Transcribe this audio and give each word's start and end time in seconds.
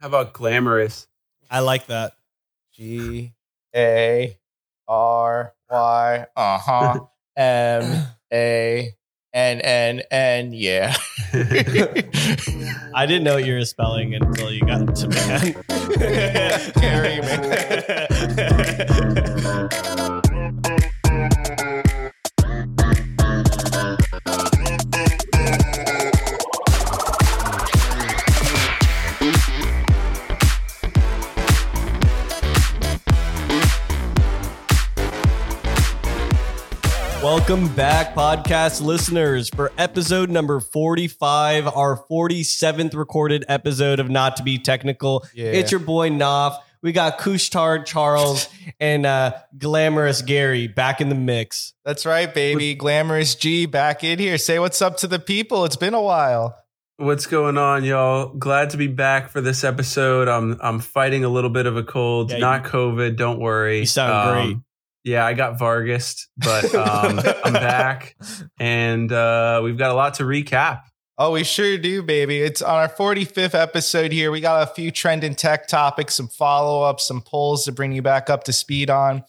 How 0.00 0.06
about 0.06 0.32
glamorous? 0.32 1.08
I 1.50 1.58
like 1.60 1.86
that. 1.86 2.12
G 2.72 3.32
A 3.74 4.38
R 4.86 5.54
Y. 5.70 6.26
Uh 6.36 6.58
huh. 6.58 7.00
M 7.36 8.06
A 8.32 8.94
N 9.34 9.60
N 9.60 10.02
N. 10.10 10.52
Yeah. 10.52 10.94
I 12.94 13.06
didn't 13.06 13.24
know 13.24 13.34
what 13.34 13.44
you 13.44 13.54
were 13.54 13.64
spelling 13.64 14.14
until 14.14 14.52
you 14.52 14.60
got 14.60 14.94
to 14.96 15.08
man. 15.08 15.54
Gary, 16.80 17.20
Welcome 37.48 37.74
back, 37.74 38.14
podcast 38.14 38.82
listeners, 38.82 39.48
for 39.48 39.72
episode 39.78 40.28
number 40.28 40.60
45, 40.60 41.66
our 41.66 41.96
47th 41.96 42.94
recorded 42.94 43.46
episode 43.48 44.00
of 44.00 44.10
Not 44.10 44.36
to 44.36 44.42
Be 44.42 44.58
Technical. 44.58 45.24
Yeah. 45.32 45.46
It's 45.52 45.70
your 45.70 45.80
boy 45.80 46.10
Knopf. 46.10 46.58
We 46.82 46.92
got 46.92 47.18
Couche-Tard 47.18 47.86
Charles 47.86 48.50
and 48.80 49.06
uh, 49.06 49.32
Glamorous 49.56 50.20
Gary 50.20 50.68
back 50.68 51.00
in 51.00 51.08
the 51.08 51.14
mix. 51.14 51.72
That's 51.86 52.04
right, 52.04 52.32
baby. 52.34 52.74
Glamorous 52.74 53.34
G 53.34 53.64
back 53.64 54.04
in 54.04 54.18
here. 54.18 54.36
Say 54.36 54.58
what's 54.58 54.82
up 54.82 54.98
to 54.98 55.06
the 55.06 55.18
people. 55.18 55.64
It's 55.64 55.76
been 55.76 55.94
a 55.94 56.02
while. 56.02 56.54
What's 56.98 57.24
going 57.24 57.56
on, 57.56 57.82
y'all? 57.82 58.34
Glad 58.34 58.70
to 58.70 58.76
be 58.76 58.88
back 58.88 59.30
for 59.30 59.40
this 59.40 59.64
episode. 59.64 60.28
I'm 60.28 60.58
I'm 60.60 60.80
fighting 60.80 61.24
a 61.24 61.28
little 61.30 61.48
bit 61.48 61.64
of 61.64 61.78
a 61.78 61.82
cold, 61.84 62.30
Yeah, 62.30 62.38
not 62.38 62.64
COVID. 62.64 63.16
Don't 63.16 63.38
worry. 63.38 63.78
You 63.78 63.86
sound 63.86 64.12
Um, 64.12 64.34
great. 64.34 64.56
Yeah, 65.08 65.24
I 65.24 65.32
got 65.32 65.58
Vargas, 65.58 66.28
but 66.36 66.74
um, 66.74 67.18
I'm 67.42 67.54
back, 67.54 68.14
and 68.60 69.10
uh, 69.10 69.62
we've 69.64 69.78
got 69.78 69.90
a 69.90 69.94
lot 69.94 70.14
to 70.14 70.24
recap. 70.24 70.82
Oh, 71.16 71.32
we 71.32 71.44
sure 71.44 71.78
do, 71.78 72.02
baby. 72.02 72.42
It's 72.42 72.60
on 72.60 72.76
our 72.76 72.88
45th 72.88 73.54
episode 73.54 74.12
here. 74.12 74.30
We 74.30 74.42
got 74.42 74.68
a 74.68 74.72
few 74.74 74.90
trending 74.90 75.34
tech 75.34 75.66
topics, 75.66 76.14
some 76.14 76.28
follow 76.28 76.82
ups, 76.82 77.08
some 77.08 77.22
polls 77.22 77.64
to 77.64 77.72
bring 77.72 77.92
you 77.92 78.02
back 78.02 78.28
up 78.28 78.44
to 78.44 78.52
speed 78.52 78.90
on. 78.90 79.24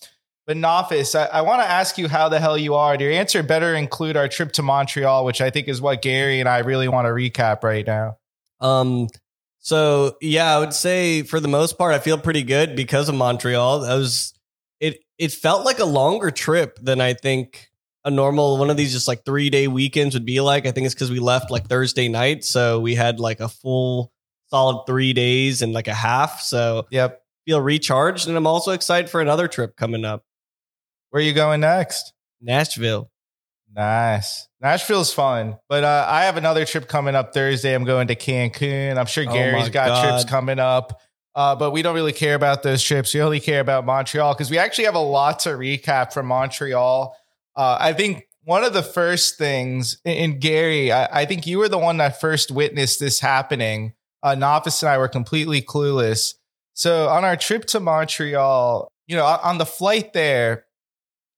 But 0.46 0.58
Nofis, 0.58 1.18
I, 1.18 1.26
I 1.38 1.42
want 1.42 1.62
to 1.62 1.68
ask 1.68 1.98
you 1.98 2.10
how 2.10 2.28
the 2.28 2.40
hell 2.40 2.58
you 2.58 2.76
are. 2.76 2.96
Your 2.96 3.12
answer 3.12 3.42
better 3.42 3.74
include 3.74 4.18
our 4.18 4.28
trip 4.28 4.52
to 4.54 4.62
Montreal, 4.62 5.24
which 5.24 5.40
I 5.40 5.50
think 5.50 5.70
is 5.70 5.82
what 5.82 6.02
Gary 6.02 6.42
and 6.42 6.50
I 6.50 6.60
really 6.60 6.90
want 6.90 7.06
to 7.06 7.12
recap 7.12 7.64
right 7.64 7.88
now. 7.88 8.18
Um, 8.60 9.08
so 9.60 10.18
yeah, 10.22 10.56
I 10.56 10.60
would 10.60 10.74
say 10.74 11.24
for 11.24 11.40
the 11.40 11.48
most 11.48 11.78
part, 11.78 11.96
I 11.96 12.00
feel 12.00 12.18
pretty 12.18 12.44
good 12.44 12.76
because 12.76 13.08
of 13.08 13.16
Montreal. 13.16 13.80
That 13.80 13.96
was 13.96 14.34
it. 14.80 15.00
It 15.18 15.32
felt 15.32 15.66
like 15.66 15.80
a 15.80 15.86
longer 15.86 16.32
trip 16.32 16.80
than 16.82 17.02
I 17.02 17.14
think 17.14 17.68
a 18.06 18.12
normal 18.12 18.58
one 18.58 18.70
of 18.70 18.78
these 18.78 18.94
just 18.94 19.08
like 19.08 19.26
three 19.26 19.50
day 19.50 19.68
weekends 19.68 20.16
would 20.16 20.26
be 20.26 20.40
like. 20.42 20.66
I 20.66 20.72
think 20.72 20.86
it's 20.86 20.96
because 20.96 21.12
we 21.12 21.20
left 21.20 21.52
like 21.52 21.68
Thursday 21.68 22.08
night, 22.08 22.44
so 22.46 22.80
we 22.80 22.96
had 22.96 23.20
like 23.20 23.40
a 23.42 23.50
full 23.50 24.12
solid 24.48 24.86
three 24.88 25.14
days 25.14 25.62
and 25.62 25.74
like 25.74 25.88
a 25.88 25.94
half. 25.94 26.42
So 26.42 26.88
Yep. 26.92 27.22
feel 27.46 27.62
recharged, 27.62 28.28
and 28.28 28.38
I'm 28.38 28.48
also 28.48 28.72
excited 28.72 29.10
for 29.10 29.20
another 29.22 29.48
trip 29.48 29.76
coming 29.76 30.06
up, 30.06 30.24
Where 31.10 31.22
are 31.22 31.26
you 31.26 31.34
going 31.34 31.60
next? 31.62 32.14
Nashville. 32.42 33.12
Nice. 33.76 34.48
Nashville's 34.62 35.14
fun. 35.14 35.58
But 35.70 35.84
uh, 35.84 36.06
I 36.10 36.24
have 36.24 36.38
another 36.38 36.66
trip 36.66 36.88
coming 36.88 37.16
up 37.16 37.34
Thursday. 37.34 37.74
I'm 37.76 37.84
going 37.84 38.08
to 38.08 38.16
Cancun. 38.16 38.98
I'm 38.98 39.06
sure 39.06 39.26
Oh 39.28 39.32
Gary's 39.34 39.66
my 39.66 39.70
got 39.70 39.88
God. 39.88 40.04
trips 40.10 40.30
coming 40.30 40.58
up. 40.60 41.00
Uh, 41.36 41.56
but 41.56 41.72
we 41.72 41.82
don't 41.82 41.96
really 41.96 42.14
care 42.14 42.36
about 42.36 42.64
those 42.64 42.82
trips. 42.84 43.14
We 43.14 43.22
only 43.22 43.40
care 43.40 43.60
about 43.60 43.86
Montreal 43.86 44.34
because 44.34 44.50
we 44.50 44.58
actually 44.58 44.86
have 44.86 44.96
a 44.96 45.00
lot 45.00 45.40
to 45.40 45.50
recap 45.50 46.12
from 46.12 46.26
Montreal. 46.26 47.16
Uh, 47.56 47.78
I 47.80 47.94
think 47.94 48.28
one 48.44 48.64
of 48.64 48.74
the 48.74 48.84
first 48.84 49.38
things, 49.38 50.00
and- 50.06 50.42
Gary, 50.42 50.92
I, 50.92 51.22
I 51.22 51.26
think 51.26 51.46
you 51.46 51.60
were 51.60 51.70
the 51.70 51.78
one 51.78 51.98
that 51.98 52.20
first 52.20 52.52
witnessed 52.52 53.00
this 53.00 53.20
happening. 53.20 53.94
Uh, 54.24 54.36
Nofis 54.36 54.82
and 54.82 54.90
I 54.90 54.98
were 54.98 55.08
completely 55.08 55.62
clueless. 55.62 56.34
So 56.74 57.08
on 57.10 57.24
our 57.24 57.36
trip 57.36 57.66
to 57.66 57.80
Montreal, 57.80 58.92
you 59.08 59.16
know, 59.16 59.26
on 59.26 59.58
the 59.60 59.66
flight 59.66 60.14
there, 60.14 60.66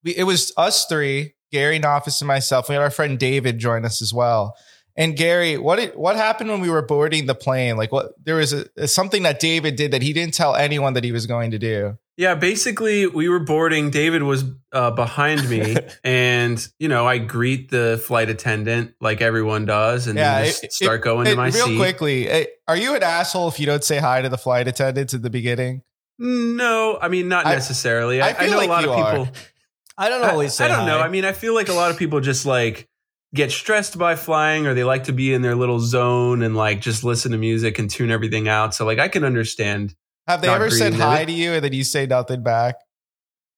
we, 0.04 0.16
it 0.16 0.24
was 0.24 0.54
us 0.58 0.86
three, 0.86 1.34
Gary, 1.52 1.80
Nofis, 1.80 2.22
and 2.22 2.28
myself. 2.28 2.70
We 2.70 2.76
had 2.76 2.82
our 2.82 2.90
friend 2.90 3.20
David 3.20 3.60
join 3.60 3.86
us 3.86 4.02
as 4.02 4.14
well. 4.14 4.56
And 4.98 5.16
Gary, 5.16 5.58
what 5.58 5.78
did, 5.78 5.96
what 5.96 6.16
happened 6.16 6.50
when 6.50 6.60
we 6.62 6.70
were 6.70 6.82
boarding 6.82 7.26
the 7.26 7.36
plane? 7.36 7.78
Like, 7.78 7.92
what 7.92 8.14
there 8.24 8.36
was 8.36 8.52
a, 8.54 8.88
something 8.88 9.24
that 9.24 9.40
David 9.40 9.76
did 9.78 9.92
that 9.92 10.02
he 10.02 10.12
didn't 10.14 10.34
tell 10.34 10.56
anyone 10.56 10.94
that 10.96 11.04
he 11.04 11.12
was 11.12 11.26
going 11.28 11.52
to 11.52 11.60
do. 11.60 11.98
Yeah, 12.18 12.36
basically, 12.36 13.08
we 13.08 13.30
were 13.30 13.40
boarding. 13.40 13.90
David 13.90 14.22
was 14.24 14.44
uh, 14.74 14.92
behind 14.92 15.50
me, 15.50 15.76
and 16.04 16.68
you 16.78 16.88
know, 16.90 17.08
I 17.08 17.18
greet 17.18 17.72
the 17.72 18.04
flight 18.06 18.30
attendant 18.30 18.94
like 19.02 19.22
everyone 19.22 19.66
does, 19.66 20.08
and 20.08 20.18
Yeah, 20.18 20.40
then 20.40 20.46
just 20.48 20.64
it- 20.66 20.74
start 20.74 21.00
it- 21.00 21.04
going 21.04 21.26
Hey, 21.26 21.32
to 21.32 21.38
my 21.38 21.50
seat. 21.50 21.58
real 21.60 21.68
seat. 21.68 21.78
quickly, 21.78 22.30
eh, 22.30 22.46
are 22.68 22.76
you 22.78 22.96
an 22.96 23.02
asshole 23.02 23.48
if 23.48 23.60
you 23.60 23.66
don't 23.66 23.84
say 23.84 23.98
hi 23.98 24.22
to 24.22 24.30
the 24.30 24.38
flight 24.38 24.68
attendants 24.68 25.14
at 25.14 25.22
the 25.24 25.30
beginning? 25.32 25.82
No, 26.20 27.00
I 27.02 27.08
mean 27.08 27.28
not 27.30 27.46
necessarily. 27.46 28.22
I 28.22 28.28
I, 28.28 28.30
I 28.32 28.34
feel 28.34 28.52
know 28.52 28.58
like 28.58 28.68
a 28.68 28.72
lot 28.72 28.84
of 28.84 28.90
are. 28.92 29.12
people. 29.26 29.28
I 29.98 30.10
don't 30.10 30.24
always 30.24 30.54
say. 30.54 30.66
I, 30.66 30.68
I 30.74 30.78
don't 30.78 30.86
know. 30.88 31.00
I 31.00 31.10
mean, 31.10 31.26
I 31.26 31.32
feel 31.32 31.54
like 31.56 31.70
a 31.70 31.74
lot 31.74 31.92
of 31.92 31.98
people 31.98 32.20
just 32.20 32.46
like 32.46 32.88
get 33.34 33.52
stressed 33.52 33.98
by 33.98 34.16
flying, 34.16 34.68
or 34.68 34.74
they 34.74 34.84
like 34.84 35.06
to 35.06 35.14
be 35.14 35.34
in 35.34 35.42
their 35.42 35.56
little 35.56 35.80
zone 35.80 36.42
and 36.42 36.56
like 36.56 36.82
just 36.82 37.04
listen 37.04 37.32
to 37.32 37.38
music 37.38 37.80
and 37.80 37.90
tune 37.90 38.12
everything 38.12 38.48
out. 38.48 38.74
So 38.76 38.86
like, 38.86 39.00
I 39.00 39.08
can 39.08 39.24
understand. 39.24 39.96
Have 40.28 40.42
they 40.42 40.50
ever 40.50 40.70
said 40.70 40.92
greeting 40.92 41.00
them. 41.00 41.08
hi 41.10 41.26
to 41.26 41.32
you 41.32 41.54
and 41.54 41.64
then 41.64 41.74
you 41.74 41.84
say 41.84 42.06
nothing 42.06 42.44
back? 42.44 42.76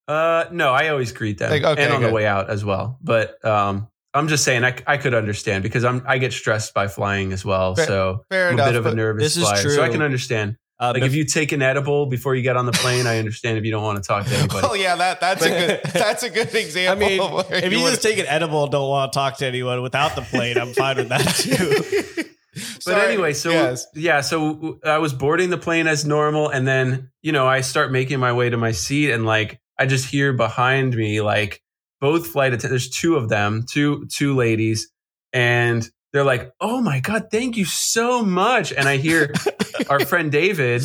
Uh, 0.07 0.45
no, 0.51 0.71
I 0.73 0.89
always 0.89 1.11
greet 1.11 1.37
them, 1.37 1.49
Like, 1.49 1.63
okay, 1.63 1.83
and 1.83 1.93
on 1.93 2.01
good. 2.01 2.09
the 2.09 2.13
way 2.13 2.25
out 2.25 2.49
as 2.49 2.65
well. 2.65 2.99
But 3.01 3.43
um, 3.45 3.87
I'm 4.13 4.27
just 4.27 4.43
saying, 4.43 4.63
I, 4.65 4.75
I 4.85 4.97
could 4.97 5.13
understand 5.13 5.63
because 5.63 5.85
I'm 5.85 6.03
I 6.05 6.17
get 6.17 6.33
stressed 6.33 6.73
by 6.73 6.87
flying 6.87 7.31
as 7.31 7.45
well. 7.45 7.75
Fair- 7.75 7.87
so 7.87 8.25
Fair 8.29 8.47
I'm 8.49 8.51
a 8.51 8.53
enough. 8.55 8.67
bit 8.67 8.75
of 8.75 8.85
a 8.87 8.95
nervous 8.95 9.23
this 9.23 9.37
is 9.37 9.43
flyer, 9.43 9.69
so 9.69 9.81
I 9.83 9.89
can 9.89 10.01
understand. 10.01 10.57
Uh, 10.79 10.91
Like 10.93 11.03
bef- 11.03 11.07
if 11.07 11.15
you 11.15 11.25
take 11.25 11.51
an 11.51 11.61
edible 11.61 12.07
before 12.07 12.35
you 12.35 12.41
get 12.41 12.57
on 12.57 12.65
the 12.65 12.71
plane, 12.71 13.05
I 13.07 13.19
understand 13.19 13.57
if 13.57 13.63
you 13.63 13.71
don't 13.71 13.83
want 13.83 14.01
to 14.03 14.07
talk 14.07 14.25
to 14.25 14.35
anybody. 14.35 14.67
oh 14.69 14.73
yeah, 14.73 14.95
that 14.95 15.19
that's 15.21 15.43
a 15.45 15.49
good 15.49 15.81
that's 15.93 16.23
a 16.23 16.29
good 16.29 16.53
example. 16.55 17.05
I 17.05 17.09
example. 17.11 17.37
mean, 17.37 17.63
if 17.63 17.71
you 17.71 17.79
would've- 17.79 17.91
just 17.91 18.01
take 18.03 18.17
an 18.17 18.25
edible 18.27 18.63
and 18.63 18.71
don't 18.71 18.89
want 18.89 19.13
to 19.13 19.17
talk 19.17 19.37
to 19.37 19.45
anyone 19.45 19.81
without 19.81 20.15
the 20.15 20.21
plane, 20.23 20.57
I'm 20.57 20.73
fine 20.73 20.97
with 20.97 21.09
that 21.09 21.21
too. 21.35 22.23
But 22.55 22.81
Sorry. 22.83 23.07
anyway, 23.13 23.33
so 23.33 23.49
Yes. 23.49 23.87
yeah, 23.95 24.21
so 24.21 24.77
I 24.85 24.99
was 24.99 25.11
boarding 25.11 25.49
the 25.49 25.57
plane 25.57 25.87
as 25.87 26.05
normal, 26.05 26.49
and 26.49 26.67
then 26.67 27.09
you 27.23 27.31
know 27.31 27.47
I 27.47 27.61
start 27.61 27.91
making 27.91 28.19
my 28.19 28.31
way 28.33 28.49
to 28.49 28.57
my 28.57 28.73
seat, 28.73 29.09
and 29.11 29.25
like 29.25 29.59
I 29.79 29.87
just 29.87 30.05
hear 30.07 30.33
behind 30.33 30.95
me 30.95 31.21
like 31.21 31.63
both 31.99 32.27
flight 32.27 32.53
attendants. 32.53 32.69
There's 32.69 32.89
two 32.95 33.15
of 33.15 33.27
them, 33.29 33.65
two 33.67 34.05
two 34.07 34.35
ladies, 34.35 34.91
and 35.31 35.89
they're 36.13 36.23
like, 36.23 36.51
"Oh 36.61 36.79
my 36.81 36.99
god, 36.99 37.27
thank 37.31 37.57
you 37.57 37.65
so 37.65 38.23
much!" 38.23 38.71
And 38.71 38.87
I 38.87 38.97
hear 38.97 39.33
our 39.89 39.99
friend 40.05 40.31
David 40.31 40.83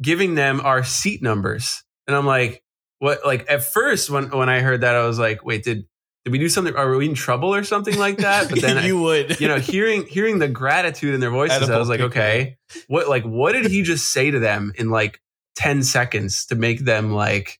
giving 0.00 0.34
them 0.34 0.60
our 0.60 0.82
seat 0.84 1.22
numbers, 1.22 1.82
and 2.06 2.16
I'm 2.16 2.26
like, 2.26 2.62
"What?" 3.00 3.26
Like 3.26 3.50
at 3.50 3.64
first, 3.64 4.08
when 4.10 4.30
when 4.30 4.48
I 4.48 4.60
heard 4.60 4.80
that, 4.82 4.94
I 4.94 5.06
was 5.06 5.18
like, 5.18 5.44
"Wait, 5.44 5.64
did 5.64 5.84
did 6.24 6.30
we 6.30 6.38
do 6.38 6.48
something? 6.48 6.76
Are 6.76 6.96
we 6.96 7.06
in 7.08 7.14
trouble 7.14 7.54
or 7.54 7.64
something 7.64 7.98
like 7.98 8.18
that?" 8.18 8.48
But 8.48 8.60
then 8.60 8.78
I- 8.78 8.86
you 8.86 9.00
would, 9.02 9.40
you 9.40 9.48
know, 9.48 9.58
hearing 9.58 10.06
hearing 10.06 10.38
the 10.38 10.48
gratitude 10.48 11.14
in 11.14 11.20
their 11.20 11.30
voices, 11.30 11.68
I 11.68 11.78
was 11.78 11.88
like, 11.88 11.98
people. 11.98 12.10
okay, 12.10 12.56
what 12.86 13.08
like 13.08 13.24
what 13.24 13.52
did 13.52 13.66
he 13.66 13.82
just 13.82 14.12
say 14.12 14.30
to 14.30 14.38
them 14.38 14.72
in 14.76 14.90
like 14.90 15.20
ten 15.56 15.82
seconds 15.82 16.46
to 16.46 16.54
make 16.54 16.80
them 16.84 17.10
like 17.12 17.58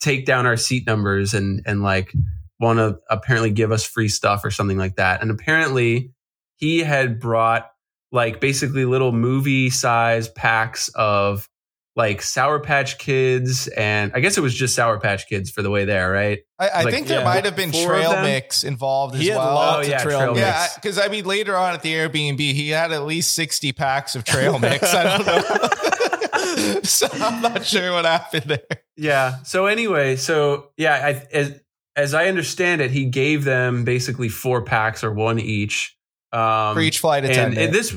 take 0.00 0.24
down 0.26 0.46
our 0.46 0.56
seat 0.56 0.86
numbers 0.86 1.34
and 1.34 1.62
and 1.66 1.82
like 1.82 2.12
want 2.60 2.78
to 2.78 2.98
apparently 3.10 3.50
give 3.50 3.70
us 3.70 3.84
free 3.84 4.08
stuff 4.08 4.44
or 4.44 4.50
something 4.50 4.78
like 4.78 4.96
that? 4.96 5.20
And 5.20 5.30
apparently, 5.30 6.12
he 6.58 6.80
had 6.80 7.18
brought 7.18 7.70
like 8.12 8.40
basically 8.40 8.84
little 8.84 9.12
movie 9.12 9.70
size 9.70 10.28
packs 10.28 10.88
of 10.94 11.48
like 11.96 12.22
Sour 12.22 12.60
Patch 12.60 12.96
Kids, 12.98 13.66
and 13.68 14.12
I 14.14 14.20
guess 14.20 14.38
it 14.38 14.40
was 14.40 14.54
just 14.54 14.74
Sour 14.76 15.00
Patch 15.00 15.26
Kids 15.28 15.50
for 15.50 15.62
the 15.62 15.70
way 15.70 15.84
there, 15.84 16.08
right? 16.12 16.38
I, 16.56 16.68
I 16.68 16.82
Like, 16.84 16.94
think 16.94 17.08
there 17.08 17.18
yeah. 17.18 17.24
might 17.24 17.44
have 17.44 17.56
been 17.56 17.72
Four 17.72 17.86
trail 17.88 18.22
mix 18.22 18.62
involved 18.62 19.16
as 19.16 19.20
He 19.20 19.26
had 19.28 19.38
well. 19.38 19.54
lots 19.54 19.86
Oh, 19.86 19.90
yeah, 19.90 19.96
of 19.96 20.02
trail, 20.02 20.18
trail 20.20 20.34
mix. 20.34 20.40
Yeah, 20.46 20.66
because 20.76 20.96
I 20.98 21.08
mean, 21.08 21.24
later 21.24 21.56
on 21.56 21.74
at 21.74 21.82
the 21.82 21.92
Airbnb, 21.94 22.38
he 22.38 22.68
had 22.70 22.92
at 22.92 23.02
least 23.04 23.32
sixty 23.34 23.72
packs 23.72 24.14
of 24.14 24.22
trail 24.24 24.58
mix. 24.60 24.94
I 24.94 25.02
don't 25.18 25.26
know, 25.26 26.80
so 26.82 27.08
I'm 27.14 27.42
not 27.42 27.64
sure 27.66 27.92
what 27.92 28.04
happened 28.04 28.44
there. 28.44 28.82
Yeah. 28.96 29.42
So 29.42 29.66
anyway, 29.66 30.16
so 30.16 30.70
yeah, 30.76 30.94
I, 31.04 31.26
as 31.36 31.60
as 31.96 32.14
I 32.14 32.26
understand 32.28 32.80
it, 32.80 32.92
he 32.92 33.06
gave 33.06 33.42
them 33.44 33.84
basically 33.84 34.28
four 34.28 34.62
packs 34.62 35.02
or 35.02 35.12
one 35.12 35.40
each 35.40 35.96
um, 36.32 36.74
For 36.74 36.80
each 36.80 36.98
flight 36.98 37.24
attendant, 37.24 37.58
and 37.58 37.74
this, 37.74 37.96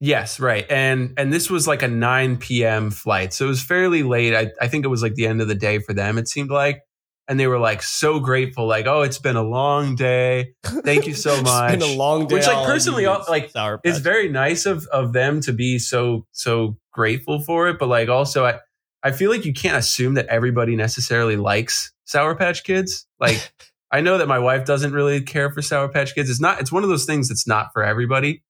yes, 0.00 0.40
right, 0.40 0.66
and 0.70 1.14
and 1.16 1.32
this 1.32 1.50
was 1.50 1.66
like 1.66 1.82
a 1.82 1.88
nine 1.88 2.36
p.m. 2.36 2.90
flight, 2.90 3.32
so 3.32 3.46
it 3.46 3.48
was 3.48 3.62
fairly 3.62 4.02
late. 4.02 4.34
I 4.34 4.50
I 4.60 4.68
think 4.68 4.84
it 4.84 4.88
was 4.88 5.02
like 5.02 5.14
the 5.14 5.26
end 5.26 5.40
of 5.40 5.48
the 5.48 5.54
day 5.54 5.78
for 5.78 5.92
them. 5.92 6.18
It 6.18 6.28
seemed 6.28 6.50
like, 6.50 6.82
and 7.28 7.38
they 7.38 7.46
were 7.46 7.58
like 7.58 7.82
so 7.82 8.20
grateful, 8.20 8.66
like, 8.66 8.86
"Oh, 8.86 9.02
it's 9.02 9.18
been 9.18 9.36
a 9.36 9.42
long 9.42 9.96
day. 9.96 10.54
Thank 10.64 11.06
you 11.06 11.14
so 11.14 11.42
much." 11.42 11.72
It's 11.74 11.84
been 11.84 11.94
a 11.94 11.98
long 11.98 12.26
day. 12.26 12.36
Which, 12.36 12.46
like, 12.46 12.66
personally, 12.66 13.06
like, 13.06 13.50
it's 13.84 13.98
very 13.98 14.28
nice 14.28 14.66
of 14.66 14.86
of 14.92 15.12
them 15.12 15.40
to 15.42 15.52
be 15.52 15.78
so 15.78 16.26
so 16.32 16.76
grateful 16.92 17.40
for 17.40 17.68
it, 17.68 17.78
but 17.78 17.88
like 17.88 18.08
also 18.08 18.44
I 18.44 18.58
I 19.02 19.12
feel 19.12 19.30
like 19.30 19.44
you 19.44 19.52
can't 19.52 19.76
assume 19.76 20.14
that 20.14 20.26
everybody 20.26 20.76
necessarily 20.76 21.36
likes 21.36 21.92
Sour 22.04 22.34
Patch 22.34 22.64
Kids. 22.64 23.06
Like 23.20 23.52
I 23.90 24.00
know 24.00 24.18
that 24.18 24.28
my 24.28 24.38
wife 24.38 24.64
doesn't 24.64 24.92
really 24.92 25.20
care 25.22 25.50
for 25.50 25.62
Sour 25.62 25.88
Patch 25.88 26.14
Kids. 26.14 26.28
It's 26.30 26.40
not 26.40 26.60
it's 26.60 26.70
one 26.72 26.82
of 26.82 26.88
those 26.88 27.04
things 27.06 27.28
that's 27.28 27.46
not 27.46 27.68
for 27.72 27.82
everybody. 27.82 28.42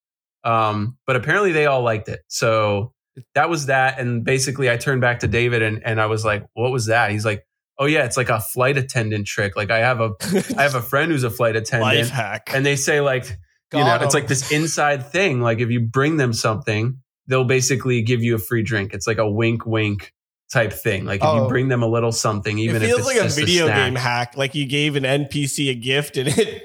Um, 0.43 0.97
but 1.05 1.15
apparently 1.15 1.51
they 1.51 1.65
all 1.65 1.81
liked 1.81 2.07
it. 2.09 2.21
So 2.27 2.93
that 3.35 3.49
was 3.49 3.65
that. 3.67 3.99
And 3.99 4.23
basically 4.23 4.69
I 4.69 4.77
turned 4.77 5.01
back 5.01 5.19
to 5.19 5.27
David 5.27 5.61
and, 5.61 5.81
and 5.85 5.99
I 5.99 6.05
was 6.05 6.23
like, 6.23 6.45
what 6.53 6.71
was 6.71 6.85
that? 6.87 7.11
He's 7.11 7.25
like, 7.25 7.45
Oh 7.81 7.85
yeah, 7.85 8.03
it's 8.03 8.17
like 8.17 8.29
a 8.29 8.41
flight 8.41 8.77
attendant 8.77 9.25
trick. 9.27 9.55
Like 9.55 9.71
I 9.71 9.77
have 9.79 10.01
a 10.01 10.11
I 10.57 10.63
have 10.63 10.75
a 10.75 10.81
friend 10.81 11.11
who's 11.11 11.23
a 11.23 11.29
flight 11.29 11.55
attendant 11.55 11.95
life 11.95 12.09
hack. 12.09 12.49
and 12.53 12.65
they 12.65 12.75
say 12.75 12.99
like 12.99 13.25
you 13.71 13.79
know 13.79 13.85
Got 13.85 14.03
it's 14.03 14.13
'em. 14.15 14.19
like 14.21 14.27
this 14.27 14.51
inside 14.51 15.05
thing 15.11 15.39
like 15.41 15.59
if 15.59 15.69
you 15.69 15.79
bring 15.79 16.17
them 16.17 16.33
something 16.33 16.97
they'll 17.27 17.45
basically 17.45 18.01
give 18.01 18.21
you 18.21 18.35
a 18.35 18.39
free 18.39 18.63
drink 18.63 18.93
it's 18.93 19.05
like 19.07 19.17
a 19.19 19.29
wink 19.29 19.65
wink 19.65 20.11
type 20.51 20.73
thing 20.73 21.05
like 21.05 21.21
if 21.21 21.25
Oh. 21.27 21.43
you 21.43 21.47
bring 21.49 21.67
them 21.67 21.83
a 21.83 21.87
little 21.87 22.11
something 22.11 22.57
even 22.57 22.77
it 22.81 22.85
feels 22.87 23.01
if 23.01 23.07
it's 23.07 23.15
like 23.17 23.25
a 23.25 23.29
video 23.45 23.65
snack. 23.67 23.77
game 23.85 23.95
hack. 23.95 24.33
Like 24.37 24.55
you 24.55 24.65
gave 24.65 24.95
an 24.95 25.03
NPC 25.03 25.69
a 25.69 25.75
gift 25.75 26.17
and 26.17 26.27
it 26.37 26.63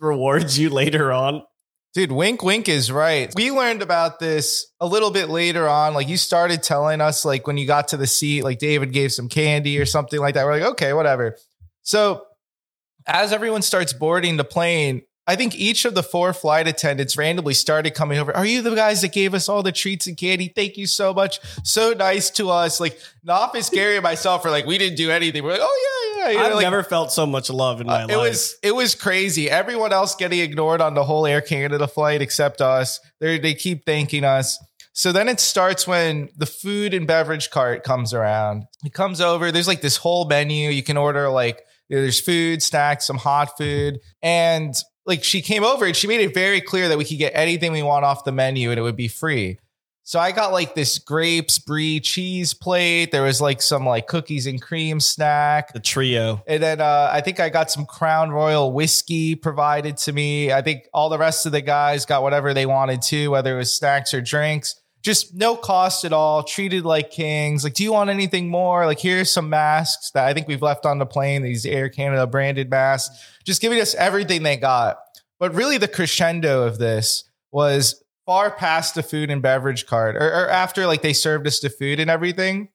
rewards 0.00 0.58
you 0.58 0.70
later 0.70 1.12
on. 1.12 1.42
Dude, 1.94 2.12
wink, 2.12 2.42
wink 2.42 2.68
is 2.68 2.92
right. 2.92 3.32
We 3.34 3.50
learned 3.50 3.80
about 3.80 4.18
this 4.18 4.66
a 4.80 4.86
little 4.86 5.10
bit 5.10 5.30
later 5.30 5.66
on. 5.66 5.94
Like 5.94 6.08
you 6.08 6.18
started 6.18 6.62
telling 6.62 7.00
us, 7.00 7.24
like 7.24 7.46
when 7.46 7.56
you 7.56 7.66
got 7.66 7.88
to 7.88 7.96
the 7.96 8.06
seat, 8.06 8.42
like 8.44 8.58
David 8.58 8.92
gave 8.92 9.12
some 9.12 9.30
candy 9.30 9.78
or 9.78 9.86
something 9.86 10.20
like 10.20 10.34
that. 10.34 10.44
We're 10.44 10.58
like, 10.60 10.70
okay, 10.72 10.92
whatever. 10.92 11.38
So 11.82 12.26
as 13.06 13.32
everyone 13.32 13.62
starts 13.62 13.94
boarding 13.94 14.36
the 14.36 14.44
plane, 14.44 15.02
I 15.26 15.34
think 15.34 15.56
each 15.56 15.84
of 15.84 15.94
the 15.94 16.02
four 16.02 16.32
flight 16.32 16.68
attendants 16.68 17.16
randomly 17.16 17.54
started 17.54 17.94
coming 17.94 18.18
over. 18.18 18.34
Are 18.36 18.46
you 18.46 18.62
the 18.62 18.74
guys 18.74 19.02
that 19.02 19.12
gave 19.12 19.34
us 19.34 19.48
all 19.48 19.62
the 19.62 19.72
treats 19.72 20.06
and 20.06 20.16
candy? 20.16 20.52
Thank 20.54 20.76
you 20.76 20.86
so 20.86 21.12
much. 21.12 21.40
So 21.64 21.92
nice 21.92 22.30
to 22.30 22.50
us. 22.50 22.78
Like 22.78 23.00
Nofis, 23.26 23.72
Gary, 23.72 23.96
and 23.96 24.04
myself 24.04 24.44
are 24.44 24.50
like, 24.50 24.66
we 24.66 24.78
didn't 24.78 24.96
do 24.96 25.10
anything. 25.10 25.42
We're 25.42 25.52
like, 25.52 25.60
oh 25.62 26.16
yeah, 26.16 26.22
yeah. 26.22 26.30
You 26.30 26.38
know, 26.38 26.44
I've 26.46 26.54
like, 26.54 26.62
never 26.62 26.82
felt 26.84 27.10
so 27.10 27.26
much 27.26 27.50
love 27.50 27.80
in 27.80 27.88
my 27.88 28.02
uh, 28.04 28.06
life. 28.06 28.10
it 28.10 28.16
was 28.16 28.56
it 28.62 28.74
was 28.74 28.94
crazy. 28.94 29.50
Everyone 29.50 29.92
else 29.92 30.14
getting 30.14 30.38
ignored 30.38 30.80
on 30.80 30.94
the 30.94 31.04
whole 31.04 31.26
Air 31.26 31.40
Canada 31.40 31.88
flight 31.88 32.22
except 32.22 32.60
us. 32.60 33.00
They 33.20 33.38
they 33.38 33.54
keep 33.54 33.84
thanking 33.84 34.24
us. 34.24 34.58
So 34.92 35.12
then 35.12 35.28
it 35.28 35.40
starts 35.40 35.86
when 35.86 36.30
the 36.38 36.46
food 36.46 36.94
and 36.94 37.06
beverage 37.06 37.50
cart 37.50 37.84
comes 37.84 38.14
around. 38.14 38.64
It 38.82 38.94
comes 38.94 39.20
over. 39.20 39.52
There's 39.52 39.68
like 39.68 39.82
this 39.82 39.98
whole 39.98 40.26
menu. 40.26 40.70
You 40.70 40.82
can 40.82 40.96
order 40.96 41.28
like 41.28 41.62
there's 41.90 42.20
food, 42.20 42.62
snacks, 42.62 43.06
some 43.06 43.18
hot 43.18 43.58
food, 43.58 44.00
and 44.22 44.74
like 45.06 45.24
she 45.24 45.40
came 45.40 45.64
over 45.64 45.86
and 45.86 45.94
she 45.96 46.06
made 46.06 46.20
it 46.20 46.34
very 46.34 46.60
clear 46.60 46.88
that 46.88 46.98
we 46.98 47.04
could 47.04 47.18
get 47.18 47.32
anything 47.34 47.72
we 47.72 47.82
want 47.82 48.04
off 48.04 48.24
the 48.24 48.32
menu 48.32 48.70
and 48.70 48.78
it 48.78 48.82
would 48.82 48.96
be 48.96 49.08
free. 49.08 49.58
So 50.08 50.20
I 50.20 50.30
got 50.30 50.52
like 50.52 50.76
this 50.76 51.00
grapes 51.00 51.58
brie 51.58 51.98
cheese 51.98 52.54
plate. 52.54 53.10
There 53.10 53.24
was 53.24 53.40
like 53.40 53.60
some 53.60 53.84
like 53.84 54.06
cookies 54.06 54.46
and 54.46 54.62
cream 54.62 55.00
snack. 55.00 55.72
the 55.72 55.80
trio. 55.80 56.44
And 56.46 56.62
then 56.62 56.80
uh, 56.80 57.10
I 57.12 57.20
think 57.22 57.40
I 57.40 57.48
got 57.48 57.72
some 57.72 57.86
Crown 57.86 58.30
Royal 58.30 58.72
whiskey 58.72 59.34
provided 59.34 59.96
to 59.98 60.12
me. 60.12 60.52
I 60.52 60.62
think 60.62 60.86
all 60.94 61.08
the 61.08 61.18
rest 61.18 61.44
of 61.44 61.50
the 61.50 61.60
guys 61.60 62.06
got 62.06 62.22
whatever 62.22 62.54
they 62.54 62.66
wanted 62.66 63.02
to, 63.02 63.28
whether 63.28 63.56
it 63.56 63.58
was 63.58 63.72
snacks 63.72 64.14
or 64.14 64.20
drinks. 64.20 64.80
Just 65.02 65.34
no 65.34 65.56
cost 65.56 66.04
at 66.04 66.12
all, 66.12 66.44
treated 66.44 66.84
like 66.84 67.10
kings. 67.10 67.64
Like, 67.64 67.74
do 67.74 67.82
you 67.82 67.92
want 67.92 68.08
anything 68.08 68.48
more? 68.48 68.86
Like, 68.86 69.00
here's 69.00 69.30
some 69.30 69.50
masks 69.50 70.12
that 70.12 70.24
I 70.24 70.34
think 70.34 70.46
we've 70.46 70.62
left 70.62 70.86
on 70.86 70.98
the 70.98 71.06
plane, 71.06 71.42
these 71.42 71.66
Air 71.66 71.88
Canada 71.88 72.28
branded 72.28 72.70
masks, 72.70 73.16
just 73.46 73.62
giving 73.62 73.80
us 73.80 73.94
everything 73.94 74.42
they 74.42 74.56
got. 74.56 74.98
But 75.38 75.54
really, 75.54 75.78
the 75.78 75.88
crescendo 75.88 76.62
of 76.64 76.78
this 76.78 77.24
was 77.52 78.02
far 78.26 78.50
past 78.50 78.94
the 78.96 79.02
food 79.02 79.30
and 79.30 79.40
beverage 79.40 79.86
cart, 79.86 80.16
or, 80.16 80.20
or 80.28 80.48
after 80.50 80.86
like 80.86 81.00
they 81.02 81.12
served 81.12 81.46
us 81.46 81.60
the 81.60 81.70
food 81.70 82.00
and 82.00 82.10
everything 82.10 82.68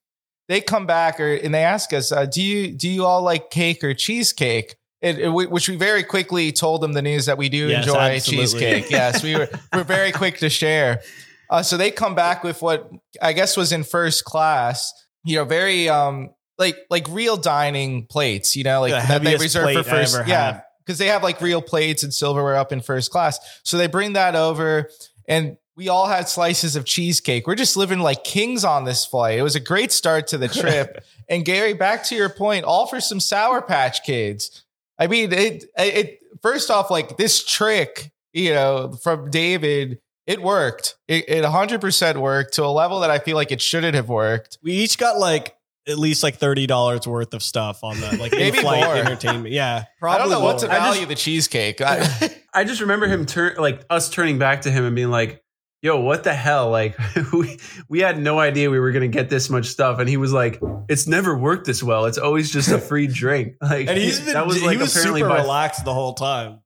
they 0.48 0.60
come 0.62 0.86
back 0.86 1.20
or, 1.20 1.34
and 1.36 1.54
they 1.54 1.64
ask 1.64 1.94
us, 1.94 2.12
uh, 2.12 2.26
"Do 2.26 2.42
you 2.42 2.72
do 2.74 2.90
you 2.90 3.06
all 3.06 3.22
like 3.22 3.50
cake 3.52 3.84
or 3.84 3.94
cheesecake?" 3.94 4.76
It, 5.02 5.18
it- 5.20 5.30
we- 5.30 5.48
which 5.48 5.68
we 5.70 5.76
very 5.76 6.04
quickly 6.04 6.52
told 6.52 6.82
them 6.82 6.94
the 6.94 7.02
news 7.02 7.26
that 7.26 7.38
we 7.38 7.50
do 7.50 7.68
Yes, 7.70 7.86
enjoy 7.88 7.98
absolutely. 8.16 8.46
cheesecake. 8.60 8.90
yes, 8.92 9.24
we 9.24 9.36
were 9.36 9.50
we're 9.74 9.84
very 9.84 10.12
quick 10.12 10.38
to 10.40 10.50
share. 10.50 11.02
Uh, 11.50 11.62
so 11.64 11.76
they 11.78 11.90
come 11.92 12.16
back 12.16 12.44
with 12.44 12.62
what 12.62 12.90
I 13.22 13.34
guess 13.34 13.58
was 13.58 13.72
in 13.72 13.84
first 13.84 14.24
class. 14.26 14.94
You 15.26 15.38
know, 15.38 15.46
very 15.46 15.90
um 15.90 16.30
like 16.62 16.78
like 16.90 17.08
real 17.10 17.36
dining 17.36 18.06
plates. 18.06 18.56
You 18.56 18.64
know, 18.64 18.80
like 18.80 18.94
The 18.94 19.08
that 19.08 19.24
they 19.24 19.36
reserve 19.36 19.74
for 19.74 19.84
first. 19.84 20.28
Yeah, 20.28 20.62
because 20.86 20.98
they 20.98 21.08
have 21.08 21.24
like 21.24 21.42
real 21.42 21.62
plates 21.62 22.04
and 22.04 22.14
silverware 22.14 22.56
up 22.56 22.72
in 22.72 22.80
first 22.80 23.12
class. 23.12 23.40
So 23.64 23.78
they 23.78 23.88
bring 23.88 24.14
that 24.14 24.36
over 24.36 24.90
and 25.28 25.58
we 25.76 25.90
all 25.90 26.08
had 26.08 26.28
slices 26.28 26.76
of 26.76 26.86
cheesecake. 26.86 27.48
We're 27.48 27.56
just 27.56 27.78
living 27.78 28.00
like 28.00 28.24
kings 28.24 28.64
on 28.64 28.84
this 28.84 29.06
flight. 29.06 29.40
It 29.40 29.42
was 29.42 29.56
a 29.56 29.60
great 29.60 29.92
start 29.92 30.28
to 30.28 30.38
the 30.38 30.48
trip. 30.62 31.04
and 31.30 31.46
Gary, 31.46 31.74
back 31.74 32.04
to 32.06 32.16
your 32.16 32.30
point, 32.30 32.66
all 32.66 32.88
for 32.88 33.00
some 33.00 33.20
Sour 33.20 33.62
Patch 33.62 34.04
Kids. 34.04 34.64
I 35.00 35.08
mean, 35.08 35.32
it, 35.32 35.66
it, 35.78 36.20
first 36.42 36.70
off, 36.70 36.92
like 36.92 37.18
this 37.18 37.44
trick, 37.44 38.12
you 38.34 38.54
know, 38.54 38.92
from 39.02 39.32
David, 39.32 40.00
it 40.28 40.42
worked. 40.42 40.98
It, 41.08 41.28
it 41.28 41.44
100% 41.44 42.18
worked 42.18 42.54
to 42.56 42.66
a 42.66 42.68
level 42.68 43.00
that 43.00 43.10
I 43.10 43.18
feel 43.18 43.36
like 43.36 43.52
it 43.52 43.62
shouldn't 43.62 43.96
have 43.96 44.10
worked. 44.10 44.60
We 44.62 44.74
each 44.74 44.98
got 44.98 45.18
like 45.18 45.56
at 45.92 46.00
least 46.00 46.24
like 46.24 46.38
thirty 46.38 46.66
dollars 46.66 47.06
worth 47.06 47.34
of 47.34 47.44
stuff 47.44 47.84
on 47.84 48.00
that, 48.02 48.20
like 48.20 48.32
Maybe 48.32 48.58
in-flight 48.58 48.84
more. 48.86 48.96
entertainment. 48.96 49.54
Yeah, 49.54 49.84
I 49.86 49.88
probably. 50.00 50.20
don't 50.24 50.30
know 50.32 50.40
what 50.46 50.60
to 50.60 50.68
more. 50.68 50.76
I 50.76 50.80
just- 50.80 50.94
value 50.94 51.06
the 51.08 51.16
cheesecake. 51.16 51.82
I- 51.86 52.30
i 52.54 52.64
just 52.66 52.82
remember 52.82 53.08
him 53.08 53.26
turn 53.26 53.56
like 53.58 53.86
us 53.90 54.10
turning 54.10 54.38
back 54.38 54.64
to 54.64 54.72
him 54.72 54.84
and 54.84 54.94
being 54.96 55.10
like 55.10 55.42
yo 55.82 56.00
what 56.02 56.24
the 56.26 56.34
hell 56.34 56.70
like 56.70 56.98
we 57.34 57.58
we 57.88 58.00
had 58.00 58.20
no 58.20 58.40
idea 58.40 58.70
we 58.70 58.78
were 58.80 58.92
gonna 58.92 59.08
get 59.08 59.30
this 59.30 59.50
much 59.50 59.68
stuff 59.68 60.00
and 60.00 60.10
he 60.10 60.18
was 60.18 60.34
like 60.34 60.60
it's 60.90 61.08
never 61.08 61.36
worked 61.38 61.66
this 61.66 61.82
well 61.82 62.06
it's 62.06 62.18
always 62.18 62.52
just 62.52 62.70
a 62.70 62.78
free 62.78 63.08
drink 63.08 63.54
like 63.62 63.88
and 63.88 63.98
he's 63.98 64.20
been 64.20 64.34
that 64.34 64.46
was 64.46 64.62
like 64.62 64.72
he 64.74 64.78
was 64.78 64.94
apparently 64.96 65.22
super 65.22 65.30
by 65.30 65.42
relaxed 65.42 65.86
the 65.86 65.94
whole 65.94 66.14
time. 66.14 66.60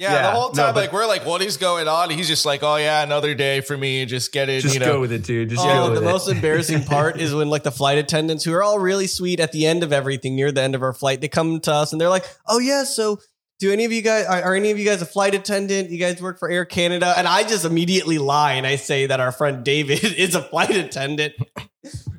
Yeah, 0.00 0.12
Yeah, 0.14 0.22
the 0.22 0.30
whole 0.30 0.48
no, 0.48 0.54
time, 0.64 0.74
but- 0.74 0.80
like 0.80 0.92
we're 0.94 1.06
like, 1.06 1.26
what 1.26 1.42
is 1.42 1.58
going 1.58 1.86
on? 1.86 2.08
He's 2.08 2.26
just 2.26 2.46
like, 2.46 2.62
oh 2.62 2.76
yeah, 2.76 3.02
another 3.02 3.34
day 3.34 3.60
for 3.60 3.76
me. 3.76 4.06
Just 4.06 4.32
get 4.32 4.48
it. 4.48 4.62
just 4.62 4.72
you 4.74 4.80
know, 4.80 4.94
go 4.94 5.00
with 5.00 5.12
it 5.12 5.22
dude 5.24 5.50
just 5.50 5.60
Oh, 5.62 5.66
go 5.66 5.84
the 5.88 6.00
with 6.00 6.02
it. 6.02 6.06
most 6.06 6.28
embarrassing 6.28 6.84
part 6.84 7.20
is 7.20 7.34
when 7.34 7.50
like 7.50 7.64
the 7.64 7.70
flight 7.70 7.98
attendants 7.98 8.42
who 8.42 8.52
are 8.54 8.62
all 8.62 8.78
really 8.78 9.06
sweet 9.06 9.40
at 9.40 9.52
the 9.52 9.66
end 9.66 9.82
of 9.82 9.92
everything 9.92 10.34
near 10.34 10.50
the 10.52 10.62
end 10.62 10.74
of 10.74 10.82
our 10.82 10.94
flight, 10.94 11.20
they 11.20 11.28
come 11.28 11.60
to 11.60 11.72
us 11.72 11.92
and 11.92 12.00
they're 12.00 12.08
like, 12.08 12.24
"Oh 12.48 12.58
yeah, 12.58 12.84
so 12.84 13.20
do 13.58 13.70
any 13.70 13.84
of 13.84 13.92
you 13.92 14.00
guys 14.00 14.24
are, 14.24 14.40
are 14.42 14.54
any 14.54 14.70
of 14.70 14.78
you 14.78 14.86
guys 14.86 15.02
a 15.02 15.06
flight 15.06 15.34
attendant? 15.34 15.90
You 15.90 15.98
guys 15.98 16.22
work 16.22 16.38
for 16.38 16.48
Air 16.50 16.64
Canada?" 16.64 17.12
And 17.14 17.28
I 17.28 17.42
just 17.42 17.66
immediately 17.66 18.16
lie 18.16 18.52
and 18.54 18.66
I 18.66 18.76
say 18.76 19.04
that 19.04 19.20
our 19.20 19.32
friend 19.32 19.62
David 19.62 20.02
is 20.18 20.34
a 20.34 20.40
flight 20.42 20.70
attendant, 20.70 21.34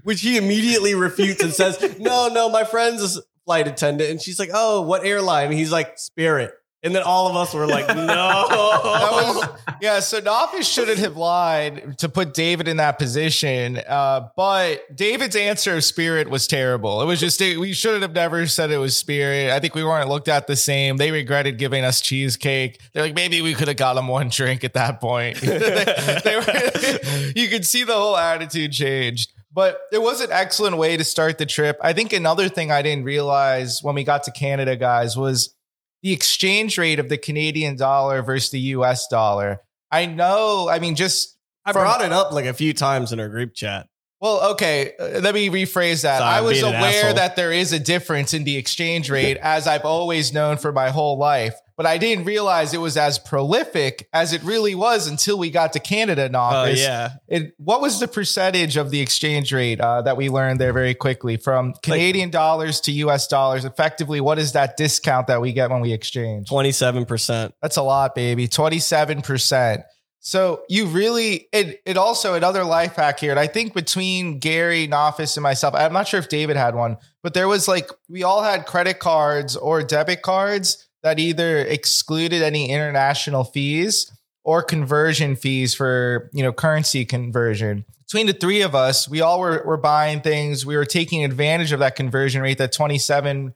which 0.04 0.22
he 0.22 0.38
immediately 0.38 0.94
refutes 0.94 1.42
and 1.42 1.52
says, 1.52 1.98
"No, 2.00 2.28
no, 2.28 2.48
my 2.48 2.64
friend's 2.64 3.18
a 3.18 3.22
flight 3.46 3.68
attendant." 3.68 4.12
And 4.12 4.22
she's 4.22 4.38
like, 4.38 4.52
"Oh, 4.54 4.82
what 4.84 5.04
airline?" 5.04 5.46
And 5.48 5.56
he's 5.56 5.72
like, 5.72 5.98
"Spirit." 5.98 6.54
And 6.84 6.96
then 6.96 7.04
all 7.04 7.28
of 7.28 7.36
us 7.36 7.54
were 7.54 7.68
like, 7.68 7.88
"No." 7.96 8.46
Was- 8.50 9.48
yeah, 9.82 10.00
so 10.00 10.20
Noffice 10.20 10.68
shouldn't 10.68 11.00
have 11.00 11.18
lied 11.18 11.98
to 12.00 12.10
put 12.10 12.34
David 12.34 12.68
in 12.68 12.78
that 12.78 13.00
position. 13.00 13.78
Uh, 13.88 14.30
but 14.36 14.96
David's 14.96 15.36
answer 15.36 15.76
of 15.76 15.84
spirit 15.84 16.30
was 16.30 16.46
terrible. 16.48 17.02
It 17.02 17.06
was 17.06 17.20
just, 17.20 17.40
we 17.40 17.74
should 17.74 18.02
have 18.02 18.14
never 18.14 18.46
said 18.48 18.70
it 18.72 18.78
was 18.78 18.96
spirit. 18.96 19.52
I 19.52 19.60
think 19.60 19.74
we 19.74 19.84
weren't 19.84 20.08
looked 20.08 20.28
at 20.28 20.46
the 20.48 20.56
same. 20.56 20.98
They 20.98 21.12
regretted 21.12 21.58
giving 21.58 21.84
us 21.84 22.00
cheesecake. 22.00 22.80
They're 22.94 23.04
like, 23.04 23.16
maybe 23.16 23.42
we 23.42 23.54
could 23.56 23.68
have 23.68 23.78
got 23.78 23.96
them 23.96 24.08
one 24.08 24.30
drink 24.30 24.64
at 24.64 24.74
that 24.74 25.02
point. 25.02 25.38
they, 25.38 25.58
they 26.24 26.36
were, 26.36 27.32
you 27.36 27.48
could 27.50 27.66
see 27.66 27.84
the 27.84 27.94
whole 27.94 28.18
attitude 28.18 28.72
changed. 28.72 29.34
But 29.54 29.82
it 29.92 30.02
was 30.02 30.22
an 30.22 30.32
excellent 30.32 30.78
way 30.78 30.96
to 30.96 31.04
start 31.04 31.38
the 31.38 31.46
trip. 31.46 31.78
I 31.82 31.94
think 31.94 32.14
another 32.14 32.48
thing 32.50 32.72
I 32.72 32.82
didn't 32.82 33.04
realize 33.04 33.82
when 33.84 33.96
we 33.96 34.04
got 34.04 34.24
to 34.24 34.32
Canada, 34.32 34.76
guys, 34.78 35.18
was 35.18 35.54
the 36.04 36.12
exchange 36.14 36.78
rate 36.78 37.00
of 37.00 37.10
the 37.10 37.18
Canadian 37.18 37.76
dollar 37.76 38.22
versus 38.22 38.50
the 38.52 38.60
US 38.60 39.08
dollar. 39.08 39.62
I 39.92 40.06
know, 40.06 40.70
I 40.70 40.80
mean, 40.80 40.96
just 40.96 41.38
I 41.66 41.74
from- 41.74 41.84
brought 41.84 42.02
it 42.04 42.12
up 42.12 42.32
like 42.32 42.46
a 42.46 42.54
few 42.54 42.74
times 42.74 43.12
in 43.12 43.20
our 43.20 43.30
group 43.30 43.54
chat. 43.54 43.88
well, 44.20 44.52
okay, 44.52 44.94
uh, 45.00 45.20
let 45.20 45.34
me 45.34 45.50
rephrase 45.50 46.04
that. 46.04 46.20
Sorry, 46.20 46.36
I 46.38 46.42
was 46.42 46.62
aware 46.62 47.14
that 47.14 47.36
there 47.36 47.52
is 47.52 47.74
a 47.74 47.80
difference 47.80 48.34
in 48.34 48.44
the 48.44 48.56
exchange 48.58 49.10
rate, 49.10 49.38
as 49.38 49.68
I've 49.68 49.86
always 49.86 50.32
known 50.34 50.58
for 50.58 50.72
my 50.72 50.90
whole 50.90 51.18
life, 51.18 51.56
but 51.78 51.86
I 51.86 51.98
didn't 51.98 52.26
realize 52.26 52.74
it 52.74 52.80
was 52.80 52.98
as 52.98 53.18
prolific 53.20 54.08
as 54.14 54.34
it 54.34 54.44
really 54.44 54.76
was 54.76 55.08
until 55.08 55.38
we 55.38 55.50
got 55.50 55.74
to 55.74 55.80
Canada 55.80 56.26
in 56.26 56.36
Oh 56.36 56.40
office. 56.40 56.80
yeah. 56.80 57.14
It, 57.28 57.54
what 57.58 57.82
was 57.82 58.00
the 58.00 58.08
percentage 58.08 58.78
of 58.78 58.92
the 58.92 59.00
exchange 59.02 59.52
rate 59.54 59.80
uh, 59.82 60.02
that 60.04 60.18
we 60.18 60.30
learned 60.30 60.60
there 60.60 60.74
very 60.74 60.94
quickly 60.94 61.38
from 61.38 61.74
Canadian 61.82 62.30
dollars 62.30 62.82
to 62.82 62.92
US 62.92 63.28
dollars? 63.28 63.66
Effectively, 63.66 64.22
what 64.22 64.38
is 64.40 64.52
that 64.54 64.78
discount 64.78 65.28
that 65.28 65.42
we 65.42 65.54
get 65.54 65.70
when 65.70 65.82
we 65.82 65.94
exchange? 65.94 66.50
Twenty 66.50 66.72
seven 66.72 67.06
percent. 67.06 67.54
That's 67.62 67.78
a 67.78 67.84
lot, 67.84 68.16
baby. 68.16 68.48
27%. 68.48 69.84
So 70.24 70.62
you 70.70 70.86
really 70.86 71.48
it 71.52 71.82
it 71.84 71.98
also 71.98 72.36
another 72.36 72.64
life 72.64 72.96
hack 72.96 73.20
here. 73.20 73.32
And 73.32 73.40
I 73.40 73.48
think 73.48 73.74
between 73.74 74.38
Gary, 74.38 74.86
Noffice, 74.86 75.36
and 75.36 75.42
myself, 75.42 75.74
I'm 75.74 75.94
not 75.94 76.08
sure 76.08 76.20
if 76.20 76.30
David 76.30 76.58
had 76.58 76.76
one, 76.76 76.98
but 77.24 77.34
there 77.34 77.48
was 77.48 77.68
like 77.68 77.90
we 78.08 78.22
all 78.22 78.44
had 78.44 78.68
credit 78.68 79.00
cards 79.00 79.56
or 79.56 79.82
debit 79.82 80.22
cards 80.22 80.88
that 81.04 81.20
either 81.20 81.60
excluded 81.60 82.42
any 82.42 82.70
international 82.70 83.44
fees 83.44 84.12
or 84.44 84.64
conversion 84.64 85.36
fees 85.36 85.74
for 85.74 86.30
you 86.34 86.44
know 86.44 86.52
currency 86.52 87.06
conversion. 87.06 87.86
Between 88.08 88.28
the 88.28 88.34
three 88.34 88.62
of 88.62 88.76
us, 88.76 89.08
we 89.08 89.22
all 89.22 89.40
were, 89.40 89.64
were 89.66 89.78
buying 89.78 90.20
things. 90.20 90.66
We 90.66 90.76
were 90.76 90.86
taking 90.86 91.24
advantage 91.24 91.72
of 91.72 91.80
that 91.80 91.96
conversion 91.96 92.42
rate, 92.42 92.58
that 92.58 92.74
27% 92.74 93.54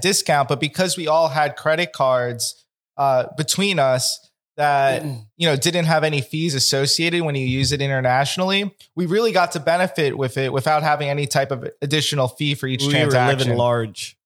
discount. 0.00 0.48
But 0.48 0.60
because 0.60 0.96
we 0.96 1.08
all 1.08 1.28
had 1.28 1.56
credit 1.56 1.92
cards 1.92 2.64
uh, 2.96 3.26
between 3.36 3.80
us, 3.80 4.28
that 4.58 5.04
you 5.36 5.48
know 5.48 5.54
didn't 5.56 5.84
have 5.84 6.02
any 6.02 6.20
fees 6.20 6.54
associated 6.54 7.22
when 7.22 7.36
you 7.36 7.46
use 7.46 7.70
it 7.70 7.80
internationally. 7.80 8.74
We 8.96 9.06
really 9.06 9.30
got 9.30 9.52
to 9.52 9.60
benefit 9.60 10.18
with 10.18 10.36
it 10.36 10.52
without 10.52 10.82
having 10.82 11.08
any 11.08 11.26
type 11.26 11.52
of 11.52 11.70
additional 11.80 12.26
fee 12.26 12.56
for 12.56 12.66
each 12.66 12.80
we 12.80 12.88
were 12.88 12.92
transaction. 12.92 13.38
living 13.38 13.56
large. 13.56 14.17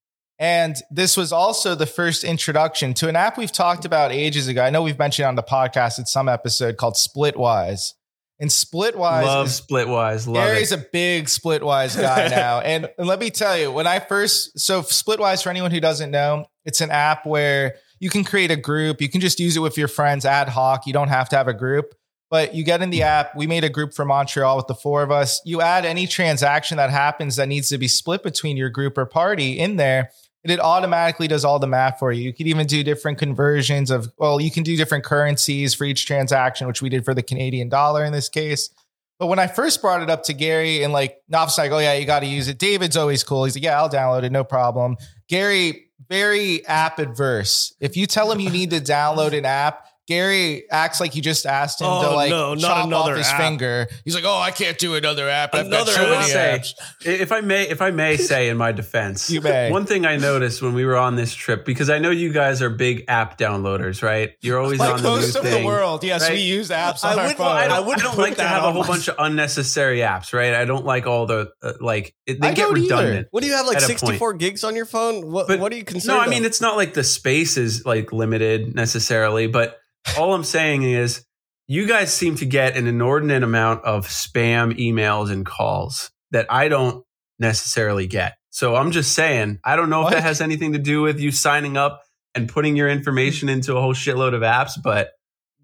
And 0.42 0.74
this 0.90 1.16
was 1.16 1.32
also 1.32 1.76
the 1.76 1.86
first 1.86 2.24
introduction 2.24 2.94
to 2.94 3.08
an 3.08 3.14
app 3.14 3.38
we've 3.38 3.52
talked 3.52 3.84
about 3.84 4.10
ages 4.10 4.48
ago. 4.48 4.60
I 4.60 4.70
know 4.70 4.82
we've 4.82 4.98
mentioned 4.98 5.26
on 5.26 5.36
the 5.36 5.42
podcast 5.44 6.00
in 6.00 6.04
some 6.06 6.28
episode 6.28 6.76
called 6.78 6.94
Splitwise. 6.94 7.92
And 8.40 8.50
Splitwise 8.50 9.22
Love 9.22 9.46
is 9.46 9.60
Splitwise. 9.60 10.26
Love 10.26 10.34
Gary's 10.34 10.72
it. 10.72 10.80
a 10.80 10.86
big 10.92 11.26
Splitwise 11.26 11.96
guy 11.96 12.26
now. 12.30 12.58
and, 12.58 12.90
and 12.98 13.06
let 13.06 13.20
me 13.20 13.30
tell 13.30 13.56
you, 13.56 13.70
when 13.70 13.86
I 13.86 14.00
first, 14.00 14.58
so 14.58 14.82
Splitwise, 14.82 15.44
for 15.44 15.50
anyone 15.50 15.70
who 15.70 15.78
doesn't 15.78 16.10
know, 16.10 16.46
it's 16.64 16.80
an 16.80 16.90
app 16.90 17.24
where 17.24 17.76
you 18.00 18.10
can 18.10 18.24
create 18.24 18.50
a 18.50 18.56
group. 18.56 19.00
You 19.00 19.08
can 19.08 19.20
just 19.20 19.38
use 19.38 19.56
it 19.56 19.60
with 19.60 19.78
your 19.78 19.86
friends 19.86 20.24
ad 20.24 20.48
hoc. 20.48 20.88
You 20.88 20.92
don't 20.92 21.06
have 21.06 21.28
to 21.28 21.36
have 21.36 21.46
a 21.46 21.54
group, 21.54 21.94
but 22.32 22.54
you 22.54 22.64
get 22.64 22.80
in 22.80 22.88
the 22.88 23.02
app. 23.02 23.36
We 23.36 23.46
made 23.46 23.62
a 23.62 23.68
group 23.68 23.92
for 23.92 24.06
Montreal 24.06 24.56
with 24.56 24.66
the 24.66 24.74
four 24.74 25.02
of 25.02 25.10
us. 25.10 25.42
You 25.44 25.60
add 25.60 25.84
any 25.84 26.06
transaction 26.06 26.78
that 26.78 26.88
happens 26.88 27.36
that 27.36 27.46
needs 27.46 27.68
to 27.68 27.76
be 27.76 27.88
split 27.88 28.22
between 28.22 28.56
your 28.56 28.70
group 28.70 28.96
or 28.96 29.04
party 29.04 29.58
in 29.58 29.76
there. 29.76 30.08
And 30.42 30.50
it 30.50 30.58
automatically 30.58 31.28
does 31.28 31.44
all 31.44 31.58
the 31.58 31.66
math 31.66 31.98
for 31.98 32.10
you. 32.10 32.22
You 32.22 32.32
could 32.32 32.46
even 32.46 32.66
do 32.66 32.82
different 32.82 33.18
conversions 33.18 33.90
of, 33.90 34.10
well, 34.16 34.40
you 34.40 34.50
can 34.50 34.62
do 34.62 34.78
different 34.78 35.04
currencies 35.04 35.74
for 35.74 35.84
each 35.84 36.06
transaction, 36.06 36.66
which 36.66 36.80
we 36.80 36.88
did 36.88 37.04
for 37.04 37.12
the 37.12 37.22
Canadian 37.22 37.68
dollar 37.68 38.02
in 38.02 38.14
this 38.14 38.30
case. 38.30 38.70
But 39.18 39.26
when 39.26 39.38
I 39.38 39.46
first 39.46 39.82
brought 39.82 40.00
it 40.00 40.08
up 40.08 40.22
to 40.24 40.32
Gary 40.32 40.84
and 40.84 40.90
like 40.90 41.20
Knopf's 41.28 41.58
like, 41.58 41.70
oh 41.70 41.80
yeah, 41.80 41.92
you 41.92 42.06
got 42.06 42.20
to 42.20 42.26
use 42.26 42.48
it. 42.48 42.58
David's 42.58 42.96
always 42.96 43.22
cool. 43.22 43.44
He's 43.44 43.56
like, 43.56 43.62
yeah, 43.62 43.76
I'll 43.76 43.90
download 43.90 44.22
it, 44.22 44.32
no 44.32 44.42
problem. 44.42 44.96
Gary, 45.28 45.90
very 46.08 46.64
app 46.66 46.98
adverse. 46.98 47.74
If 47.78 47.98
you 47.98 48.06
tell 48.06 48.32
him 48.32 48.40
you 48.40 48.48
need 48.48 48.70
to 48.70 48.80
download 48.80 49.36
an 49.36 49.44
app, 49.44 49.86
Gary 50.08 50.64
acts 50.70 51.00
like 51.00 51.14
you 51.14 51.22
just 51.22 51.46
asked 51.46 51.80
him 51.80 51.86
to 51.86 51.90
Oh, 52.08 52.14
like 52.16 52.28
no, 52.30 52.54
not 52.54 52.60
chop 52.60 52.86
another 52.86 53.12
off 53.12 53.18
his 53.18 53.28
app. 53.28 53.40
finger. 53.40 53.86
He's 54.04 54.14
like, 54.16 54.24
oh, 54.24 54.36
I 54.38 54.50
can't 54.50 54.76
do 54.76 54.96
another 54.96 55.28
app. 55.28 55.54
I've 55.54 55.70
got 55.70 55.86
Another 55.88 55.92
so 55.92 56.06
I 56.06 56.10
many 56.10 56.24
say, 56.28 56.58
apps. 56.60 56.72
if 57.06 57.30
I 57.30 57.40
may, 57.40 57.68
if 57.68 57.80
I 57.80 57.92
may 57.92 58.16
say 58.16 58.48
in 58.48 58.56
my 58.56 58.72
defense, 58.72 59.30
You 59.30 59.40
may. 59.40 59.70
One 59.70 59.86
thing 59.86 60.04
I 60.04 60.16
noticed 60.16 60.60
when 60.60 60.74
we 60.74 60.84
were 60.84 60.96
on 60.96 61.14
this 61.14 61.32
trip, 61.32 61.64
because 61.64 61.88
I 61.88 61.98
know 62.00 62.10
you 62.10 62.32
guys 62.32 62.62
are 62.62 62.68
big 62.70 63.04
app 63.06 63.38
downloaders, 63.38 64.02
right? 64.02 64.32
You're 64.40 64.60
always 64.60 64.80
Like 64.80 64.94
on 64.94 64.96
the 64.96 65.02
most 65.08 65.34
new 65.34 65.40
of 65.40 65.46
thing. 65.46 65.60
the 65.62 65.66
world, 65.66 66.02
yes, 66.02 66.22
right? 66.22 66.32
we 66.32 66.40
use 66.40 66.70
apps 66.70 67.04
I 67.04 67.14
our 67.16 67.26
would- 67.28 67.36
phone. 67.36 67.46
I 67.46 67.64
I 67.64 67.68
don't, 67.68 67.76
I 67.76 67.80
wouldn't 67.80 68.02
don't 68.02 68.18
like 68.18 68.36
to 68.36 68.42
have 68.42 68.64
a 68.64 68.72
whole 68.72 68.82
my- 68.82 68.88
bunch 68.88 69.08
of 69.08 69.14
unnecessary 69.20 69.98
apps, 70.00 70.32
right? 70.32 70.54
I 70.54 70.64
don't 70.64 70.84
like 70.84 71.06
all 71.06 71.26
the 71.26 71.52
uh, 71.62 71.74
like 71.80 72.12
it, 72.26 72.40
they 72.40 72.48
I 72.48 72.54
get 72.54 72.62
don't 72.68 72.78
either. 72.78 72.96
redundant. 72.96 73.28
What 73.30 73.42
do 73.42 73.46
you 73.48 73.54
have 73.54 73.66
like 73.66 73.80
64 73.80 74.34
gigs 74.34 74.64
on 74.64 74.74
your 74.74 74.86
phone? 74.86 75.30
What 75.30 75.46
But- 75.46 75.60
what 75.60 75.70
do 75.70 75.78
you 75.78 75.84
consider? 75.84 76.14
No, 76.14 76.20
I 76.20 76.26
mean 76.26 76.44
it's 76.44 76.60
not 76.60 76.76
like 76.76 76.94
the 76.94 77.04
space 77.04 77.56
is 77.56 77.86
like 77.86 78.12
limited 78.12 78.74
necessarily, 78.74 79.46
but 79.46 79.78
all 80.18 80.34
I'm 80.34 80.44
saying 80.44 80.82
is 80.82 81.24
you 81.68 81.86
guys 81.86 82.12
seem 82.12 82.36
to 82.36 82.46
get 82.46 82.76
an 82.76 82.86
inordinate 82.86 83.42
amount 83.42 83.84
of 83.84 84.06
spam 84.06 84.78
emails 84.78 85.30
and 85.30 85.46
calls 85.46 86.10
that 86.32 86.46
I 86.50 86.68
don't 86.68 87.04
necessarily 87.38 88.06
get. 88.06 88.34
So 88.50 88.74
I'm 88.76 88.90
just 88.90 89.14
saying, 89.14 89.60
I 89.64 89.76
don't 89.76 89.88
know 89.90 90.00
if 90.00 90.04
What? 90.06 90.14
that 90.14 90.22
has 90.22 90.40
anything 90.40 90.72
to 90.72 90.78
do 90.78 91.02
with 91.02 91.20
you 91.20 91.30
signing 91.30 91.76
up 91.76 92.02
and 92.34 92.48
putting 92.48 92.76
your 92.76 92.88
information 92.88 93.48
into 93.48 93.76
a 93.76 93.80
whole 93.80 93.94
shitload 93.94 94.34
of 94.34 94.42
apps, 94.42 94.72
but 94.82 95.10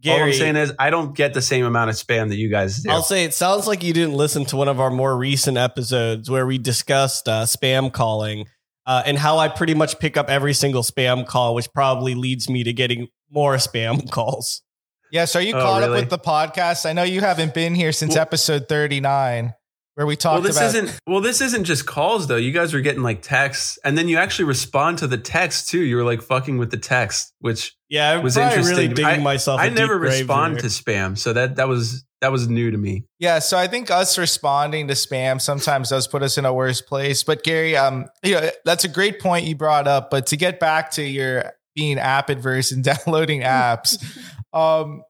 Gary, 0.00 0.20
all 0.20 0.26
I'm 0.28 0.32
saying 0.32 0.56
is 0.56 0.72
I 0.78 0.90
don't 0.90 1.14
get 1.16 1.34
the 1.34 1.42
same 1.42 1.64
amount 1.64 1.90
of 1.90 1.96
spam 1.96 2.28
that 2.28 2.36
you 2.36 2.48
guys 2.48 2.82
do. 2.82 2.90
I'll 2.90 3.02
say 3.02 3.24
it 3.24 3.34
sounds 3.34 3.66
like 3.66 3.82
you 3.82 3.92
didn't 3.92 4.14
listen 4.14 4.44
to 4.46 4.56
one 4.56 4.68
of 4.68 4.78
our 4.78 4.90
more 4.90 5.16
recent 5.16 5.58
episodes 5.58 6.30
where 6.30 6.46
we 6.46 6.56
discussed 6.56 7.28
uh, 7.28 7.42
spam 7.44 7.92
calling 7.92 8.46
uh, 8.86 9.02
and 9.04 9.18
how 9.18 9.38
I 9.38 9.48
pretty 9.48 9.74
much 9.74 9.98
pick 9.98 10.16
up 10.16 10.30
every 10.30 10.54
single 10.54 10.82
spam 10.82 11.26
call, 11.26 11.54
which 11.54 11.72
probably 11.72 12.14
leads 12.14 12.48
me 12.48 12.62
to 12.64 12.72
getting 12.72 13.08
more 13.30 13.54
spam 13.56 14.10
calls. 14.10 14.62
Yes, 15.10 15.34
are 15.36 15.40
you 15.40 15.54
Oh, 15.54 15.60
caught 15.60 15.80
really? 15.82 15.98
up 15.98 16.02
with 16.02 16.10
the 16.10 16.18
podcast? 16.18 16.84
I 16.88 16.92
know 16.92 17.02
you 17.02 17.20
haven't 17.20 17.54
been 17.54 17.74
here 17.74 17.92
since 17.92 18.14
Well- 18.14 18.22
episode 18.22 18.68
39, 18.68 19.54
where 19.94 20.06
we 20.06 20.12
well, 20.12 20.16
talked 20.16 20.42
this 20.44 20.56
about 20.56 20.66
isn't 20.66 20.98
well. 21.06 21.20
This 21.22 21.40
isn't 21.40 21.64
just 21.64 21.86
calls 21.86 22.26
though. 22.26 22.36
You 22.36 22.52
guys 22.52 22.74
were 22.74 22.80
getting 22.82 23.02
like 23.02 23.22
texts, 23.22 23.78
and 23.84 23.96
then 23.96 24.06
you 24.08 24.18
actually 24.18 24.44
respond 24.44 24.98
to 24.98 25.06
the 25.06 25.16
text 25.18 25.70
too. 25.70 25.80
You 25.80 25.96
were 25.96 26.04
like 26.04 26.20
fucking 26.22 26.58
with 26.58 26.70
the 26.70 26.76
text, 26.76 27.32
which 27.40 27.74
Yeah, 27.88 28.12
I'm 28.18 28.22
Was 28.22 28.34
probably 28.34 28.56
really 28.58 28.68
interesting. 28.84 28.94
digging 28.94 29.20
I- 29.20 29.24
myself. 29.24 29.60
a 29.60 29.62
I 29.64 29.68
deep 29.70 29.78
never 29.78 29.98
respond 29.98 30.54
here. 30.54 30.62
to 30.62 30.66
spam, 30.68 31.16
so 31.18 31.32
that 31.32 31.56
that 31.56 31.68
was 31.68 32.04
that 32.20 32.30
was 32.30 32.48
new 32.48 32.70
to 32.70 32.76
me. 32.76 33.04
Yeah, 33.18 33.38
so 33.38 33.56
I 33.56 33.66
think 33.66 33.90
us 33.90 34.18
responding 34.18 34.88
to 34.88 34.94
spam 34.94 35.40
sometimes 35.40 35.88
does 35.90 36.06
put 36.06 36.22
us 36.22 36.36
in 36.36 36.44
a 36.44 36.52
worse 36.52 36.80
place. 36.82 37.22
But 37.24 37.44
Gary, 37.44 37.76
um, 37.76 38.08
you 38.22 38.34
know, 38.34 38.50
that's 38.64 38.84
a 38.84 38.88
great 38.88 39.20
point 39.20 39.46
you 39.46 39.54
brought 39.56 39.86
up. 39.88 40.10
But 40.10 40.26
to 40.26 40.36
get 40.36 40.60
back 40.60 40.90
to 40.92 41.02
your 41.02 41.52
being 41.78 41.98
app 41.98 42.28
adverse 42.28 42.72
and 42.72 42.82
downloading 43.06 43.42
apps, 43.42 44.04
um, 44.52 45.02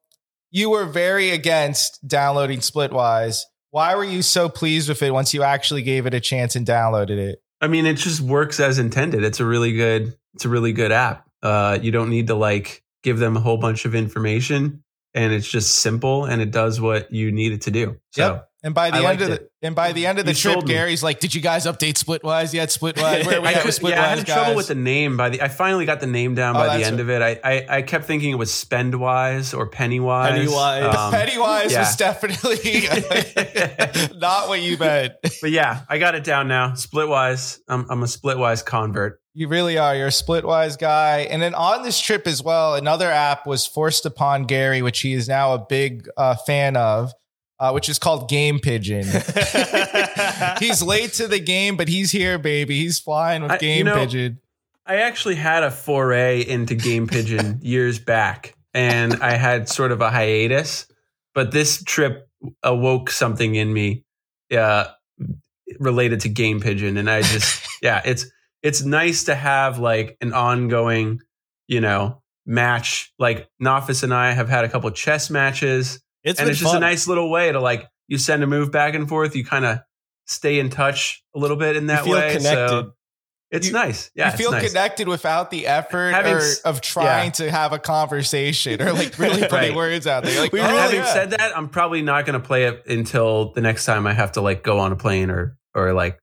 you 0.51 0.71
were 0.71 0.85
very 0.85 1.31
against 1.31 2.07
downloading 2.07 2.61
Splitwise. 2.61 3.41
Why 3.71 3.95
were 3.97 4.05
you 4.05 4.23
so 4.23 4.49
pleased 4.49 4.89
with 4.89 5.03
it 5.03 5.11
once 5.11 5.35
you 5.35 5.43
actually 5.43 5.83
gave 5.83 6.07
it 6.07 6.15
a 6.15 6.21
chance 6.21 6.57
and 6.57 6.67
downloaded 6.67 7.19
it? 7.19 7.43
I 7.61 7.69
mean, 7.69 7.87
it 7.87 7.95
just 7.95 8.21
works 8.21 8.61
as 8.61 8.79
intended. 8.79 9.25
It's 9.25 9.41
a 9.41 9.45
really 9.45 9.73
good. 9.73 10.17
It's 10.35 10.45
a 10.45 10.49
really 10.49 10.73
good 10.73 10.93
app. 10.93 11.29
Uh, 11.43 11.79
you 11.81 11.91
don't 11.91 12.11
need 12.11 12.29
to 12.29 12.35
like 12.35 12.83
give 13.03 13.19
them 13.19 13.37
a 13.37 13.41
whole 13.41 13.57
bunch 13.57 13.85
of 13.85 13.95
information, 13.95 14.85
and 15.15 15.33
it's 15.33 15.49
just 15.49 15.77
simple, 15.77 16.25
and 16.25 16.41
it 16.41 16.51
does 16.51 16.81
what 16.81 17.13
you 17.13 17.33
need 17.33 17.53
it 17.53 17.63
to 17.63 17.71
do. 17.71 17.97
So. 18.13 18.23
Yep. 18.23 18.49
And 18.65 18.75
by 18.75 18.91
the 18.91 18.99
I 19.07 19.12
end 19.12 19.21
of 19.23 19.29
the 19.29 19.35
it. 19.35 19.53
and 19.62 19.75
by 19.77 19.93
the 19.93 20.05
end 20.07 20.19
of 20.19 20.25
the 20.25 20.33
You 20.33 20.37
trip. 20.55 20.67
Gary's 20.67 21.00
like, 21.03 21.21
"Did 21.21 21.33
you 21.33 21.41
guys 21.41 21.65
update 21.65 21.95
Splitwise 21.95 22.53
yet? 22.53 22.71
Splitwise? 22.71 23.25
Where 23.27 23.38
are 23.38 23.41
we 23.41 23.47
I, 23.49 23.53
at 23.53 23.62
could, 23.62 23.71
Splitwise 23.71 23.91
yeah, 23.91 24.03
I 24.03 24.07
had 24.09 24.27
guys?" 24.27 24.35
trouble 24.37 24.57
with 24.57 24.67
the 24.67 24.75
name. 24.75 25.17
By 25.17 25.29
the, 25.29 25.41
I 25.43 25.47
finally 25.49 25.87
got 25.87 26.00
the 26.00 26.09
name 26.09 26.35
down 26.35 26.57
Oh, 26.57 26.59
by 26.59 26.77
the 26.77 26.85
end 26.85 26.99
of 26.99 27.09
it. 27.09 27.23
I, 27.23 27.38
I, 27.45 27.67
I 27.79 27.83
kept 27.83 28.07
thinking 28.07 28.31
it 28.33 28.35
was 28.35 28.50
Spendwise 28.50 29.57
or 29.57 29.69
Pennywise. 29.69 30.33
Pennywise. 30.33 30.95
Um, 30.97 31.12
Pennywise 31.12 31.71
yeah. 31.73 31.81
was 31.81 31.95
definitely 31.97 32.88
not 34.19 34.49
what 34.49 34.61
you 34.61 34.77
meant. 34.77 35.15
but 35.41 35.50
yeah, 35.50 35.83
I 35.88 35.99
got 35.99 36.15
it 36.17 36.25
down 36.25 36.49
now. 36.49 36.71
Splitwise. 36.71 37.61
I'm, 37.69 37.87
I'm 37.91 38.03
a 38.03 38.07
Splitwise 38.07 38.65
convert. 38.65 39.21
You 39.35 39.47
really 39.47 39.79
are. 39.79 39.95
You're 39.95 40.09
a 40.09 40.11
Splitwise 40.11 40.77
guy. 40.79 41.29
And 41.31 41.41
then 41.41 41.55
on 41.55 41.85
this 41.85 42.00
trip 42.00 42.27
as 42.27 42.43
well, 42.43 42.75
another 42.75 43.09
app 43.09 43.47
was 43.47 43.67
forced 43.67 44.05
upon 44.05 44.47
Gary, 44.47 44.83
which 44.83 44.99
he 45.00 45.12
is 45.12 45.29
now 45.29 45.55
a 45.55 45.59
big 45.65 46.09
uh, 46.17 46.35
fan 46.35 46.77
of, 46.77 47.12
uh, 47.61 47.73
which 47.73 47.88
is 47.88 47.99
called 47.99 48.29
Game 48.29 48.59
Pigeon. 48.61 49.05
he's 50.61 50.83
late 50.83 51.12
to 51.15 51.27
the 51.29 51.41
game, 51.41 51.77
but 51.77 51.88
he's 51.88 52.11
here, 52.12 52.38
baby. 52.38 52.79
He's 52.81 52.99
flying 52.99 53.43
with 53.43 53.53
I- 53.53 53.55
you 53.57 53.61
Game 53.61 53.87
know- 53.87 53.95
Pigeon. 53.97 54.41
I 54.87 54.97
actually 55.03 55.35
had 55.35 55.65
a 55.65 55.71
foray 55.71 56.41
into 56.41 56.75
Game 56.75 57.07
Pigeon 57.09 57.59
years 57.62 57.99
back, 57.99 58.55
and 58.73 59.17
I 59.23 59.33
had 59.33 59.69
sort 59.69 59.93
of 59.93 60.00
a 60.00 60.09
hiatus. 60.11 60.87
But 61.35 61.50
this 61.53 61.83
trip 61.85 62.27
awoke 62.62 63.11
something 63.11 63.55
in 63.55 63.71
me, 63.71 64.05
uh, 64.50 64.87
related 65.79 66.21
to 66.21 66.31
Game 66.31 66.61
Pigeon, 66.61 66.97
and 66.97 67.11
I 67.11 67.21
just, 67.21 67.69
yeah, 67.83 68.00
it's 68.07 68.25
it's 68.62 68.83
nice 68.83 69.25
to 69.25 69.35
have 69.35 69.79
like 69.79 70.17
an 70.23 70.33
ongoing, 70.33 71.21
you 71.67 71.83
know, 71.83 72.23
match. 72.47 73.12
Like 73.19 73.47
Nofis 73.62 74.03
and 74.05 74.15
I 74.15 74.33
have 74.33 74.49
had 74.49 74.65
a 74.65 74.71
couple 74.71 74.91
chess 74.93 75.29
matches, 75.29 76.00
It's 76.25 76.41
and 76.41 76.49
it's 76.49 76.59
just 76.59 76.73
fun. 76.73 76.83
a 76.83 76.87
nice 76.87 77.07
little 77.09 77.31
way 77.31 77.53
to 77.53 77.61
like 77.61 77.87
you 78.09 78.19
send 78.19 78.43
a 78.43 78.47
move 78.47 78.71
back 78.73 78.95
and 78.95 79.09
forth. 79.09 79.37
You 79.37 79.45
kind 79.45 79.65
of 79.65 79.79
stay 80.27 80.59
in 80.59 80.71
touch 80.71 81.23
a 81.35 81.39
little 81.39 81.57
bit 81.57 81.77
in 81.77 81.85
You 81.85 81.89
that 81.89 82.05
feel 82.05 82.13
way. 82.15 82.37
connected. 82.37 82.69
So 82.69 82.93
it's 83.51 83.67
You- 83.69 83.73
nice. 83.73 84.11
Yeah, 84.15 84.31
you 84.31 84.37
feel 84.37 84.51
nice. 84.51 84.69
connected 84.69 85.09
without 85.09 85.51
the 85.51 85.67
effort 85.67 86.13
Having 86.13 86.35
or, 86.35 86.43
of 86.67 86.81
trying 86.83 87.33
to 87.33 87.51
have 87.51 87.73
a 87.73 87.79
conversation 87.79 88.83
or 88.83 88.93
like 88.93 89.19
really 89.19 89.41
putting 89.49 89.53
Right. 89.71 89.75
words 89.75 90.07
out 90.07 90.25
there. 90.25 90.39
Like, 90.41 90.53
We 90.53 90.61
oh, 90.61 90.67
really- 90.67 90.79
Having 90.79 90.97
yeah. 91.01 91.13
said 91.15 91.31
that, 91.31 91.57
I'm 91.57 91.69
probably 91.69 92.03
not 92.03 92.27
going 92.27 92.39
to 92.39 92.47
play 92.47 92.65
it 92.65 92.83
until 92.87 93.53
the 93.53 93.61
next 93.63 93.85
time 93.87 94.07
I 94.07 94.13
have 94.13 94.33
to 94.33 94.41
like 94.43 94.63
go 94.63 94.79
on 94.81 94.93
a 94.93 94.97
plane 94.97 95.31
or 95.31 95.57
or 95.75 95.93
like 95.95 96.19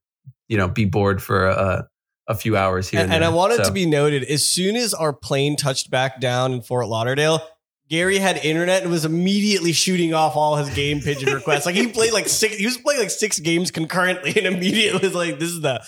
you 0.48 0.56
know 0.56 0.68
be 0.68 0.84
bored 0.84 1.20
for 1.22 1.46
a 1.48 1.88
a 2.28 2.34
few 2.34 2.56
hours 2.56 2.88
here. 2.88 3.00
and, 3.00 3.06
And, 3.06 3.16
and 3.16 3.24
I 3.24 3.28
there. 3.28 3.36
wanted 3.36 3.56
So- 3.58 3.64
to 3.64 3.72
be 3.72 3.86
noted 3.86 4.22
as 4.24 4.44
soon 4.46 4.76
as 4.76 4.94
our 4.94 5.12
plane 5.12 5.56
touched 5.56 5.90
back 5.90 6.20
down 6.20 6.52
in 6.52 6.60
Fort 6.62 6.86
Lauderdale, 6.88 7.40
Gary 7.88 8.18
had 8.18 8.44
internet 8.44 8.82
and 8.82 8.90
was 8.90 9.04
immediately 9.04 9.72
shooting 9.72 10.12
off 10.12 10.34
all 10.34 10.56
his 10.56 10.68
game 10.70 11.00
pigeon 11.00 11.32
requests. 11.32 11.66
Like 11.66 11.76
he 11.76 11.86
played 11.92 12.12
like 12.12 12.28
six, 12.28 12.56
he 12.56 12.64
was 12.64 12.76
playing 12.78 13.00
like 13.00 13.10
six 13.10 13.38
games 13.38 13.70
concurrently, 13.70 14.34
and 14.36 14.46
immediately 14.46 15.00
was 15.00 15.14
like, 15.14 15.38
"This 15.38 15.50
is 15.50 15.60
the 15.60 15.80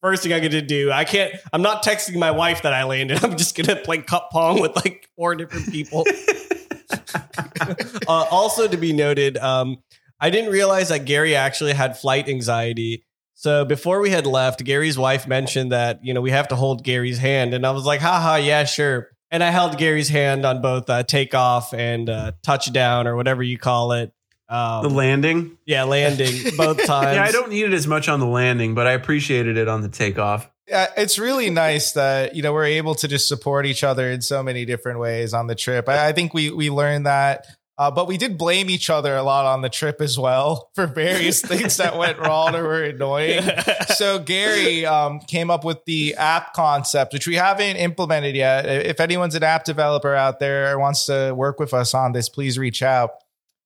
first 0.00 0.22
thing 0.22 0.32
I 0.32 0.38
get 0.38 0.52
to 0.52 0.62
do. 0.62 0.92
I 0.92 1.04
can't. 1.04 1.34
I'm 1.52 1.62
not 1.62 1.82
texting 1.82 2.16
my 2.16 2.30
wife 2.30 2.62
that 2.62 2.72
I 2.72 2.84
landed. 2.84 3.24
I'm 3.24 3.36
just 3.36 3.56
gonna 3.56 3.76
play 3.76 3.98
cup 3.98 4.30
pong 4.30 4.60
with 4.60 4.76
like 4.76 5.08
four 5.16 5.34
different 5.34 5.70
people." 5.70 6.06
uh, 8.08 8.26
also 8.30 8.68
to 8.68 8.76
be 8.76 8.92
noted, 8.92 9.36
um, 9.38 9.78
I 10.20 10.30
didn't 10.30 10.50
realize 10.50 10.90
that 10.90 11.04
Gary 11.04 11.34
actually 11.34 11.72
had 11.72 11.98
flight 11.98 12.28
anxiety. 12.28 13.04
So 13.34 13.64
before 13.64 14.00
we 14.00 14.10
had 14.10 14.26
left, 14.26 14.62
Gary's 14.64 14.98
wife 14.98 15.26
mentioned 15.26 15.72
that 15.72 16.04
you 16.04 16.14
know 16.14 16.20
we 16.20 16.30
have 16.30 16.48
to 16.48 16.56
hold 16.56 16.84
Gary's 16.84 17.18
hand, 17.18 17.54
and 17.54 17.66
I 17.66 17.72
was 17.72 17.84
like, 17.84 18.00
haha, 18.00 18.36
yeah, 18.36 18.64
sure. 18.64 19.08
And 19.30 19.44
I 19.44 19.50
held 19.50 19.78
Gary's 19.78 20.08
hand 20.08 20.44
on 20.44 20.60
both 20.60 20.90
uh, 20.90 21.02
takeoff 21.04 21.72
and 21.72 22.10
uh, 22.10 22.32
touchdown 22.42 23.06
or 23.06 23.14
whatever 23.16 23.42
you 23.42 23.58
call 23.58 23.92
it. 23.92 24.12
Um, 24.48 24.82
the 24.82 24.90
landing. 24.90 25.56
Yeah, 25.64 25.84
landing 25.84 26.34
both 26.56 26.84
times. 26.84 27.16
yeah, 27.16 27.22
I 27.22 27.30
don't 27.30 27.50
need 27.50 27.66
it 27.66 27.72
as 27.72 27.86
much 27.86 28.08
on 28.08 28.18
the 28.18 28.26
landing, 28.26 28.74
but 28.74 28.88
I 28.88 28.92
appreciated 28.92 29.56
it 29.56 29.68
on 29.68 29.82
the 29.82 29.88
takeoff. 29.88 30.50
Yeah, 30.66 30.88
it's 30.96 31.18
really 31.18 31.50
nice 31.50 31.92
that 31.92 32.34
you 32.34 32.42
know 32.42 32.52
we're 32.52 32.64
able 32.64 32.94
to 32.96 33.08
just 33.08 33.28
support 33.28 33.66
each 33.66 33.84
other 33.84 34.10
in 34.10 34.20
so 34.22 34.42
many 34.42 34.64
different 34.64 34.98
ways 34.98 35.32
on 35.34 35.46
the 35.46 35.54
trip. 35.54 35.88
I, 35.88 36.08
I 36.08 36.12
think 36.12 36.34
we 36.34 36.50
we 36.50 36.68
learned 36.70 37.06
that, 37.06 37.46
uh, 37.80 37.90
but 37.90 38.06
we 38.06 38.18
did 38.18 38.36
blame 38.36 38.68
each 38.68 38.90
other 38.90 39.16
a 39.16 39.22
lot 39.22 39.46
on 39.46 39.62
the 39.62 39.70
trip 39.70 40.02
as 40.02 40.18
well 40.18 40.68
for 40.74 40.86
various 40.86 41.40
things 41.44 41.78
that 41.78 41.96
went 41.96 42.18
wrong 42.18 42.54
or 42.54 42.62
were 42.62 42.84
annoying. 42.84 43.42
So 43.96 44.18
Gary 44.18 44.86
um, 44.86 45.20
came 45.20 45.50
up 45.50 45.62
with 45.62 45.84
the 45.84 46.14
app 46.14 46.54
concept, 46.54 47.12
which 47.12 47.26
we 47.26 47.34
haven't 47.34 47.76
implemented 47.76 48.34
yet. 48.34 48.64
If 48.66 48.98
anyone's 48.98 49.34
an 49.34 49.42
app 49.42 49.64
developer 49.64 50.14
out 50.14 50.38
there 50.38 50.72
or 50.72 50.78
wants 50.78 51.04
to 51.06 51.32
work 51.32 51.58
with 51.58 51.74
us 51.74 51.92
on 51.92 52.12
this, 52.12 52.28
please 52.28 52.58
reach 52.58 52.82
out. 52.82 53.10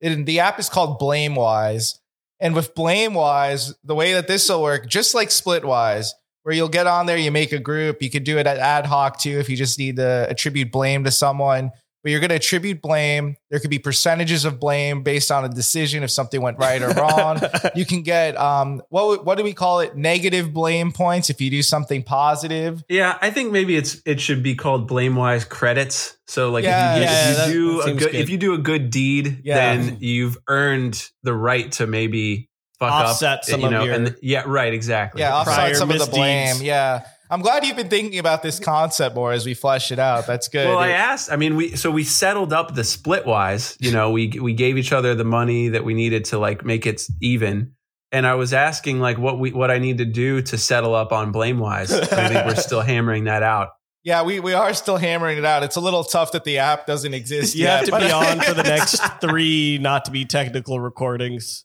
It, 0.01 0.27
the 0.27 0.41
app 0.41 0.59
is 0.59 0.69
called 0.69 0.99
Blamewise. 0.99 1.99
And 2.41 2.55
with 2.55 2.75
Blamewise, 2.75 3.75
the 3.85 3.95
way 3.95 4.15
that 4.15 4.27
this 4.27 4.49
will 4.49 4.63
work, 4.63 4.89
just 4.89 5.15
like 5.15 5.29
Splitwise, 5.29 6.09
where 6.43 6.55
you'll 6.55 6.69
get 6.69 6.87
on 6.87 7.07
there, 7.07 7.17
you 7.17 7.31
make 7.31 7.53
a 7.53 7.61
group. 7.61 8.03
You 8.03 8.11
could 8.11 8.25
do 8.25 8.39
it 8.39 8.47
at 8.47 8.59
ad 8.59 8.87
hoc 8.87 9.19
too 9.19 9.39
if 9.39 9.49
you 9.49 9.57
just 9.57 9.79
need 9.79 9.97
to 9.97 10.27
attribute 10.29 10.73
blame 10.73 11.05
to 11.05 11.11
someone. 11.11 11.71
But 12.05 12.11
you're 12.11 12.21
going 12.21 12.29
to 12.29 12.37
attribute 12.37 12.83
blame. 12.83 13.37
There 13.51 13.59
could 13.59 13.71
be 13.71 13.79
percentages 13.79 14.45
of 14.45 14.61
blame 14.61 15.03
based 15.03 15.33
on 15.33 15.47
a 15.47 15.49
decision 15.49 16.03
if 16.03 16.11
something 16.11 16.41
went 16.43 16.59
right 16.59 16.83
or 16.83 16.91
wrong. 16.91 17.41
you 17.75 17.87
can 17.87 18.03
get 18.03 18.37
um 18.37 18.83
what 18.91 19.25
what 19.25 19.39
do 19.39 19.43
we 19.43 19.55
call 19.55 19.81
it? 19.81 19.97
Negative 19.97 20.53
blame 20.53 20.93
points 20.93 21.31
if 21.31 21.41
you 21.41 21.51
do 21.51 21.63
something 21.63 22.03
positive. 22.03 22.85
Yeah, 22.91 23.17
I 23.23 23.31
think 23.31 23.53
maybe 23.53 23.75
it's 23.75 24.03
it 24.05 24.21
should 24.21 24.43
be 24.43 24.55
called 24.55 24.87
blame 24.87 25.17
wise 25.17 25.47
credits. 25.47 26.15
So 26.27 26.51
like 26.51 26.65
Yeah, 26.65 26.97
if 26.97 26.99
you, 26.99 27.03
yeah, 27.05 27.31
if 27.31 27.37
that- 27.39 27.53
do 27.53 27.77
that 27.79 27.89
a 27.89 27.93
good, 27.95 27.99
good. 28.13 28.15
if 28.15 28.29
you 28.29 28.37
do 28.37 28.53
a 28.53 28.59
good 28.59 28.91
deed, 28.91 29.41
Yeah. 29.43 29.75
then 29.77 29.97
you've 30.01 30.37
earned 30.47 31.11
the 31.23 31.33
right 31.35 31.73
to 31.73 31.87
maybe 31.87 32.51
fuck 32.79 32.93
Offset 32.93 33.39
up, 33.39 33.45
some 33.45 33.61
you 33.61 33.67
of 33.67 33.73
know, 33.73 33.85
your- 33.85 33.95
and 33.95 34.17
yeah, 34.21 34.43
right, 34.47 34.75
exactly. 34.75 35.23
Yeah, 35.23 35.43
prior 35.45 35.71
offset 35.71 35.77
some 35.77 35.91
of 35.91 35.99
the 35.99 36.07
blame. 36.07 36.57
Yeah. 36.61 37.07
I'm 37.31 37.41
glad 37.41 37.65
you've 37.65 37.77
been 37.77 37.89
thinking 37.89 38.19
about 38.19 38.43
this 38.43 38.61
concept 38.61 39.15
more 39.15 39.33
as 39.33 39.47
we 39.47 39.55
flesh 39.55 39.91
it 39.91 39.99
out. 39.99 40.27
That's 40.27 40.49
good. 40.49 40.69
Well, 40.69 40.79
I 40.79 40.91
asked. 40.91 41.33
I 41.33 41.37
mean, 41.37 41.57
we 41.57 41.75
so 41.77 41.91
we 41.91 42.05
settled 42.05 42.53
up 42.53 42.75
the 42.75 42.85
split 42.85 43.27
wise. 43.27 43.77
You 43.81 43.93
know, 43.93 44.11
we 44.11 44.29
we 44.41 44.53
gave 44.53 44.77
each 44.77 44.93
other 44.93 45.15
the 45.15 45.25
money 45.25 45.69
that 45.69 45.85
we 45.85 45.95
needed 45.95 46.27
to 46.27 46.39
like 46.39 46.65
make 46.65 46.87
it 46.87 47.03
even. 47.21 47.73
And 48.13 48.27
I 48.27 48.35
was 48.35 48.53
asking 48.53 49.01
like 49.01 49.19
what 49.19 49.39
we 49.39 49.53
what 49.53 49.71
I 49.71 49.79
need 49.79 49.99
to 49.99 50.05
do 50.05 50.43
to 50.43 50.59
settle 50.59 50.95
up 50.95 51.13
on 51.13 51.33
blame 51.33 51.59
wise. 51.59 51.93
I 51.93 52.29
think 52.29 52.47
we're 52.47 52.55
still 52.61 52.83
hammering 52.83 53.25
that 53.25 53.43
out. 53.43 53.71
Yeah, 54.05 54.23
we, 54.23 54.39
we 54.39 54.53
are 54.53 54.75
still 54.75 54.99
hammering 54.99 55.39
it 55.39 55.47
out. 55.47 55.63
It's 55.63 55.77
a 55.77 55.81
little 55.81 56.05
tough 56.05 56.33
that 56.33 56.45
the 56.45 56.59
app 56.59 56.87
doesn't 56.87 57.15
exist 57.15 57.55
You 57.55 57.63
yet. 57.63 57.89
have 57.89 58.01
to 58.01 58.07
be 58.07 58.13
on 58.13 58.39
for 58.41 58.53
the 58.53 58.63
next 58.63 59.01
three 59.23 59.79
not 59.81 60.05
to 60.05 60.11
be 60.11 60.27
technical 60.27 60.79
recordings. 60.79 61.65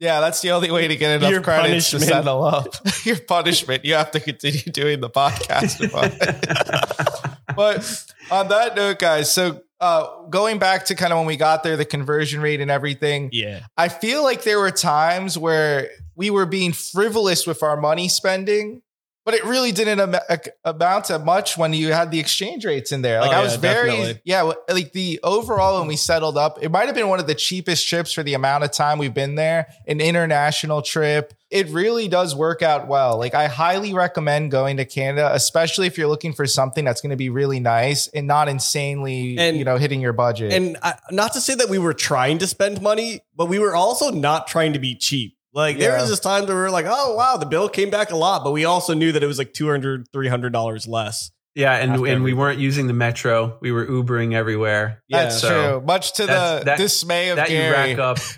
Yeah, 0.00 0.20
that's 0.20 0.40
the 0.40 0.50
only 0.52 0.70
way 0.70 0.88
to 0.88 0.96
get 0.96 1.16
enough 1.16 1.30
Your 1.30 1.42
credits 1.42 1.90
to 1.90 2.00
settle 2.00 2.42
up. 2.42 2.74
Your 3.04 3.20
punishment. 3.20 3.84
You 3.84 3.94
have 3.94 4.10
to 4.12 4.20
continue 4.20 4.60
doing 4.60 5.00
the 5.00 5.10
podcast. 5.10 5.78
but 7.56 8.04
on 8.30 8.48
that 8.48 8.74
note, 8.76 8.98
guys, 8.98 9.30
so 9.30 9.60
uh, 9.78 10.22
going 10.30 10.58
back 10.58 10.86
to 10.86 10.94
kind 10.94 11.12
of 11.12 11.18
when 11.18 11.26
we 11.26 11.36
got 11.36 11.62
there, 11.62 11.76
the 11.76 11.84
conversion 11.84 12.40
rate 12.40 12.60
and 12.60 12.70
everything, 12.70 13.28
Yeah. 13.32 13.60
I 13.76 13.88
feel 13.88 14.22
like 14.22 14.42
there 14.42 14.58
were 14.58 14.70
times 14.70 15.36
where 15.36 15.90
we 16.16 16.30
were 16.30 16.46
being 16.46 16.72
frivolous 16.72 17.46
with 17.46 17.62
our 17.62 17.76
money 17.76 18.08
spending, 18.08 18.82
but 19.24 19.34
it 19.34 19.44
really 19.44 19.70
didn't 19.72 20.00
am- 20.00 20.14
uh, 20.14 20.36
amount 20.64 21.06
to 21.06 21.18
much 21.18 21.56
when 21.58 21.72
you 21.72 21.92
had 21.92 22.10
the 22.10 22.18
exchange 22.18 22.64
rates 22.64 22.90
in 22.92 23.02
there. 23.02 23.20
Like 23.20 23.30
Oh, 23.32 23.34
I 23.34 23.42
was 23.42 23.54
yeah, 23.54 23.60
very, 23.60 23.90
definitely. 23.90 24.22
yeah, 24.24 24.52
like 24.68 24.92
the 24.92 25.20
overall 25.22 25.78
when 25.78 25.88
we 25.88 25.96
settled 25.96 26.38
up, 26.38 26.58
it 26.62 26.70
might 26.70 26.86
have 26.86 26.94
been 26.94 27.08
one 27.08 27.20
of 27.20 27.26
the 27.26 27.34
cheapest 27.34 27.86
trips 27.88 28.12
for 28.12 28.22
the 28.22 28.34
amount 28.34 28.64
of 28.64 28.72
time 28.72 28.98
we've 28.98 29.14
been 29.14 29.34
there, 29.34 29.68
an 29.86 30.00
international 30.00 30.82
trip. 30.82 31.34
It 31.50 31.68
really 31.70 32.06
does 32.06 32.34
work 32.36 32.62
out 32.62 32.86
well. 32.86 33.18
Like 33.18 33.34
I 33.34 33.46
highly 33.48 33.92
recommend 33.92 34.50
going 34.52 34.76
to 34.76 34.84
Canada, 34.84 35.30
especially 35.34 35.86
if 35.88 35.98
you're 35.98 36.06
looking 36.08 36.32
for 36.32 36.46
something 36.46 36.84
that's 36.84 37.00
going 37.00 37.10
to 37.10 37.16
be 37.16 37.28
really 37.28 37.58
nice 37.60 38.06
and 38.08 38.26
not 38.26 38.48
insanely, 38.48 39.36
And- 39.36 39.56
you 39.56 39.64
know, 39.64 39.76
hitting 39.76 40.00
your 40.00 40.12
budget. 40.12 40.52
And 40.52 40.76
I, 40.82 40.94
not 41.10 41.32
to 41.34 41.40
say 41.40 41.54
that 41.56 41.68
we 41.68 41.78
were 41.78 41.92
trying 41.94 42.38
to 42.38 42.46
spend 42.46 42.80
money, 42.80 43.20
but 43.36 43.46
we 43.46 43.58
were 43.58 43.74
also 43.74 44.10
not 44.10 44.46
trying 44.46 44.72
to 44.74 44.78
be 44.78 44.94
cheap. 44.94 45.36
Like 45.52 45.78
there 45.78 45.96
was 45.98 46.08
this 46.08 46.20
time 46.20 46.46
where 46.46 46.54
we 46.56 46.62
were 46.62 46.70
like, 46.70 46.86
oh 46.88 47.14
wow, 47.16 47.36
the 47.36 47.46
bill 47.46 47.68
came 47.68 47.90
back 47.90 48.10
a 48.12 48.16
lot, 48.16 48.44
but 48.44 48.52
we 48.52 48.64
also 48.64 48.94
knew 48.94 49.12
that 49.12 49.22
it 49.22 49.26
was 49.26 49.38
like 49.38 49.52
200 49.52 50.06
$300 50.14 50.88
less. 50.88 51.30
Yeah, 51.56 51.74
and 51.74 51.92
After 51.92 52.06
and 52.06 52.22
we 52.22 52.32
weren't 52.32 52.60
using 52.60 52.86
the 52.86 52.92
metro. 52.92 53.58
We 53.60 53.72
were 53.72 53.84
Ubering 53.84 54.34
everywhere. 54.34 55.02
Yeah, 55.08 55.24
That's 55.24 55.40
so 55.40 55.78
true. 55.80 55.86
Much 55.86 56.12
to 56.14 56.22
the 56.26 56.62
that- 56.64 56.78
dismay 56.78 57.30
of 57.30 57.36
That 57.36 57.50
you 57.50 57.56
Gary. 57.56 57.94
rack 57.94 57.98
up. 57.98 58.18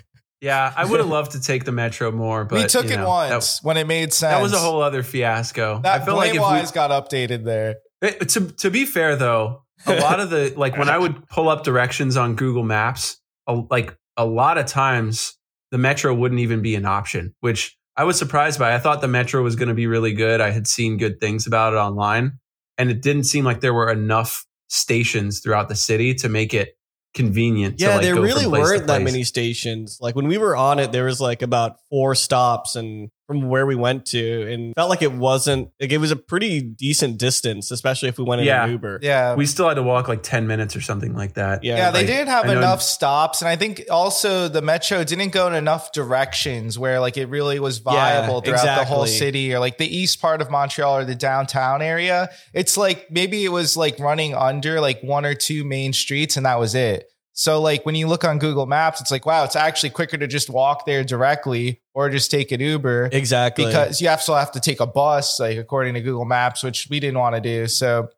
Yeah, 0.41 0.73
I 0.75 0.83
would 0.83 0.99
have 0.99 1.07
loved 1.07 1.31
to 1.31 1.41
take 1.41 1.63
the 1.63 1.71
metro 1.71 2.11
more, 2.11 2.43
but 2.43 2.55
we 2.59 2.67
took 2.67 2.87
you 2.87 2.95
it 2.95 2.97
know, 2.97 3.07
once 3.07 3.63
when 3.63 3.77
it 3.77 3.87
made 3.87 4.11
sense. 4.11 4.33
that 4.33 4.41
was 4.41 4.51
a 4.51 4.57
whole 4.57 4.81
other 4.81 5.01
fiasco. 5.01 5.79
That 5.81 6.01
I 6.01 6.03
feel 6.03 6.17
like 6.17 6.35
if 6.35 6.41
Blamewise 6.41 6.71
we, 6.71 6.75
got 6.75 6.91
updated 6.91 7.45
there. 7.45 7.75
It- 8.01 8.27
to 8.27 8.47
to 8.57 8.69
be 8.69 8.83
fair 8.83 9.15
though, 9.15 9.63
a 9.85 9.95
lot 10.01 10.19
of 10.19 10.29
the 10.31 10.53
like 10.57 10.75
when 10.77 10.89
I 10.89 10.97
would 10.97 11.29
pull 11.29 11.47
up 11.47 11.63
directions 11.63 12.17
on 12.17 12.35
Google 12.35 12.63
Maps, 12.63 13.21
a, 13.47 13.53
like 13.53 13.95
a 14.17 14.25
lot 14.25 14.57
of 14.57 14.65
times 14.65 15.37
the 15.73 15.79
metro 15.79 16.13
wouldn't 16.13 16.39
even 16.39 16.61
be 16.61 16.75
an 16.75 16.85
option, 16.85 17.33
which 17.39 17.75
I 17.97 18.03
was 18.03 18.15
surprised 18.15 18.59
by. 18.59 18.75
I 18.75 18.77
thought 18.77 19.01
the 19.01 19.07
metro 19.07 19.41
was 19.41 19.55
going 19.55 19.69
to 19.69 19.73
be 19.73 19.87
really 19.87 20.13
good. 20.13 20.39
I 20.39 20.51
had 20.51 20.67
seen 20.67 20.97
good 20.97 21.19
things 21.19 21.47
about 21.47 21.73
it 21.73 21.77
online, 21.77 22.33
and 22.77 22.91
it 22.91 23.01
didn't 23.01 23.23
seem 23.23 23.43
like 23.43 23.61
there 23.61 23.73
were 23.73 23.91
enough 23.91 24.45
stations 24.67 25.39
throughout 25.39 25.69
the 25.69 25.75
city 25.75 26.13
to 26.13 26.29
make 26.29 26.53
it 26.53 26.77
convenient. 27.15 27.79
to, 27.79 27.85
Yeah, 27.85 27.95
like, 27.95 28.03
there 28.03 28.21
really 28.21 28.45
weren't 28.45 28.85
that 28.85 29.01
many 29.01 29.23
stations. 29.23 29.97
Like 29.99 30.15
when 30.15 30.27
we 30.27 30.37
were 30.37 30.55
on 30.55 30.77
it, 30.77 30.91
there 30.91 31.05
was 31.05 31.19
like 31.19 31.41
about 31.41 31.77
four 31.89 32.13
stops 32.13 32.75
and 32.75 33.09
from 33.41 33.49
where 33.49 33.65
we 33.65 33.75
went 33.75 34.05
to 34.07 34.51
and 34.51 34.73
felt 34.75 34.89
like 34.89 35.01
it 35.01 35.11
wasn't 35.13 35.69
like 35.79 35.91
it 35.91 35.97
was 35.97 36.11
a 36.11 36.15
pretty 36.15 36.61
decent 36.61 37.17
distance, 37.17 37.71
especially 37.71 38.09
if 38.09 38.17
we 38.17 38.23
went 38.23 38.41
in 38.41 38.47
Yeah. 38.47 38.63
an 38.65 38.71
Uber. 38.71 38.99
Yeah. 39.01 39.35
We 39.35 39.45
still 39.45 39.67
had 39.67 39.75
to 39.75 39.83
walk 39.83 40.07
like 40.07 40.23
ten 40.23 40.47
minutes 40.47 40.75
or 40.75 40.81
something 40.81 41.15
like 41.15 41.33
that. 41.35 41.63
Yeah. 41.63 41.77
yeah, 41.77 41.91
they 41.91 41.99
like, 41.99 42.07
didn't 42.07 42.27
have 42.27 42.45
I 42.45 42.53
know- 42.53 42.59
enough 42.59 42.81
stops, 42.81 43.41
and 43.41 43.49
I 43.49 43.55
think 43.55 43.83
also 43.89 44.47
the 44.47 44.61
metro 44.61 45.03
didn't 45.03 45.29
go 45.31 45.47
in 45.47 45.53
enough 45.53 45.91
directions 45.91 46.77
where 46.77 46.99
like 46.99 47.17
it 47.17 47.25
really 47.27 47.59
was 47.59 47.79
viable 47.79 48.41
throughout 48.41 48.77
the 48.79 48.85
whole 48.85 49.05
city, 49.07 49.53
or 49.53 49.59
like 49.59 49.77
the 49.77 49.87
east 49.97 50.21
part 50.21 50.41
of 50.41 50.49
Montreal 50.51 50.97
or 50.97 51.05
the 51.05 51.15
downtown 51.15 51.81
area. 51.81 52.29
It's 52.53 52.77
like 52.77 53.09
maybe 53.11 53.43
it 53.45 53.49
was 53.49 53.75
like 53.77 53.99
running 53.99 54.35
under 54.35 54.79
like 54.79 55.01
one 55.01 55.25
or 55.25 55.33
two 55.33 55.63
main 55.63 55.93
streets, 55.93 56.37
and 56.37 56.45
that 56.45 56.59
was 56.59 56.75
it. 56.75 57.09
So 57.35 57.59
like 57.61 57.85
when 57.85 57.95
you 57.95 58.07
look 58.07 58.23
on 58.23 58.37
Google 58.39 58.65
Maps, 58.67 59.01
it's 59.01 59.09
like 59.11 59.25
wow, 59.25 59.43
it's 59.43 59.55
actually 59.55 59.89
quicker 59.89 60.17
to 60.17 60.27
just 60.27 60.49
walk 60.49 60.85
there 60.85 61.03
directly 61.03 61.81
or 61.95 62.09
just 62.09 62.29
take 62.31 62.51
an 62.51 62.59
Uber. 62.59 63.09
Exactly. 63.11 63.65
because 63.65 63.99
you 64.01 64.07
also 64.09 64.35
have 64.35 64.51
to 64.53 64.59
take 64.59 64.79
a 64.79 64.85
bus, 64.87 65.39
like 65.39 65.57
according 65.57 65.95
to 65.95 66.01
Google 66.01 66.25
Maps, 66.25 66.63
which 66.63 66.87
we 66.89 66.99
didn't 66.99 67.17
want 67.17 67.35
to 67.35 67.41
do. 67.41 67.67
So 67.67 68.09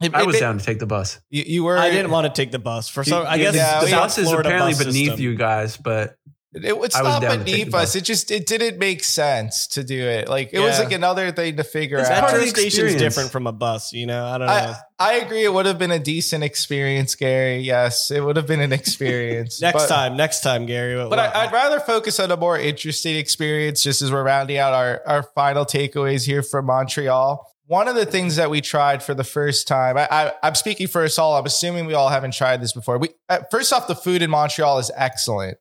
it- 0.00 0.14
I 0.14 0.20
it- 0.22 0.26
was 0.26 0.36
it- 0.36 0.40
down 0.40 0.58
to 0.58 0.64
take 0.64 0.78
the 0.78 0.86
bus. 0.86 1.18
You, 1.30 1.42
you 1.46 1.64
were. 1.64 1.76
I 1.76 1.90
didn't 1.90 2.10
want 2.12 2.26
to 2.32 2.32
take 2.40 2.52
the 2.52 2.58
bus 2.60 2.88
for 2.88 3.02
some. 3.02 3.26
I 3.26 3.38
guess 3.38 3.54
Yeah, 3.56 3.84
the 3.84 3.90
bus 3.90 4.16
is 4.18 4.30
apparently 4.30 4.72
bus 4.72 4.84
beneath 4.84 5.06
system. 5.08 5.20
you 5.22 5.34
guys, 5.34 5.76
but 5.76 6.16
It, 6.56 6.72
it's 6.74 6.96
I 6.96 7.02
was 7.02 7.12
not 7.14 7.22
down 7.22 7.38
to 7.38 7.44
take 7.44 7.44
beneath 7.44 7.74
us. 7.74 7.94
It 7.96 8.02
just 8.04 8.30
it 8.30 8.46
didn't 8.46 8.78
make 8.78 9.04
sense 9.04 9.66
to 9.68 9.84
do 9.84 9.98
it. 10.00 10.28
Like 10.28 10.50
it 10.52 10.60
was 10.60 10.78
like 10.78 10.92
another 10.92 11.30
thing 11.32 11.56
to 11.56 11.64
figure 11.64 11.98
It's 11.98 12.08
out. 12.08 12.20
part 12.20 12.32
of 12.34 12.38
Metro 12.40 12.52
the 12.62 12.70
station's 12.70 12.94
different 12.96 13.30
from 13.30 13.46
a 13.46 13.52
bus. 13.52 13.92
You 13.92 14.06
know, 14.06 14.24
I 14.24 14.38
don't 14.38 14.46
know. 14.46 14.52
I, 14.52 14.76
I 14.98 15.14
agree. 15.16 15.44
It 15.44 15.52
would 15.52 15.66
have 15.66 15.78
been 15.78 15.90
a 15.90 15.98
decent 15.98 16.42
experience, 16.42 17.14
Gary. 17.14 17.58
Yes, 17.58 18.10
it 18.10 18.20
would 18.24 18.36
have 18.36 18.46
been 18.46 18.60
an 18.60 18.72
experience. 18.72 19.60
next 19.60 19.74
But- 19.84 19.88
time, 19.88 20.16
next 20.16 20.40
time, 20.40 20.66
Gary. 20.66 20.96
But 21.08 21.18
I, 21.18 21.44
I'd 21.44 21.52
rather 21.52 21.80
focus 21.80 22.18
on 22.18 22.30
a 22.30 22.36
more 22.36 22.58
interesting 22.58 23.16
experience 23.16 23.82
just 23.82 24.00
as 24.02 24.10
we're 24.10 24.24
rounding 24.24 24.56
out 24.58 24.72
our, 24.72 25.02
our 25.06 25.22
final 25.34 25.64
takeaways 25.66 26.24
here 26.26 26.42
from 26.42 26.66
Montreal. 26.66 27.46
One 27.68 27.88
of 27.88 27.96
the 27.96 28.06
things 28.06 28.36
that 28.36 28.48
we 28.48 28.60
tried 28.60 29.02
for 29.02 29.12
the 29.12 29.24
first 29.24 29.66
time, 29.66 29.98
I, 29.98 30.06
I, 30.08 30.32
I'm 30.42 30.54
speaking 30.54 30.86
for 30.86 31.02
us 31.02 31.18
all. 31.18 31.36
I'm 31.36 31.46
assuming 31.46 31.86
we 31.86 31.94
all 31.94 32.08
haven't 32.08 32.32
tried 32.32 32.62
this 32.62 32.72
before. 32.72 32.96
We 32.96 33.08
uh, 33.28 33.40
first 33.50 33.72
off, 33.72 33.88
the 33.88 33.96
food 33.96 34.22
in 34.22 34.30
Montreal 34.30 34.78
is 34.78 34.92
excellent. 34.94 35.58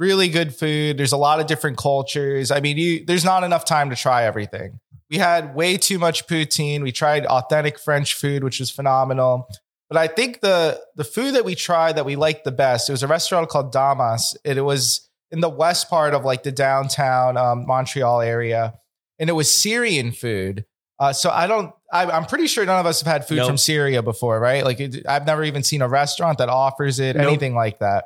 Really 0.00 0.28
good 0.28 0.54
food. 0.54 0.96
There's 0.96 1.12
a 1.12 1.18
lot 1.18 1.40
of 1.40 1.46
different 1.46 1.76
cultures. 1.76 2.50
I 2.50 2.60
mean, 2.60 2.78
you 2.78 3.04
there's 3.04 3.24
not 3.24 3.44
enough 3.44 3.66
time 3.66 3.90
to 3.90 3.96
try 3.96 4.24
everything. 4.24 4.80
We 5.10 5.18
had 5.18 5.54
way 5.54 5.76
too 5.76 5.98
much 5.98 6.26
poutine. 6.26 6.82
We 6.82 6.90
tried 6.90 7.26
authentic 7.26 7.78
French 7.78 8.14
food, 8.14 8.42
which 8.42 8.60
was 8.60 8.70
phenomenal. 8.70 9.46
But 9.90 9.98
I 9.98 10.06
think 10.06 10.40
the 10.40 10.80
the 10.96 11.04
food 11.04 11.34
that 11.34 11.44
we 11.44 11.54
tried 11.54 11.96
that 11.96 12.06
we 12.06 12.16
liked 12.16 12.44
the 12.44 12.50
best, 12.52 12.88
it 12.88 12.92
was 12.92 13.02
a 13.02 13.08
restaurant 13.08 13.50
called 13.50 13.72
Damas. 13.72 14.34
It, 14.42 14.56
it 14.56 14.62
was 14.62 15.06
in 15.30 15.40
the 15.40 15.50
west 15.50 15.90
part 15.90 16.14
of 16.14 16.24
like 16.24 16.44
the 16.44 16.52
downtown 16.52 17.36
um, 17.36 17.66
Montreal 17.66 18.22
area, 18.22 18.74
and 19.18 19.28
it 19.28 19.34
was 19.34 19.50
Syrian 19.50 20.12
food. 20.12 20.64
Uh, 20.98 21.12
so 21.12 21.28
I 21.28 21.46
don't. 21.46 21.74
I, 21.92 22.06
I'm 22.10 22.24
pretty 22.24 22.46
sure 22.46 22.64
none 22.64 22.80
of 22.80 22.86
us 22.86 23.02
have 23.02 23.12
had 23.12 23.28
food 23.28 23.36
Nope. 23.36 23.48
from 23.48 23.58
Syria 23.58 24.02
before, 24.02 24.40
right? 24.40 24.64
Like 24.64 24.80
it, 24.80 25.06
I've 25.06 25.26
never 25.26 25.44
even 25.44 25.62
seen 25.62 25.82
a 25.82 25.88
restaurant 25.88 26.38
that 26.38 26.48
offers 26.48 27.00
it, 27.00 27.16
Nope. 27.16 27.26
anything 27.26 27.54
like 27.54 27.80
that. 27.80 28.04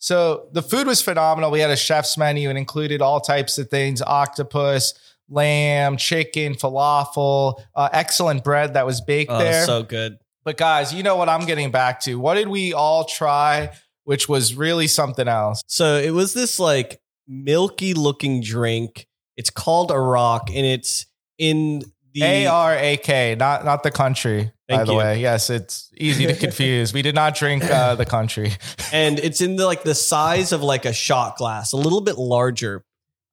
So 0.00 0.48
the 0.52 0.62
food 0.62 0.86
was 0.88 1.00
phenomenal. 1.02 1.50
We 1.52 1.60
had 1.60 1.70
a 1.70 1.76
chef's 1.76 2.18
menu 2.18 2.48
and 2.48 2.58
included 2.58 3.00
all 3.02 3.20
types 3.20 3.58
of 3.58 3.68
things: 3.70 4.02
octopus, 4.02 4.94
lamb, 5.28 5.96
chicken, 5.96 6.54
falafel, 6.54 7.60
uh, 7.76 7.88
excellent 7.92 8.42
bread 8.42 8.74
that 8.74 8.86
was 8.86 9.00
baked 9.00 9.30
Oh, 9.30 9.38
there. 9.38 9.64
so 9.64 9.82
good. 9.82 10.18
But 10.42 10.56
guys, 10.56 10.92
you 10.94 11.02
know 11.02 11.16
what 11.16 11.28
I'm 11.28 11.44
getting 11.46 11.70
back 11.70 12.00
to? 12.00 12.18
What 12.18 12.34
did 12.34 12.48
we 12.48 12.72
all 12.72 13.04
try, 13.04 13.70
which 14.04 14.28
was 14.28 14.54
really 14.54 14.86
something 14.86 15.28
else? 15.28 15.62
So 15.66 15.96
it 15.98 16.10
was 16.12 16.32
this 16.34 16.58
like 16.58 17.00
milky 17.28 17.92
looking 17.94 18.40
drink. 18.42 19.06
It's 19.36 19.50
called 19.50 19.92
Iraq 19.92 20.48
and 20.48 20.66
it's 20.66 21.06
in 21.38 21.82
the 22.14 22.22
A 22.24 22.46
R 22.46 22.74
A 22.74 22.96
K, 22.96 23.36
not 23.38 23.64
not 23.66 23.82
the 23.82 23.90
country. 23.90 24.50
By 24.70 24.76
Thank 24.76 24.86
the 24.86 24.92
you. 24.92 24.98
way, 24.98 25.20
yes, 25.20 25.50
it's 25.50 25.90
easy 25.96 26.26
to 26.26 26.36
confuse. 26.36 26.92
we 26.94 27.02
did 27.02 27.14
not 27.14 27.34
drink 27.34 27.64
uh, 27.64 27.96
the 27.96 28.06
country. 28.06 28.52
and 28.92 29.18
it's 29.18 29.40
in 29.40 29.56
the 29.56 29.66
like 29.66 29.82
the 29.82 29.94
size 29.94 30.52
of 30.52 30.62
like 30.62 30.84
a 30.84 30.92
shot 30.92 31.36
glass, 31.36 31.72
a 31.72 31.76
little 31.76 32.00
bit 32.00 32.16
larger. 32.16 32.84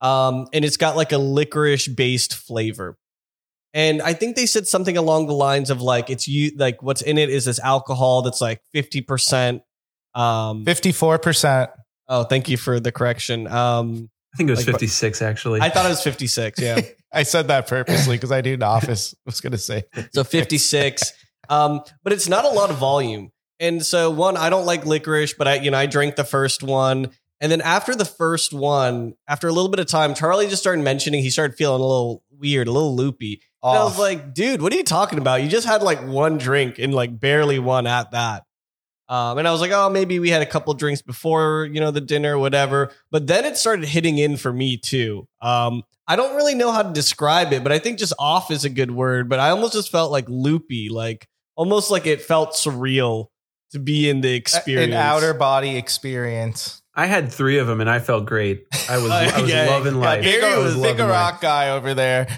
Um, 0.02 0.48
and 0.52 0.66
it's 0.66 0.78
got 0.78 0.96
like 0.96 1.12
a 1.12 1.18
licorice 1.18 1.88
based 1.88 2.34
flavor. 2.34 2.98
And 3.74 4.02
I 4.02 4.14
think 4.14 4.36
they 4.36 4.48
said 4.48 4.68
something 4.68 4.98
along 4.98 5.28
the 5.28 5.34
lines 5.34 5.70
of 5.70 5.82
like 5.82 6.10
it's 6.10 6.28
you 6.28 6.52
like 6.56 6.82
what's 6.82 7.04
in 7.04 7.18
it 7.20 7.30
is 7.30 7.46
this 7.46 7.60
alcohol 7.60 8.24
that's 8.24 8.42
like 8.42 8.62
50%. 8.74 9.62
Um 10.16 10.66
Fifty 10.66 10.92
four 10.92 11.20
percent. 11.20 11.70
oh, 12.08 12.24
thank 12.24 12.50
you 12.50 12.58
for 12.58 12.80
the 12.80 12.92
correction. 12.92 13.46
Um 13.48 14.10
I 14.34 14.38
think 14.38 14.50
it 14.50 14.54
was 14.54 14.68
Like, 14.68 14.76
56 14.76 15.22
actually. 15.22 15.62
I 15.62 15.70
thought 15.70 15.86
it 15.86 15.90
was 15.90 16.02
56, 16.04 16.60
yeah. 16.60 16.82
I 17.14 17.24
said 17.24 17.48
that 17.48 17.68
purposely 17.68 18.18
because 18.18 18.32
I 18.32 18.42
knew 18.42 18.58
the 18.58 18.66
office 18.66 19.16
was 19.26 19.42
going 19.42 19.52
to 19.54 19.58
say. 19.58 19.86
So 20.14 20.24
56. 20.24 21.14
Um, 21.50 21.82
but 22.04 22.14
it's 22.14 22.28
not 22.28 22.46
a 22.46 22.50
lot 22.50 22.70
of 22.70 22.78
volume. 22.78 23.32
And 23.60 23.86
so 23.86 24.12
one, 24.12 24.38
I 24.38 24.50
don't 24.50 24.66
like 24.66 24.86
licorice, 24.86 25.34
but 25.34 25.48
I, 25.48 25.56
you 25.56 25.72
know, 25.72 25.78
I 25.78 25.86
drank 25.86 26.16
the 26.16 26.24
first 26.24 26.64
one. 26.64 27.12
And 27.40 27.52
then 27.52 27.62
after 27.62 27.96
the 27.96 28.06
first 28.06 28.54
one, 28.54 29.16
after 29.28 29.48
a 29.48 29.52
little 29.52 29.70
bit 29.70 29.80
of 29.80 29.88
time, 29.88 30.14
Charlie 30.14 30.48
just 30.48 30.62
started 30.62 30.84
mentioning 30.84 31.22
he 31.22 31.30
started 31.30 31.56
feeling 31.56 31.82
a 31.82 31.86
little 31.86 32.24
weird, 32.32 32.68
a 32.68 32.72
little 32.72 32.96
loopy. 32.96 33.42
And 33.64 33.78
I 33.78 33.84
was 33.84 34.00
like, 34.00 34.34
dude, 34.34 34.62
what 34.62 34.72
are 34.74 34.76
you 34.76 34.84
talking 34.84 35.20
about? 35.20 35.42
You 35.42 35.50
just 35.50 35.68
had 35.68 35.82
like 35.82 36.06
one 36.06 36.38
drink 36.38 36.80
and 36.80 36.94
like 36.94 37.20
barely 37.20 37.60
one 37.60 37.86
at 37.88 38.12
that. 38.12 38.44
Um, 39.10 39.38
and 39.38 39.48
I 39.48 39.52
was 39.52 39.62
like, 39.62 39.72
oh, 39.72 39.90
maybe 39.90 40.20
we 40.20 40.30
had 40.30 40.42
a 40.42 40.46
couple 40.46 40.74
drinks 40.74 41.02
before, 41.02 41.70
you 41.72 41.80
know, 41.80 41.92
the 41.92 42.02
dinner, 42.02 42.38
whatever. 42.38 42.92
But 43.10 43.28
then 43.28 43.46
it 43.46 43.58
started 43.58 43.86
hitting 43.86 44.18
in 44.18 44.38
for 44.38 44.52
me 44.52 44.78
too. 44.78 45.28
Um, 45.42 45.84
I 46.08 46.16
don't 46.16 46.36
really 46.36 46.56
know 46.56 46.72
how 46.72 46.84
to 46.84 46.92
describe 46.92 47.54
it, 47.54 47.64
but 47.64 47.72
I 47.72 47.80
think 47.80 48.00
just 48.00 48.14
off 48.20 48.52
is 48.52 48.66
a 48.66 48.70
good 48.70 48.92
word. 48.92 49.30
But 49.30 49.40
I 49.40 49.50
almost 49.50 49.74
just 49.74 49.92
felt 49.92 50.12
like 50.12 50.26
loopy, 50.28 50.90
like 50.90 51.28
almost 51.58 51.92
like 51.92 52.06
it 52.06 52.22
felt 52.22 52.54
surreal 52.54 53.28
to 53.72 53.80
be 53.80 54.10
in 54.10 54.22
the 54.22 54.34
experience. 54.34 54.94
an 54.94 54.98
outer 54.98 55.34
body 55.34 55.76
experience. 55.76 56.82
I 56.96 57.06
had 57.06 57.32
three 57.32 57.58
of 57.60 57.68
them 57.68 57.82
and 57.82 57.90
I 57.90 58.00
felt 58.00 58.26
great. 58.26 58.64
I 58.90 58.98
was 58.98 59.12
I 59.12 59.42
was 59.42 59.52
Yeah, 59.52 59.66
loving 59.66 59.96
yeah, 59.96 60.00
life. 60.02 60.24
Gary 60.24 60.44
I 60.46 60.58
was 60.58 60.66
was 60.66 60.76
big 60.76 60.84
loving 61.00 61.08
life. 61.08 61.10
rock 61.34 61.42
guy 61.42 61.70
over 61.72 61.94
there. 61.94 62.28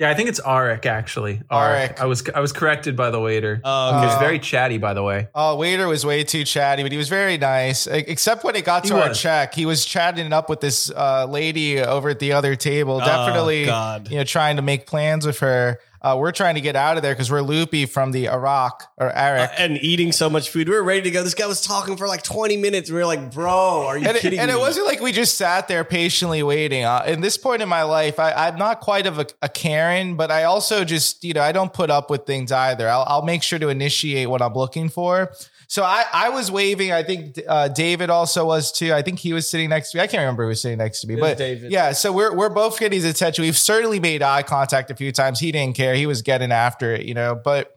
Yeah, 0.00 0.08
I 0.10 0.14
think 0.14 0.28
it's 0.28 0.38
Arik 0.40 0.86
actually. 0.86 1.42
Arik. 1.50 1.98
I 1.98 2.04
was 2.06 2.22
I 2.32 2.38
was 2.38 2.52
corrected 2.52 2.94
by 2.96 3.10
the 3.10 3.18
waiter. 3.18 3.60
Oh, 3.64 3.98
he 3.98 4.06
was 4.06 4.16
very 4.18 4.38
chatty, 4.38 4.78
by 4.78 4.94
the 4.94 5.02
way. 5.02 5.26
Oh, 5.34 5.56
waiter 5.56 5.88
was 5.88 6.06
way 6.06 6.22
too 6.22 6.44
chatty, 6.44 6.84
but 6.84 6.92
he 6.92 6.98
was 6.98 7.08
very 7.08 7.36
nice. 7.36 7.88
Except 7.88 8.44
when 8.44 8.54
it 8.54 8.64
got 8.64 8.84
He 8.84 8.90
to 8.90 9.02
our 9.02 9.08
was. 9.08 9.20
check, 9.20 9.54
he 9.54 9.66
was 9.66 9.84
chatting 9.84 10.32
up 10.32 10.48
with 10.48 10.60
this 10.60 10.88
uh, 10.92 11.26
lady 11.28 11.80
over 11.80 12.10
at 12.10 12.20
the 12.20 12.30
other 12.34 12.54
table. 12.54 13.00
Oh, 13.02 13.04
Definitely, 13.04 13.64
God. 13.66 14.08
you 14.08 14.18
know, 14.18 14.22
trying 14.22 14.54
to 14.54 14.62
make 14.62 14.86
plans 14.86 15.26
with 15.26 15.40
her. 15.40 15.80
Uh, 16.00 16.16
we're 16.18 16.32
trying 16.32 16.54
to 16.54 16.60
get 16.60 16.76
out 16.76 16.96
of 16.96 17.02
there 17.02 17.12
because 17.12 17.30
we're 17.30 17.42
loopy 17.42 17.86
from 17.86 18.12
the 18.12 18.28
Iraq 18.28 18.84
or 18.96 19.10
Arik. 19.10 19.48
Uh, 19.48 19.52
and 19.58 19.78
eating 19.78 20.12
so 20.12 20.30
much 20.30 20.50
food. 20.50 20.68
We 20.68 20.74
were 20.74 20.82
ready 20.82 21.02
to 21.02 21.10
go. 21.10 21.24
This 21.24 21.34
guy 21.34 21.46
was 21.46 21.60
talking 21.60 21.96
for 21.96 22.06
like 22.06 22.22
20 22.22 22.56
minutes. 22.56 22.90
We 22.90 22.96
were 22.96 23.06
like, 23.06 23.32
bro, 23.32 23.86
are 23.86 23.98
you 23.98 24.06
and 24.06 24.16
it, 24.16 24.20
kidding 24.20 24.38
and 24.38 24.48
me? 24.48 24.56
it 24.56 24.60
wasn't 24.60 24.86
like 24.86 25.00
we 25.00 25.12
just 25.12 25.36
sat 25.36 25.66
there 25.66 25.84
patiently 25.84 26.42
waiting. 26.42 26.84
Uh, 26.84 27.04
in 27.06 27.20
this 27.20 27.36
point 27.36 27.62
in 27.62 27.68
my 27.68 27.82
life, 27.82 28.18
I, 28.18 28.32
I'm 28.32 28.56
not 28.56 28.80
quite 28.80 29.06
of 29.06 29.18
a, 29.18 29.26
a 29.42 29.48
Karen, 29.48 30.16
but 30.16 30.30
I 30.30 30.44
also 30.44 30.84
just, 30.84 31.24
you 31.24 31.34
know, 31.34 31.42
I 31.42 31.52
don't 31.52 31.72
put 31.72 31.90
up 31.90 32.10
with 32.10 32.26
things 32.26 32.52
either. 32.52 32.88
I'll, 32.88 33.04
I'll 33.08 33.24
make 33.24 33.42
sure 33.42 33.58
to 33.58 33.68
initiate 33.68 34.30
what 34.30 34.40
I'm 34.40 34.54
looking 34.54 34.88
for. 34.88 35.32
So 35.70 35.82
I, 35.84 36.04
I 36.14 36.28
was 36.30 36.50
waving. 36.50 36.92
I 36.92 37.02
think 37.02 37.38
uh, 37.46 37.68
David 37.68 38.08
also 38.08 38.46
was 38.46 38.72
too. 38.72 38.94
I 38.94 39.02
think 39.02 39.18
he 39.18 39.34
was 39.34 39.48
sitting 39.50 39.68
next 39.68 39.90
to 39.92 39.98
me. 39.98 40.02
I 40.02 40.06
can't 40.06 40.22
remember 40.22 40.44
who 40.44 40.48
was 40.48 40.62
sitting 40.62 40.78
next 40.78 41.02
to 41.02 41.06
me, 41.06 41.14
It 41.14 41.20
but 41.20 41.36
David. 41.36 41.70
yeah. 41.70 41.92
So 41.92 42.10
we're 42.10 42.34
we're 42.34 42.48
both 42.48 42.78
getting 42.80 42.96
his 43.00 43.04
attention. 43.04 43.42
We've 43.44 43.56
certainly 43.56 44.00
made 44.00 44.22
eye 44.22 44.42
contact 44.42 44.90
a 44.90 44.94
few 44.94 45.12
times. 45.12 45.40
He 45.40 45.52
didn't 45.52 45.76
care. 45.76 45.94
He 45.94 46.06
was 46.06 46.22
getting 46.22 46.52
after 46.52 46.94
it, 46.94 47.04
you 47.04 47.12
know. 47.12 47.34
But 47.34 47.76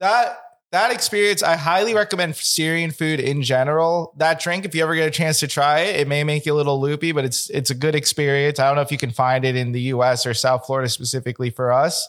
that 0.00 0.38
that 0.72 0.90
experience, 0.92 1.42
I 1.42 1.56
highly 1.56 1.94
recommend 1.94 2.36
Syrian 2.36 2.90
food 2.90 3.18
in 3.18 3.42
general. 3.42 4.12
That 4.18 4.38
drink, 4.38 4.66
if 4.66 4.74
you 4.74 4.82
ever 4.82 4.94
get 4.94 5.08
a 5.08 5.10
chance 5.10 5.40
to 5.40 5.48
try 5.48 5.80
it, 5.80 6.00
it 6.00 6.08
may 6.08 6.22
make 6.22 6.44
you 6.44 6.52
a 6.52 6.56
little 6.58 6.78
loopy, 6.80 7.12
but 7.12 7.24
it's 7.24 7.48
it's 7.50 7.70
a 7.70 7.74
good 7.74 7.94
experience. 7.94 8.58
I 8.58 8.66
don't 8.66 8.76
know 8.76 8.82
if 8.82 8.92
you 8.92 8.98
can 8.98 9.10
find 9.10 9.44
it 9.46 9.56
in 9.56 9.72
the 9.72 9.80
U.S. 9.82 10.26
or 10.26 10.34
South 10.34 10.66
Florida 10.66 10.88
specifically 10.90 11.48
for 11.48 11.72
us. 11.72 12.06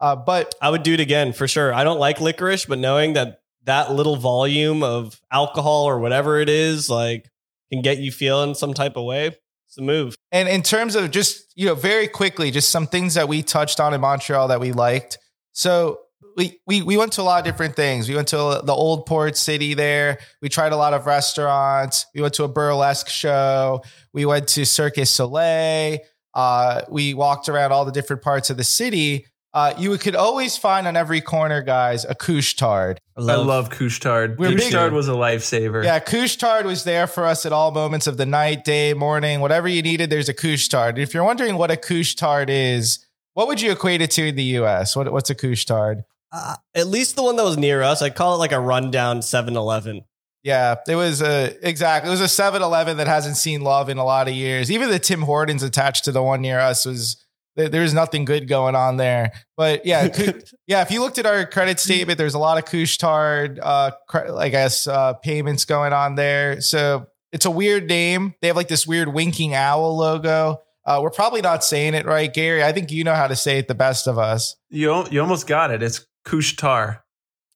Uh, 0.00 0.16
but 0.16 0.54
I 0.60 0.68
would 0.68 0.82
do 0.82 0.92
it 0.94 1.00
again 1.00 1.32
for 1.32 1.46
sure. 1.48 1.72
I 1.72 1.84
don't 1.84 2.00
like 2.00 2.20
licorice, 2.20 2.66
but 2.66 2.78
knowing 2.78 3.12
that 3.12 3.41
that 3.64 3.92
little 3.92 4.16
volume 4.16 4.82
of 4.82 5.20
alcohol 5.30 5.84
or 5.84 5.98
whatever 5.98 6.40
it 6.40 6.48
is, 6.48 6.90
like, 6.90 7.28
can 7.72 7.82
get 7.82 7.98
you 7.98 8.12
feeling 8.12 8.54
some 8.54 8.74
type 8.74 8.96
of 8.96 9.04
way, 9.04 9.36
it's 9.66 9.78
a 9.78 9.82
move. 9.82 10.14
And 10.30 10.48
in 10.48 10.62
terms 10.62 10.94
of 10.94 11.10
just, 11.10 11.52
you 11.56 11.66
know, 11.66 11.74
very 11.74 12.06
quickly, 12.06 12.50
just 12.50 12.70
some 12.70 12.86
things 12.86 13.14
that 13.14 13.28
we 13.28 13.42
touched 13.42 13.80
on 13.80 13.94
in 13.94 14.00
Montreal 14.00 14.48
that 14.48 14.60
we 14.60 14.72
liked. 14.72 15.18
So 15.52 16.00
we, 16.36 16.60
we, 16.66 16.82
we 16.82 16.96
went 16.96 17.12
to 17.12 17.22
a 17.22 17.24
lot 17.24 17.38
of 17.38 17.44
different 17.44 17.76
things. 17.76 18.08
We 18.08 18.14
went 18.14 18.28
to 18.28 18.62
the 18.64 18.72
old 18.72 19.06
port 19.06 19.36
city 19.36 19.74
there. 19.74 20.18
We 20.40 20.48
tried 20.48 20.72
a 20.72 20.76
lot 20.76 20.92
of 20.94 21.06
restaurants. 21.06 22.06
We 22.14 22.20
went 22.20 22.34
to 22.34 22.44
a 22.44 22.48
burlesque 22.48 23.08
show. 23.08 23.82
We 24.12 24.24
went 24.26 24.48
to 24.48 24.66
Circus 24.66 25.10
Soleil. 25.10 25.98
Uh, 26.34 26.82
we 26.90 27.14
walked 27.14 27.48
around 27.48 27.72
all 27.72 27.84
the 27.84 27.92
different 27.92 28.22
parts 28.22 28.50
of 28.50 28.56
the 28.56 28.64
city. 28.64 29.26
Uh, 29.54 29.74
you 29.76 29.96
could 29.98 30.16
always 30.16 30.56
find 30.56 30.86
on 30.86 30.96
every 30.96 31.20
corner, 31.20 31.60
guys, 31.60 32.06
a 32.06 32.14
couche 32.14 32.56
tard. 32.56 32.98
I 33.16 33.20
love 33.20 33.68
Couche-Tard. 33.68 34.38
We're 34.38 34.52
Couche-Tard 34.52 34.94
was 34.94 35.08
a 35.08 35.12
lifesaver. 35.12 35.84
Yeah, 35.84 35.98
couche 36.00 36.38
tard 36.38 36.64
was 36.64 36.84
there 36.84 37.06
for 37.06 37.26
us 37.26 37.44
at 37.44 37.52
all 37.52 37.70
moments 37.70 38.06
of 38.06 38.16
the 38.16 38.24
night, 38.24 38.64
day, 38.64 38.94
morning, 38.94 39.40
whatever 39.40 39.68
you 39.68 39.82
needed. 39.82 40.08
There's 40.08 40.30
a 40.30 40.34
couche 40.34 40.68
tard. 40.70 40.98
If 40.98 41.12
you're 41.12 41.24
wondering 41.24 41.58
what 41.58 41.70
a 41.70 41.76
couche 41.76 42.14
tard 42.16 42.48
is, 42.48 43.04
what 43.34 43.46
would 43.48 43.60
you 43.60 43.70
equate 43.72 44.00
it 44.00 44.10
to 44.12 44.28
in 44.28 44.36
the 44.36 44.42
U.S.? 44.44 44.96
What, 44.96 45.12
what's 45.12 45.28
a 45.28 45.34
couche 45.34 45.66
tard? 45.66 46.04
Uh, 46.32 46.56
at 46.74 46.86
least 46.86 47.16
the 47.16 47.22
one 47.22 47.36
that 47.36 47.44
was 47.44 47.58
near 47.58 47.82
us, 47.82 48.00
I 48.00 48.08
call 48.08 48.34
it 48.34 48.38
like 48.38 48.52
a 48.52 48.60
rundown 48.60 49.20
7 49.20 49.54
Eleven. 49.54 50.04
Yeah, 50.42 50.76
it 50.88 50.96
was 50.96 51.20
a 51.22 51.54
exactly. 51.62 52.08
It 52.08 52.18
was 52.18 52.20
a 52.20 52.24
7-Eleven 52.24 52.96
that 52.96 53.06
hasn't 53.06 53.36
seen 53.36 53.60
love 53.60 53.88
in 53.88 53.96
a 53.98 54.04
lot 54.04 54.26
of 54.26 54.34
years. 54.34 54.72
Even 54.72 54.90
the 54.90 54.98
Tim 54.98 55.22
Hortons 55.22 55.62
attached 55.62 56.04
to 56.06 56.10
the 56.12 56.20
one 56.22 56.40
near 56.40 56.58
us 56.58 56.84
was 56.84 57.14
there- 57.14 57.21
there's 57.56 57.92
nothing 57.94 58.24
good 58.24 58.48
going 58.48 58.74
on 58.74 58.96
there. 58.96 59.32
But 59.56 59.84
yeah, 59.86 60.08
yeah. 60.66 60.82
If 60.82 60.90
you 60.90 61.00
looked 61.00 61.18
at 61.18 61.26
our 61.26 61.44
credit 61.46 61.78
statement, 61.80 62.18
there's 62.18 62.34
a 62.34 62.38
lot 62.38 62.58
of 62.58 62.64
couche 62.64 62.96
tard, 62.98 63.58
uh, 63.62 63.90
I 64.36 64.48
guess, 64.48 64.86
uh, 64.86 65.14
payments 65.14 65.64
going 65.64 65.92
on 65.92 66.14
there. 66.14 66.60
So 66.60 67.06
it's 67.32 67.44
a 67.44 67.50
weird 67.50 67.88
name. 67.88 68.34
They 68.40 68.48
have 68.48 68.56
like 68.56 68.68
this 68.68 68.86
weird 68.86 69.08
winking 69.12 69.54
owl 69.54 69.96
logo. 69.96 70.62
Uh, 70.84 70.98
we're 71.02 71.10
probably 71.10 71.40
not 71.42 71.62
saying 71.62 71.94
it 71.94 72.06
right, 72.06 72.32
Gary. 72.32 72.64
I 72.64 72.72
think 72.72 72.90
you 72.90 73.04
know 73.04 73.14
how 73.14 73.28
to 73.28 73.36
say 73.36 73.58
it 73.58 73.68
the 73.68 73.74
best 73.74 74.06
of 74.08 74.18
us. 74.18 74.56
You 74.70 75.06
you 75.10 75.20
almost 75.20 75.46
got 75.46 75.70
it. 75.70 75.82
It's 75.82 76.04
Couche-Tar. 76.24 77.04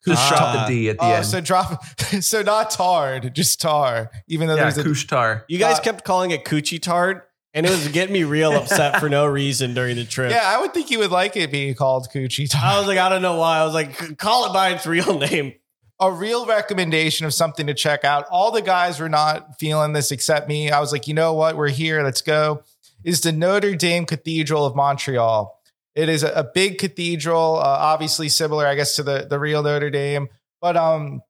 Just 0.07 0.23
Ah. 0.33 0.37
shot 0.37 0.69
the 0.69 0.73
D 0.75 0.89
at 0.91 0.99
the 0.99 1.05
Oh, 1.05 1.11
end. 1.15 1.27
so 1.27 1.41
drop, 1.41 1.85
so 2.21 2.43
not 2.43 2.71
tard, 2.71 3.35
just 3.35 3.61
tar. 3.61 4.13
Even 4.29 4.47
though 4.47 4.55
yeah, 4.55 4.63
there's 4.71 4.79
a 4.79 4.85
Couche-Tar. 4.85 5.45
You 5.49 5.59
guys 5.59 5.79
Uh, 5.79 5.83
kept 5.83 6.05
calling 6.05 6.31
it 6.31 6.45
coochie 6.45 6.81
tart, 6.81 7.29
and 7.57 7.64
it 7.64 7.71
was 7.71 7.88
getting 7.88 8.12
me 8.12 8.23
real 8.23 8.53
upset 8.53 9.01
for 9.01 9.09
no 9.09 9.27
reason 9.27 9.73
during 9.73 9.97
the 9.97 10.05
trip. 10.05 10.31
yeah, 10.31 10.42
I 10.45 10.61
would 10.61 10.75
think 10.75 10.90
you 10.90 10.99
would 10.99 11.11
like 11.11 11.37
it 11.37 11.51
being 11.51 11.75
called 11.75 12.07
coochie 12.12 12.49
tar. 12.49 12.61
I 12.62 12.79
was 12.79 12.87
like, 12.87 12.99
I 12.99 13.09
don't 13.09 13.23
know 13.23 13.38
why. 13.38 13.59
I 13.59 13.64
was 13.64 13.73
like, 13.73 14.19
call 14.19 14.51
it 14.51 14.53
by 14.53 14.75
its 14.75 14.87
real 14.87 15.19
name. 15.19 15.55
a 15.99 16.12
real 16.12 16.45
recommendation 16.45 17.25
of 17.25 17.33
something 17.33 17.66
to 17.66 17.75
check 17.75 18.05
out. 18.05 18.27
All 18.31 18.51
the 18.51 18.61
guys 18.61 19.01
were 19.01 19.09
not 19.09 19.59
feeling 19.59 19.95
this 19.95 20.12
except 20.12 20.49
me. 20.49 20.71
I 20.71 20.81
was 20.81 20.92
like, 20.92 21.09
you 21.09 21.14
know 21.14 21.33
what? 21.33 21.57
We're 21.57 21.71
here. 21.71 22.03
Let's 22.03 22.21
go. 22.21 22.62
Is 23.03 23.23
the 23.23 23.33
Notre 23.33 23.75
Dame 23.75 24.05
Cathedral 24.05 24.66
of 24.66 24.77
Montreal. 24.77 25.59
It 25.95 26.11
is 26.11 26.23
a, 26.23 26.33
a 26.33 26.45
big 26.45 26.77
cathedral, 26.77 27.57
uh, 27.57 27.62
obviously 27.62 28.29
similar, 28.29 28.66
I 28.66 28.75
guess, 28.75 28.97
to 28.97 29.03
the, 29.03 29.27
the 29.29 29.38
real 29.38 29.62
Notre 29.62 29.88
Dame. 29.88 30.29
But 30.61 30.77
um, 30.77 31.23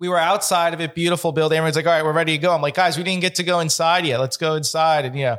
we 0.00 0.08
were 0.08 0.18
outside 0.18 0.74
of 0.74 0.80
it, 0.80 0.94
beautiful 0.94 1.30
building. 1.30 1.58
Everyone's 1.58 1.76
like, 1.76 1.86
all 1.86 1.92
right, 1.92 2.04
we're 2.04 2.12
ready 2.12 2.32
to 2.32 2.38
go. 2.38 2.52
I'm 2.54 2.62
like, 2.62 2.74
guys, 2.74 2.96
we 2.96 3.04
didn't 3.04 3.20
get 3.20 3.36
to 3.36 3.42
go 3.42 3.60
inside 3.60 4.06
yet. 4.06 4.18
Let's 4.18 4.38
go 4.38 4.54
inside. 4.54 5.04
And, 5.04 5.14
you 5.14 5.26
know, 5.26 5.38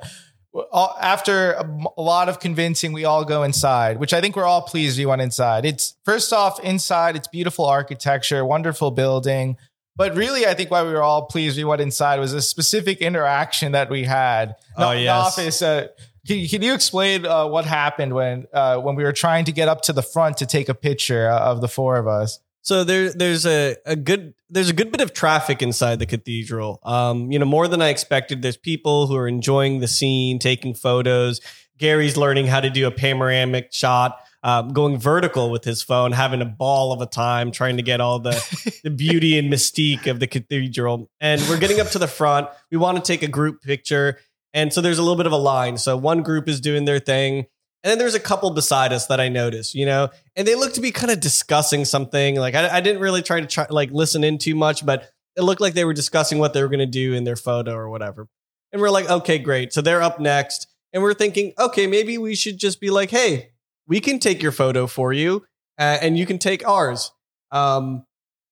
all- 0.72 0.96
after 1.02 1.54
a 1.98 2.02
lot 2.02 2.30
of 2.30 2.40
convincing, 2.40 2.94
we 2.94 3.04
all 3.04 3.26
go 3.26 3.44
inside, 3.44 4.00
which 4.00 4.14
I 4.14 4.22
think 4.22 4.36
we're 4.36 4.46
all 4.46 4.62
pleased 4.62 4.98
we 5.00 5.06
went 5.06 5.22
inside. 5.22 5.66
It's 5.66 5.96
first 6.06 6.32
off, 6.32 6.60
inside, 6.64 7.16
it's 7.16 7.28
beautiful 7.28 7.66
architecture, 7.66 8.46
wonderful 8.46 8.92
building. 8.92 9.58
But 9.96 10.16
really, 10.16 10.46
I 10.46 10.54
think 10.54 10.72
why 10.72 10.84
we 10.84 10.94
were 10.94 11.02
all 11.02 11.26
pleased 11.26 11.58
we 11.58 11.64
went 11.64 11.82
inside 11.82 12.20
was 12.20 12.34
a 12.34 12.42
specific 12.42 13.00
interaction 13.00 13.74
that 13.74 13.90
we 13.90 14.04
had. 14.04 14.56
Oh, 14.78 14.92
the 14.92 15.02
yes. 15.02 15.26
office, 15.28 15.62
uh, 15.62 15.88
Can, 16.28 16.48
can 16.48 16.62
you 16.62 16.74
explain 16.74 17.26
uh, 17.26 17.48
what 17.48 17.66
happened 17.66 18.14
when 18.14 18.46
uh, 18.54 18.78
when 18.78 18.96
we 18.96 19.04
were 19.04 19.12
trying 19.12 19.46
to 19.46 19.52
get 19.52 19.68
up 19.68 19.82
to 19.84 19.94
the 19.94 20.04
front 20.04 20.38
to 20.38 20.46
take 20.46 20.70
a 20.70 20.76
picture 20.76 21.30
uh, 21.30 21.40
of 21.40 21.62
the 21.62 21.68
four 21.68 21.98
of 21.98 22.08
us? 22.08 22.40
So 22.62 22.84
there, 22.84 23.12
there's 23.12 23.46
a, 23.46 23.76
a 23.86 23.96
good 23.96 24.34
there's 24.50 24.70
a 24.70 24.74
good 24.74 24.92
bit 24.92 25.02
of 25.02 25.14
traffic 25.14 25.62
inside 25.62 26.00
the 26.00 26.06
cathedral. 26.06 26.80
Um, 26.84 27.32
you 27.32 27.40
know, 27.40 27.46
more 27.46 27.68
than 27.68 27.82
I 27.82 27.90
expected. 27.90 28.42
There's 28.42 28.58
people 28.58 29.08
who 29.08 29.16
are 29.16 29.28
enjoying 29.28 29.80
the 29.80 29.88
scene, 29.88 30.40
taking 30.40 30.74
photos. 30.74 31.40
Gary's 31.78 32.18
learning 32.18 32.48
how 32.48 32.60
to 32.60 32.70
do 32.70 32.86
a 32.86 32.92
panoramic 32.92 33.74
shot, 33.74 34.20
um, 34.44 34.74
going 34.74 35.00
vertical 35.00 35.50
with 35.50 35.64
his 35.64 35.82
phone, 35.82 36.12
having 36.12 36.42
a 36.42 36.46
ball 36.46 36.92
of 36.92 37.02
a 37.02 37.06
time 37.06 37.52
trying 37.52 37.78
to 37.78 37.84
get 37.84 38.02
all 38.02 38.20
the 38.20 38.80
the 38.84 38.90
beauty 38.96 39.40
and 39.40 39.52
mystique 39.52 40.06
of 40.06 40.20
the 40.20 40.28
cathedral. 40.28 41.10
And 41.20 41.42
we're 41.50 41.60
getting 41.60 41.80
up 41.80 41.90
to 41.92 42.00
the 42.00 42.08
front. 42.08 42.50
We 42.70 42.78
want 42.78 42.98
to 42.98 43.04
take 43.04 43.24
a 43.24 43.28
group 43.28 43.62
picture, 43.62 44.20
and 44.54 44.72
so 44.72 44.82
there's 44.82 45.00
a 45.00 45.02
little 45.02 45.18
bit 45.18 45.26
of 45.26 45.32
a 45.32 45.38
line. 45.38 45.78
So 45.78 45.98
one 45.98 46.22
group 46.22 46.48
is 46.48 46.62
doing 46.62 46.86
their 46.86 47.00
thing. 47.00 47.46
And 47.84 47.90
then 47.90 47.98
there's 47.98 48.16
a 48.16 48.20
couple 48.20 48.52
beside 48.52 48.94
us 48.94 49.08
that 49.08 49.20
I 49.20 49.30
noticed, 49.30 49.74
you 49.74 49.86
know, 49.86 50.10
and 50.36 50.48
they 50.48 50.56
looked 50.56 50.76
to 50.76 50.82
be 50.82 50.92
kind 50.92 51.12
of 51.12 51.20
discussing 51.20 51.84
something. 51.84 52.36
Like 52.36 52.54
I, 52.54 52.78
I 52.78 52.82
didn't 52.82 53.02
really 53.02 53.24
try 53.24 53.42
to 53.42 53.48
try 53.48 53.66
like 53.70 53.92
listen 53.92 54.24
in 54.24 54.38
too 54.38 54.56
much, 54.56 54.86
but 54.86 55.10
it 55.36 55.42
looked 55.42 55.62
like 55.62 55.74
they 55.74 55.86
were 55.86 55.94
discussing 55.94 56.38
what 56.38 56.54
they 56.54 56.62
were 56.62 56.68
going 56.68 56.80
to 56.80 56.86
do 56.86 57.14
in 57.14 57.24
their 57.24 57.36
photo 57.36 57.74
or 57.74 57.90
whatever. 57.90 58.28
And 58.72 58.82
we're 58.82 58.90
like, 58.90 59.10
okay, 59.10 59.40
great. 59.40 59.74
So 59.74 59.82
they're 59.82 60.02
up 60.02 60.20
next, 60.20 60.68
and 60.94 61.02
we're 61.02 61.14
thinking, 61.14 61.54
okay, 61.58 61.88
maybe 61.88 62.18
we 62.18 62.36
should 62.36 62.58
just 62.58 62.80
be 62.80 62.90
like, 62.90 63.10
hey, 63.10 63.52
we 63.88 64.00
can 64.00 64.20
take 64.20 64.42
your 64.42 64.52
photo 64.52 64.88
for 64.88 65.12
you, 65.12 65.46
uh, 65.78 65.98
and 66.02 66.18
you 66.18 66.26
can 66.26 66.38
take 66.38 66.66
ours. 66.68 67.12
Um, 67.52 68.06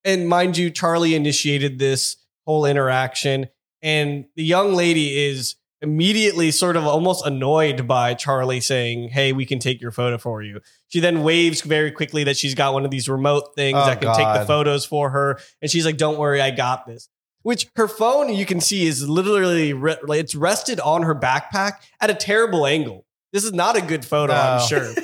and 0.03 0.27
mind 0.27 0.57
you, 0.57 0.71
Charlie 0.71 1.15
initiated 1.15 1.79
this 1.79 2.17
whole 2.45 2.65
interaction, 2.65 3.49
and 3.81 4.25
the 4.35 4.43
young 4.43 4.73
lady 4.73 5.27
is 5.27 5.55
immediately 5.81 6.51
sort 6.51 6.75
of 6.75 6.85
almost 6.85 7.25
annoyed 7.25 7.87
by 7.87 8.13
Charlie 8.13 8.59
saying, 8.59 9.09
Hey, 9.09 9.31
we 9.33 9.45
can 9.45 9.59
take 9.59 9.81
your 9.81 9.91
photo 9.91 10.17
for 10.17 10.41
you. 10.41 10.59
She 10.87 10.99
then 10.99 11.23
waves 11.23 11.61
very 11.61 11.91
quickly 11.91 12.23
that 12.25 12.37
she's 12.37 12.55
got 12.55 12.73
one 12.73 12.85
of 12.85 12.91
these 12.91 13.07
remote 13.07 13.55
things 13.55 13.77
Oh, 13.81 13.85
that 13.85 14.01
can 14.01 14.13
take 14.15 14.27
the 14.41 14.45
photos 14.45 14.85
for 14.85 15.09
her. 15.11 15.39
And 15.61 15.69
she's 15.71 15.85
like, 15.85 15.97
Don't 15.97 16.17
worry, 16.19 16.41
I 16.41 16.51
got 16.51 16.85
this. 16.85 17.09
Which 17.43 17.67
her 17.77 17.87
phone, 17.87 18.33
you 18.33 18.45
can 18.45 18.59
see, 18.59 18.85
is 18.85 19.07
literally 19.07 19.71
re- 19.73 19.97
it's 20.09 20.35
rested 20.35 20.79
on 20.81 21.03
her 21.03 21.15
backpack 21.15 21.73
at 22.01 22.09
a 22.09 22.13
terrible 22.13 22.65
angle. 22.65 23.05
This 23.31 23.43
is 23.45 23.53
not 23.53 23.77
a 23.77 23.81
good 23.81 24.03
photo, 24.03 24.33
No. 24.33 24.39
I'm 24.39 24.67
sure. 24.67 24.93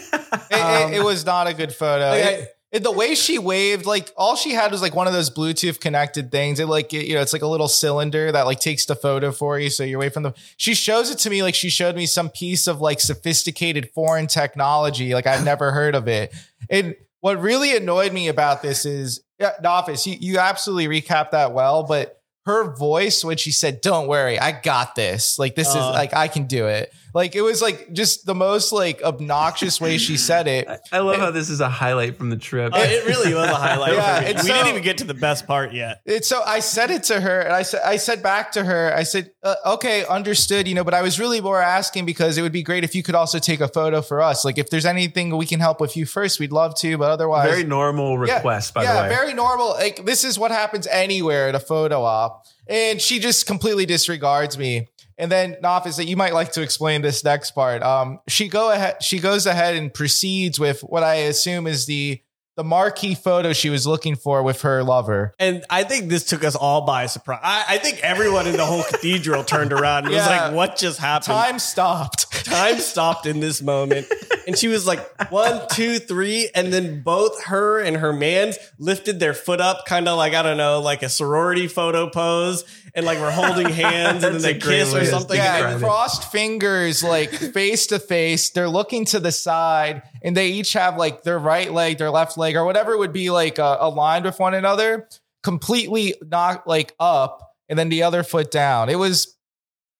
It, 0.52 0.54
Um, 0.60 0.94
it, 0.94 0.98
it 0.98 1.04
was 1.04 1.26
not 1.26 1.48
a 1.48 1.54
good 1.54 1.74
photo. 1.74 2.10
Like, 2.10 2.26
it- 2.26 2.50
the 2.72 2.92
way 2.92 3.16
she 3.16 3.40
waved, 3.40 3.86
like 3.86 4.12
all 4.18 4.36
she 4.36 4.52
had 4.54 4.72
was 4.72 4.82
like 4.82 4.94
one 4.96 5.08
of 5.08 5.14
those 5.14 5.30
Bluetooth 5.30 5.80
connected 5.80 6.30
things. 6.32 6.60
It 6.60 6.68
like 6.68 6.94
it- 6.94 7.06
you 7.08 7.14
know, 7.16 7.22
it's 7.22 7.32
like 7.34 7.42
a 7.42 7.48
little 7.48 7.68
cylinder 7.70 8.32
that 8.32 8.46
like 8.46 8.60
takes 8.60 8.86
the 8.86 8.96
photo 8.96 9.32
for 9.32 9.58
you, 9.60 9.70
so 9.70 9.84
you're 9.84 10.00
away 10.00 10.10
from 10.10 10.24
the. 10.24 10.34
She 10.58 10.74
shows 10.74 11.10
it 11.10 11.18
to 11.20 11.30
me 11.30 11.42
like 11.42 11.56
she 11.56 11.70
showed 11.70 11.96
me 11.96 12.06
some 12.06 12.30
piece 12.30 12.68
of 12.68 12.82
like 12.82 13.00
sophisticated 13.00 13.90
foreign 13.96 14.28
technology, 14.28 15.14
like 15.14 15.28
I've 15.28 15.46
never 15.46 15.72
heard 15.72 15.96
of 15.96 16.08
it. 16.08 16.34
And 16.70 16.96
what 17.22 17.40
really 17.42 17.76
annoyed 17.76 18.12
me 18.14 18.28
about 18.28 18.62
this 18.62 18.86
is, 18.86 19.22
yeah, 19.40 19.52
Nafis, 19.64 20.06
you 20.06 20.18
you 20.20 20.40
absolutely 20.40 21.02
recap 21.02 21.32
that 21.32 21.54
well, 21.54 21.84
but 21.84 22.22
her 22.46 22.76
voice 22.76 23.24
when 23.24 23.38
she 23.38 23.52
said, 23.52 23.82
"Don't 23.82 24.08
worry, 24.08 24.38
I 24.40 24.52
got 24.52 24.96
this," 24.96 25.40
like 25.40 25.56
this 25.56 25.68
Uh. 25.74 25.80
is 25.80 25.86
like 25.96 26.14
I 26.14 26.28
can 26.28 26.46
do 26.46 26.68
it. 26.68 26.92
Like 27.16 27.34
it 27.34 27.42
was 27.42 27.62
like 27.62 27.94
just 27.94 28.26
the 28.26 28.36
most 28.36 28.74
like 28.74 29.02
obnoxious 29.02 29.80
way 29.80 29.98
she 29.98 30.18
said 30.18 30.50
it. 30.50 30.68
I, 30.92 30.98
I 30.98 31.00
love 31.00 31.16
how 31.18 31.32
this 31.32 31.50
is 31.50 31.62
a 31.62 31.70
highlight 31.70 32.18
from 32.18 32.30
the 32.30 32.36
trip. 32.36 32.74
Uh, 32.76 32.80
it 32.80 33.06
really 33.06 33.34
was 33.34 33.50
a 33.50 33.56
highlight 33.56 33.94
Yeah, 33.96 34.20
for 34.20 34.26
me. 34.28 34.34
We 34.34 34.40
so- 34.42 34.48
didn't 34.54 34.68
even 34.68 34.84
get 34.84 34.98
to 34.98 35.06
the 35.06 35.14
best 35.14 35.48
part 35.48 35.72
yet. 35.74 36.02
It's 36.06 36.28
so 36.28 36.42
I 36.46 36.60
said 36.60 36.92
it 36.92 37.04
to 37.04 37.22
her, 37.22 37.40
and 37.40 37.54
I 37.54 37.62
said 37.62 37.82
I 37.86 37.96
said 37.96 38.22
back 38.22 38.52
to 38.52 38.66
her, 38.66 38.94
I 38.94 39.04
said, 39.04 39.32
uh, 39.44 39.56
"Okay, 39.66 40.06
understood." 40.06 40.68
You 40.68 40.76
know, 40.76 40.84
but 40.84 40.94
I 40.94 41.02
was 41.02 41.18
really 41.18 41.40
more 41.40 41.62
asking 41.62 42.06
because 42.06 42.38
it 42.38 42.42
would 42.42 42.52
be 42.52 42.64
great 42.64 42.84
if 42.84 42.94
you 42.94 43.02
could 43.02 43.16
also 43.16 43.40
take 43.40 43.62
a 43.62 43.70
photo 43.70 44.02
for 44.02 44.22
us. 44.22 44.44
Like, 44.44 44.58
if 44.58 44.70
there's 44.70 44.86
anything 44.86 45.36
we 45.38 45.46
can 45.46 45.62
help 45.62 45.80
with 45.80 45.96
you 45.96 46.06
first, 46.06 46.42
we'd 46.42 46.52
love 46.52 46.76
to. 46.80 46.98
But 46.98 47.12
otherwise, 47.12 47.50
Very 47.50 47.64
normal 47.64 48.12
Yeah, 48.28 48.36
request, 48.36 48.74
by 48.74 48.84
yeah, 48.84 48.92
the 48.94 49.00
way. 49.04 49.10
Yeah, 49.10 49.16
very 49.16 49.34
normal. 49.34 49.70
Like 49.70 50.06
this 50.06 50.26
is 50.26 50.38
what 50.38 50.52
happens 50.52 50.86
anywhere 50.88 51.48
at 51.48 51.56
a 51.56 51.62
photo 51.62 52.04
op, 52.04 52.44
and 52.68 53.02
she 53.02 53.20
just 53.20 53.46
completely 53.48 53.86
disregards 53.86 54.58
me. 54.58 54.90
And 55.18 55.32
then 55.32 55.56
Nafis, 55.64 55.98
that 55.98 56.06
you 56.06 56.18
might 56.18 56.34
like 56.34 56.52
to 56.54 56.62
explain 56.62 57.02
this 57.02 57.24
next 57.24 57.52
part. 57.52 57.82
Um, 57.84 58.20
she 58.28 58.48
go 58.48 58.72
ahead. 58.72 59.02
She 59.02 59.20
goes 59.20 59.46
ahead 59.46 59.76
and 59.76 59.94
proceeds 59.94 60.60
with 60.60 60.82
what 60.82 61.04
I 61.04 61.16
assume 61.16 61.68
is 61.68 61.86
the 61.86 62.22
the 62.56 62.64
marquee 62.64 63.16
photo 63.16 63.52
she 63.52 63.70
was 63.70 63.86
looking 63.86 64.16
for 64.16 64.42
with 64.42 64.62
her 64.62 64.82
lover. 64.82 65.34
And 65.40 65.66
I 65.70 65.84
think 65.84 66.10
this 66.10 66.24
took 66.24 66.44
us 66.44 66.56
all 66.56 66.86
by 66.86 67.06
surprise. 67.08 67.42
I, 67.44 67.66
I 67.70 67.78
think 67.80 68.00
everyone 68.02 68.48
in 68.48 68.56
the 68.56 68.66
whole 68.66 68.84
cathedral 68.84 69.44
turned 69.44 69.74
around 69.74 70.06
and 70.06 70.14
was 70.14 70.26
like, 70.26 70.54
what 70.54 70.78
just 70.78 70.98
happened? 70.98 71.26
Time 71.26 71.60
stopped. 71.60 72.46
Time 72.46 72.78
stopped 72.80 73.26
in 73.26 73.42
this 73.42 73.62
moment. 73.62 74.08
And 74.48 74.58
she 74.58 74.70
was 74.70 74.88
like, 74.88 75.32
one, 75.32 75.68
two, 75.72 76.00
three. 76.00 76.50
And 76.56 76.72
then 76.72 77.02
both 77.02 77.44
her 77.46 77.82
and 77.82 77.98
her 77.98 78.14
man's 78.14 78.58
lifted 78.80 79.20
their 79.20 79.34
foot 79.34 79.60
up, 79.60 79.86
kind 79.86 80.08
of 80.08 80.18
like, 80.18 80.34
I 80.34 80.42
don't 80.42 80.58
know, 80.58 80.80
like 80.80 81.04
a 81.04 81.10
sorority 81.10 81.68
photo 81.68 82.10
pose. 82.10 82.64
And 82.96 83.06
like 83.06 83.20
we're 83.20 83.30
holding 83.32 83.70
hands 83.74 84.24
and 84.24 84.36
then 84.36 84.42
they 84.42 84.58
kiss 84.58 84.94
or 84.94 85.04
something. 85.06 85.36
yeah, 85.36 85.54
describe 85.58 85.74
and 85.76 85.84
crossed 85.84 86.32
fingers, 86.32 87.04
like 87.04 87.30
face 87.32 87.88
to 87.88 88.00
face. 88.00 88.52
They're 88.52 88.70
looking 88.70 89.04
to 89.06 89.20
the 89.20 89.34
side, 89.34 90.02
and 90.24 90.36
they 90.36 90.48
each 90.52 90.72
have 90.74 90.96
like 90.98 91.24
their 91.24 91.38
right 91.38 91.72
leg, 91.72 91.98
their 91.98 92.10
left 92.10 92.38
leg, 92.38 92.56
or 92.56 92.64
whatever 92.64 92.98
would 92.98 93.12
be 93.12 93.30
like 93.30 93.60
uh, 93.60 93.78
aligned 93.82 94.24
with 94.24 94.40
one 94.40 94.54
another, 94.54 95.10
completely 95.44 96.16
not 96.26 96.68
like 96.68 96.96
up, 97.00 97.54
and 97.70 97.78
then 97.78 97.90
the 97.90 98.04
other 98.04 98.24
foot 98.24 98.50
down. 98.50 98.88
It 98.90 98.96
was, 98.98 99.36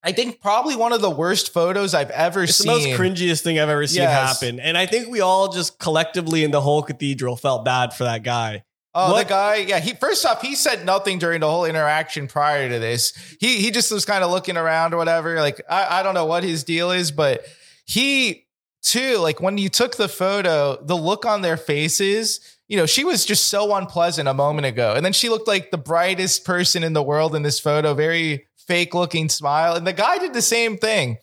I 0.02 0.12
think, 0.12 0.40
probably 0.40 0.74
one 0.74 0.92
of 0.94 1.02
the 1.02 1.10
worst 1.10 1.52
photos 1.52 1.92
I've 1.94 2.10
ever 2.10 2.44
It's 2.44 2.56
the 2.58 2.64
seen. 2.64 2.72
most 2.90 2.98
cringiest 3.00 3.42
thing 3.42 3.58
I've 3.58 3.68
ever 3.68 3.86
seen 3.86 4.02
Yes. 4.02 4.40
happen. 4.40 4.58
And 4.58 4.78
I 4.78 4.86
think 4.86 5.08
we 5.08 5.20
all 5.20 5.52
just 5.52 5.78
collectively 5.78 6.44
in 6.44 6.50
the 6.50 6.60
whole 6.62 6.82
cathedral 6.82 7.36
felt 7.36 7.64
bad 7.64 7.92
for 7.92 8.04
that 8.04 8.22
guy. 8.22 8.62
Oh, 8.98 9.12
What- 9.12 9.24
the 9.24 9.28
guy, 9.28 9.56
yeah. 9.56 9.78
He 9.78 9.92
first 9.92 10.24
off, 10.24 10.40
he 10.40 10.54
said 10.54 10.86
nothing 10.86 11.18
during 11.18 11.40
the 11.40 11.50
whole 11.50 11.66
interaction 11.66 12.26
prior 12.28 12.68
to 12.68 12.78
this. 12.78 13.12
He 13.38 13.58
he 13.58 13.70
just 13.70 13.92
was 13.92 14.04
kind 14.06 14.24
of 14.24 14.30
looking 14.30 14.56
around 14.56 14.94
or 14.94 14.96
whatever. 14.96 15.38
Like 15.38 15.60
I, 15.68 16.00
I 16.00 16.02
don't 16.02 16.14
know 16.14 16.24
what 16.26 16.42
his 16.44 16.64
deal 16.64 16.90
is, 16.90 17.10
but 17.12 17.44
he 17.84 18.46
too, 18.82 19.18
like 19.18 19.40
when 19.40 19.58
you 19.58 19.68
took 19.68 19.96
the 19.96 20.08
photo, 20.08 20.82
the 20.82 20.96
look 20.96 21.26
on 21.26 21.42
their 21.42 21.56
faces, 21.56 22.40
you 22.68 22.76
know, 22.76 22.86
she 22.86 23.04
was 23.04 23.24
just 23.24 23.48
so 23.48 23.74
unpleasant 23.74 24.28
a 24.28 24.34
moment 24.34 24.66
ago. 24.66 24.94
And 24.94 25.04
then 25.04 25.12
she 25.12 25.28
looked 25.28 25.48
like 25.48 25.70
the 25.70 25.78
brightest 25.78 26.44
person 26.44 26.82
in 26.82 26.92
the 26.92 27.02
world 27.02 27.34
in 27.34 27.42
this 27.42 27.60
photo, 27.60 27.94
very 27.94 28.46
fake 28.56 28.94
looking 28.94 29.28
smile. 29.28 29.74
And 29.74 29.86
the 29.86 29.92
guy 29.92 30.18
did 30.18 30.32
the 30.34 30.42
same 30.42 30.76
thing. 30.78 31.18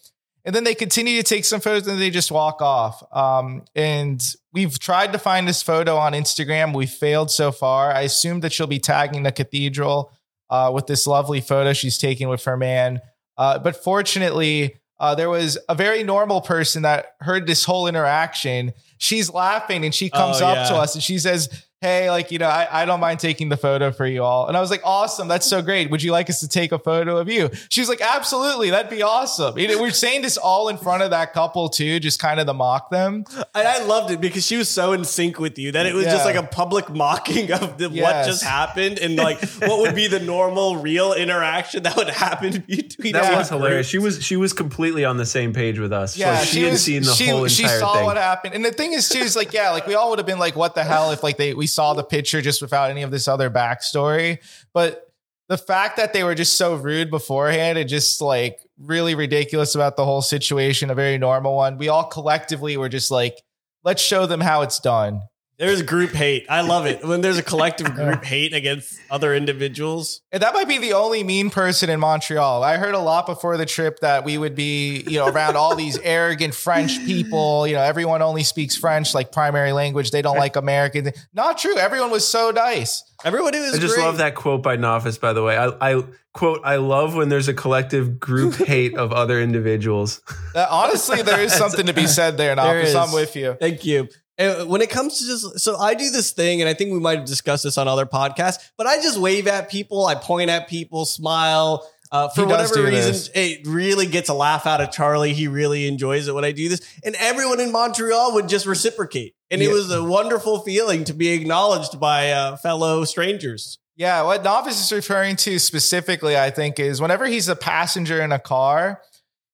And 0.46 0.54
then 0.54 0.64
they 0.66 0.76
continue 0.76 1.18
to 1.18 1.24
take 1.24 1.46
some 1.46 1.62
photos 1.62 1.88
and 1.88 2.02
they 2.02 2.10
just 2.10 2.32
walk 2.32 2.62
off. 2.62 3.02
Um, 3.16 3.64
and 3.76 4.22
we've 4.54 4.78
tried 4.80 5.12
to 5.14 5.20
find 5.20 5.48
this 5.48 5.62
photo 5.62 5.98
on 5.98 6.14
Instagram. 6.14 6.74
We 6.76 6.86
failed 6.86 7.32
so 7.32 7.52
far. 7.52 7.92
I 7.92 8.02
assume 8.02 8.40
that 8.42 8.54
she'll 8.54 8.68
be 8.68 8.80
tagging 8.80 9.24
the 9.24 9.32
cathedral 9.32 10.12
uh, 10.50 10.72
with 10.74 10.88
this 10.88 11.08
lovely 11.08 11.42
photo 11.42 11.74
she's 11.74 11.98
taking 11.98 12.30
with 12.30 12.44
her 12.46 12.56
man. 12.56 13.02
Uh, 13.38 13.58
but 13.60 13.76
fortunately, 13.84 14.76
uh, 15.00 15.16
there 15.16 15.30
was 15.30 15.58
a 15.68 15.76
very 15.76 16.04
normal 16.04 16.40
person 16.40 16.84
that 16.84 17.16
heard 17.20 17.48
this 17.48 17.66
whole 17.66 17.88
interaction. 17.88 18.74
She's 19.00 19.30
laughing 19.30 19.84
and 19.84 19.94
she 19.94 20.10
comes 20.10 20.40
Oh, 20.42 20.48
up 20.48 20.68
to 20.70 20.76
us 20.76 20.94
and 20.94 21.04
she 21.04 21.18
says, 21.18 21.50
Hey, 21.84 22.10
like, 22.10 22.32
you 22.32 22.40
know, 22.40 22.48
I, 22.48 22.84
I 22.84 22.86
don't 22.86 23.02
mind 23.02 23.20
taking 23.20 23.50
the 23.50 23.58
photo 23.58 23.92
for 23.92 24.06
you 24.08 24.24
all. 24.24 24.48
And 24.48 24.56
I 24.56 24.62
was 24.62 24.72
like, 24.72 24.80
Awesome. 24.86 25.28
That's 25.28 25.46
so 25.46 25.62
great. 25.62 25.92
Would 25.92 26.02
you 26.02 26.14
like 26.14 26.30
us 26.30 26.40
to 26.40 26.48
take 26.48 26.72
a 26.72 26.80
photo 26.80 27.18
of 27.18 27.30
you? 27.30 27.50
She 27.68 27.82
was 27.82 27.90
like, 27.90 28.00
Absolutely. 28.02 28.70
That'd 28.70 28.90
be 28.90 29.04
awesome. 29.04 29.58
You 29.58 29.68
know, 29.68 29.82
we're 29.82 29.92
saying 29.92 30.22
this 30.22 30.38
all 30.38 30.70
in 30.70 30.78
front 30.78 31.04
of 31.04 31.10
that 31.10 31.34
couple, 31.34 31.68
too, 31.68 32.00
just 32.00 32.20
kind 32.20 32.40
of 32.40 32.48
to 32.48 32.54
mock 32.54 32.90
them. 32.90 33.26
And 33.54 33.68
I 33.68 33.84
loved 33.84 34.12
it 34.12 34.22
because 34.22 34.46
she 34.46 34.56
was 34.56 34.70
so 34.70 34.94
in 34.94 35.04
sync 35.04 35.40
with 35.40 35.60
you 35.60 35.74
that 35.74 35.86
it 35.86 35.94
was 35.94 36.06
just 36.06 36.24
like 36.26 36.36
a 36.38 36.44
public 36.44 36.90
mocking 36.90 37.52
of 37.52 37.78
the, 37.78 37.90
what 37.90 38.26
just 38.26 38.44
happened 38.44 38.98
and 39.00 39.18
like 39.18 39.42
what 39.60 39.80
would 39.82 39.94
be 39.96 40.08
the 40.08 40.20
normal, 40.22 40.78
real 40.78 41.12
interaction 41.14 41.84
that 41.84 41.98
would 41.98 42.10
happen 42.10 42.64
between 42.68 43.12
that 43.14 43.24
Yeah. 43.32 43.38
was 43.40 43.50
hilarious. 43.50 43.88
She 43.88 44.00
was 44.00 44.24
she 44.24 44.38
was 44.38 44.54
completely 44.54 45.04
on 45.04 45.18
the 45.18 45.26
same 45.26 45.52
page 45.54 45.80
with 45.80 45.92
us. 45.92 46.18
Yeah, 46.18 46.32
like, 46.32 46.48
she, 46.48 46.62
had 46.64 46.78
seen 46.78 47.04
the 47.04 47.12
she, 47.14 47.28
whole 47.28 47.48
she 47.48 47.68
saw 47.68 47.96
thing. 47.96 48.06
what 48.06 48.16
happened, 48.18 48.54
and 48.54 48.64
the 48.64 48.72
thing 48.72 48.94
is 48.94 49.10
too 49.10 49.20
is 49.20 49.36
like 49.36 49.52
yeah, 49.52 49.72
like 49.72 49.86
we 49.86 49.96
all 49.96 50.10
would 50.12 50.20
have 50.20 50.26
been 50.26 50.40
like, 50.40 50.56
what 50.56 50.76
the 50.76 50.84
hell 50.84 51.12
if 51.12 51.24
like 51.24 51.38
they 51.38 51.54
we 51.54 51.68
saw 51.74 51.94
the 51.94 52.04
picture 52.04 52.42
just 52.42 52.62
without 52.62 52.90
any 52.90 53.02
of 53.02 53.12
this 53.12 53.28
other 53.28 53.50
backstory, 53.50 54.40
but 54.74 55.10
the 55.50 55.58
fact 55.58 55.98
that 55.98 56.14
they 56.14 56.24
were 56.24 56.36
just 56.36 56.58
so 56.58 56.76
rude 56.76 57.12
beforehand 57.12 57.78
and 57.78 57.90
just 57.90 58.22
like 58.22 58.60
really 58.80 59.14
ridiculous 59.14 59.76
about 59.76 59.98
the 59.98 60.06
whole 60.06 60.22
situation, 60.22 60.90
a 60.90 60.96
very 60.96 61.18
normal 61.18 61.56
one. 61.56 61.78
We 61.78 61.90
all 61.90 62.06
collectively 62.06 62.78
were 62.78 62.90
just 62.90 63.12
like, 63.12 63.42
let's 63.84 64.02
show 64.02 64.26
them 64.26 64.42
how 64.42 64.62
it's 64.62 64.80
done. 64.80 65.22
There's 65.64 65.82
group 65.82 66.12
hate. 66.12 66.46
I 66.50 66.60
love 66.60 66.86
it 66.86 67.06
when 67.06 67.22
there's 67.22 67.38
a 67.38 67.42
collective 67.44 67.96
group 67.96 68.26
hate 68.26 68.54
against 68.54 69.00
other 69.10 69.34
individuals. 69.34 70.20
And 70.34 70.44
that 70.44 70.54
might 70.54 70.68
be 70.68 70.78
the 70.78 70.92
only 70.92 71.24
mean 71.24 71.50
person 71.50 71.90
in 71.90 72.02
Montreal. 72.02 72.62
I 72.62 72.76
heard 72.76 72.96
a 72.96 73.00
lot 73.00 73.26
before 73.26 73.56
the 73.56 73.66
trip 73.66 74.00
that 74.02 74.26
we 74.26 74.38
would 74.38 74.56
be, 74.56 75.06
you 75.08 75.20
know, 75.20 75.28
around 75.28 75.56
all 75.56 75.74
these 75.74 75.98
arrogant 76.04 76.54
French 76.54 76.98
people. 77.06 77.66
You 77.66 77.76
know, 77.76 77.82
everyone 77.82 78.22
only 78.22 78.44
speaks 78.44 78.76
French 78.76 79.14
like 79.14 79.32
primary 79.32 79.72
language. 79.72 80.12
They 80.12 80.22
don't 80.22 80.38
like 80.38 80.58
American. 80.58 81.14
Not 81.34 81.60
true. 81.60 81.78
Everyone 81.78 82.12
was 82.12 82.28
so 82.28 82.52
nice. 82.52 83.06
Everybody 83.24 83.60
was. 83.62 83.76
I 83.76 83.78
just 83.78 83.96
great. 83.96 84.04
love 84.04 84.18
that 84.18 84.36
quote 84.36 84.62
by 84.64 84.76
Nofis, 84.76 85.18
by 85.18 85.32
the 85.32 85.44
way. 85.44 85.58
I, 85.58 85.68
I 85.80 86.04
quote, 86.34 86.60
I 86.66 86.76
love 86.76 87.16
when 87.16 87.30
there's 87.30 87.48
a 87.48 87.54
collective 87.54 88.20
group 88.20 88.56
hate 88.56 88.98
of 88.98 89.14
other 89.14 89.40
individuals. 89.40 90.22
Uh, 90.54 90.68
honestly, 90.70 91.22
there 91.22 91.40
is 91.40 91.54
something 91.54 91.86
to 91.86 91.94
be 91.94 92.08
said 92.08 92.38
there, 92.38 92.54
There 92.56 92.84
Nofis. 92.84 93.02
I'm 93.02 93.14
with 93.14 93.36
you. 93.36 93.56
Thank 93.60 93.86
you. 93.86 94.10
And 94.38 94.70
when 94.70 94.82
it 94.82 94.90
comes 94.90 95.20
to 95.20 95.26
just 95.26 95.60
so 95.60 95.78
I 95.78 95.94
do 95.94 96.10
this 96.10 96.32
thing, 96.32 96.62
and 96.62 96.70
I 96.70 96.74
think 96.74 96.92
we 96.92 97.00
might 97.00 97.20
have 97.20 97.28
discussed 97.28 97.64
this 97.64 97.78
on 97.78 97.88
other 97.88 98.06
podcasts, 98.06 98.72
but 98.78 98.88
I 98.88 98.98
just 98.98 99.20
wave 99.20 99.48
at 99.48 99.70
people, 99.70 100.06
I 100.06 100.16
point 100.16 100.50
at 100.50 100.68
people, 100.68 101.06
smile. 101.06 101.88
Uh, 102.12 102.30
for 102.30 102.46
whatever 102.46 102.84
reason, 102.84 103.12
this. 103.12 103.32
it 103.34 103.66
really 103.66 104.06
gets 104.06 104.30
a 104.30 104.36
laugh 104.36 104.68
out 104.68 104.80
of 104.82 104.92
Charlie. 104.92 105.34
He 105.34 105.48
really 105.48 105.88
enjoys 105.88 106.28
it 106.28 106.36
when 106.36 106.46
I 106.46 106.52
do 106.52 106.70
this. 106.70 106.80
And 107.04 107.16
everyone 107.16 107.60
in 107.60 107.72
Montreal 107.72 108.36
would 108.36 108.48
just 108.48 108.68
reciprocate. 108.68 109.34
And 109.50 109.64
it 109.64 109.72
was 109.72 109.92
a 109.92 110.04
wonderful 110.04 110.60
feeling 110.60 111.06
to 111.06 111.14
be 111.14 111.30
acknowledged 111.30 112.00
by 112.00 112.30
uh, 112.32 112.58
fellow 112.58 113.04
strangers. 113.06 113.80
Yeah, 113.96 114.24
what 114.24 114.44
Novice 114.44 114.84
is 114.84 114.92
referring 114.92 115.36
to 115.38 115.60
specifically, 115.60 116.38
I 116.38 116.50
think, 116.50 116.80
is 116.80 117.00
whenever 117.00 117.26
he's 117.26 117.48
a 117.48 117.56
passenger 117.56 118.22
in 118.22 118.32
a 118.32 118.40
car, 118.40 119.02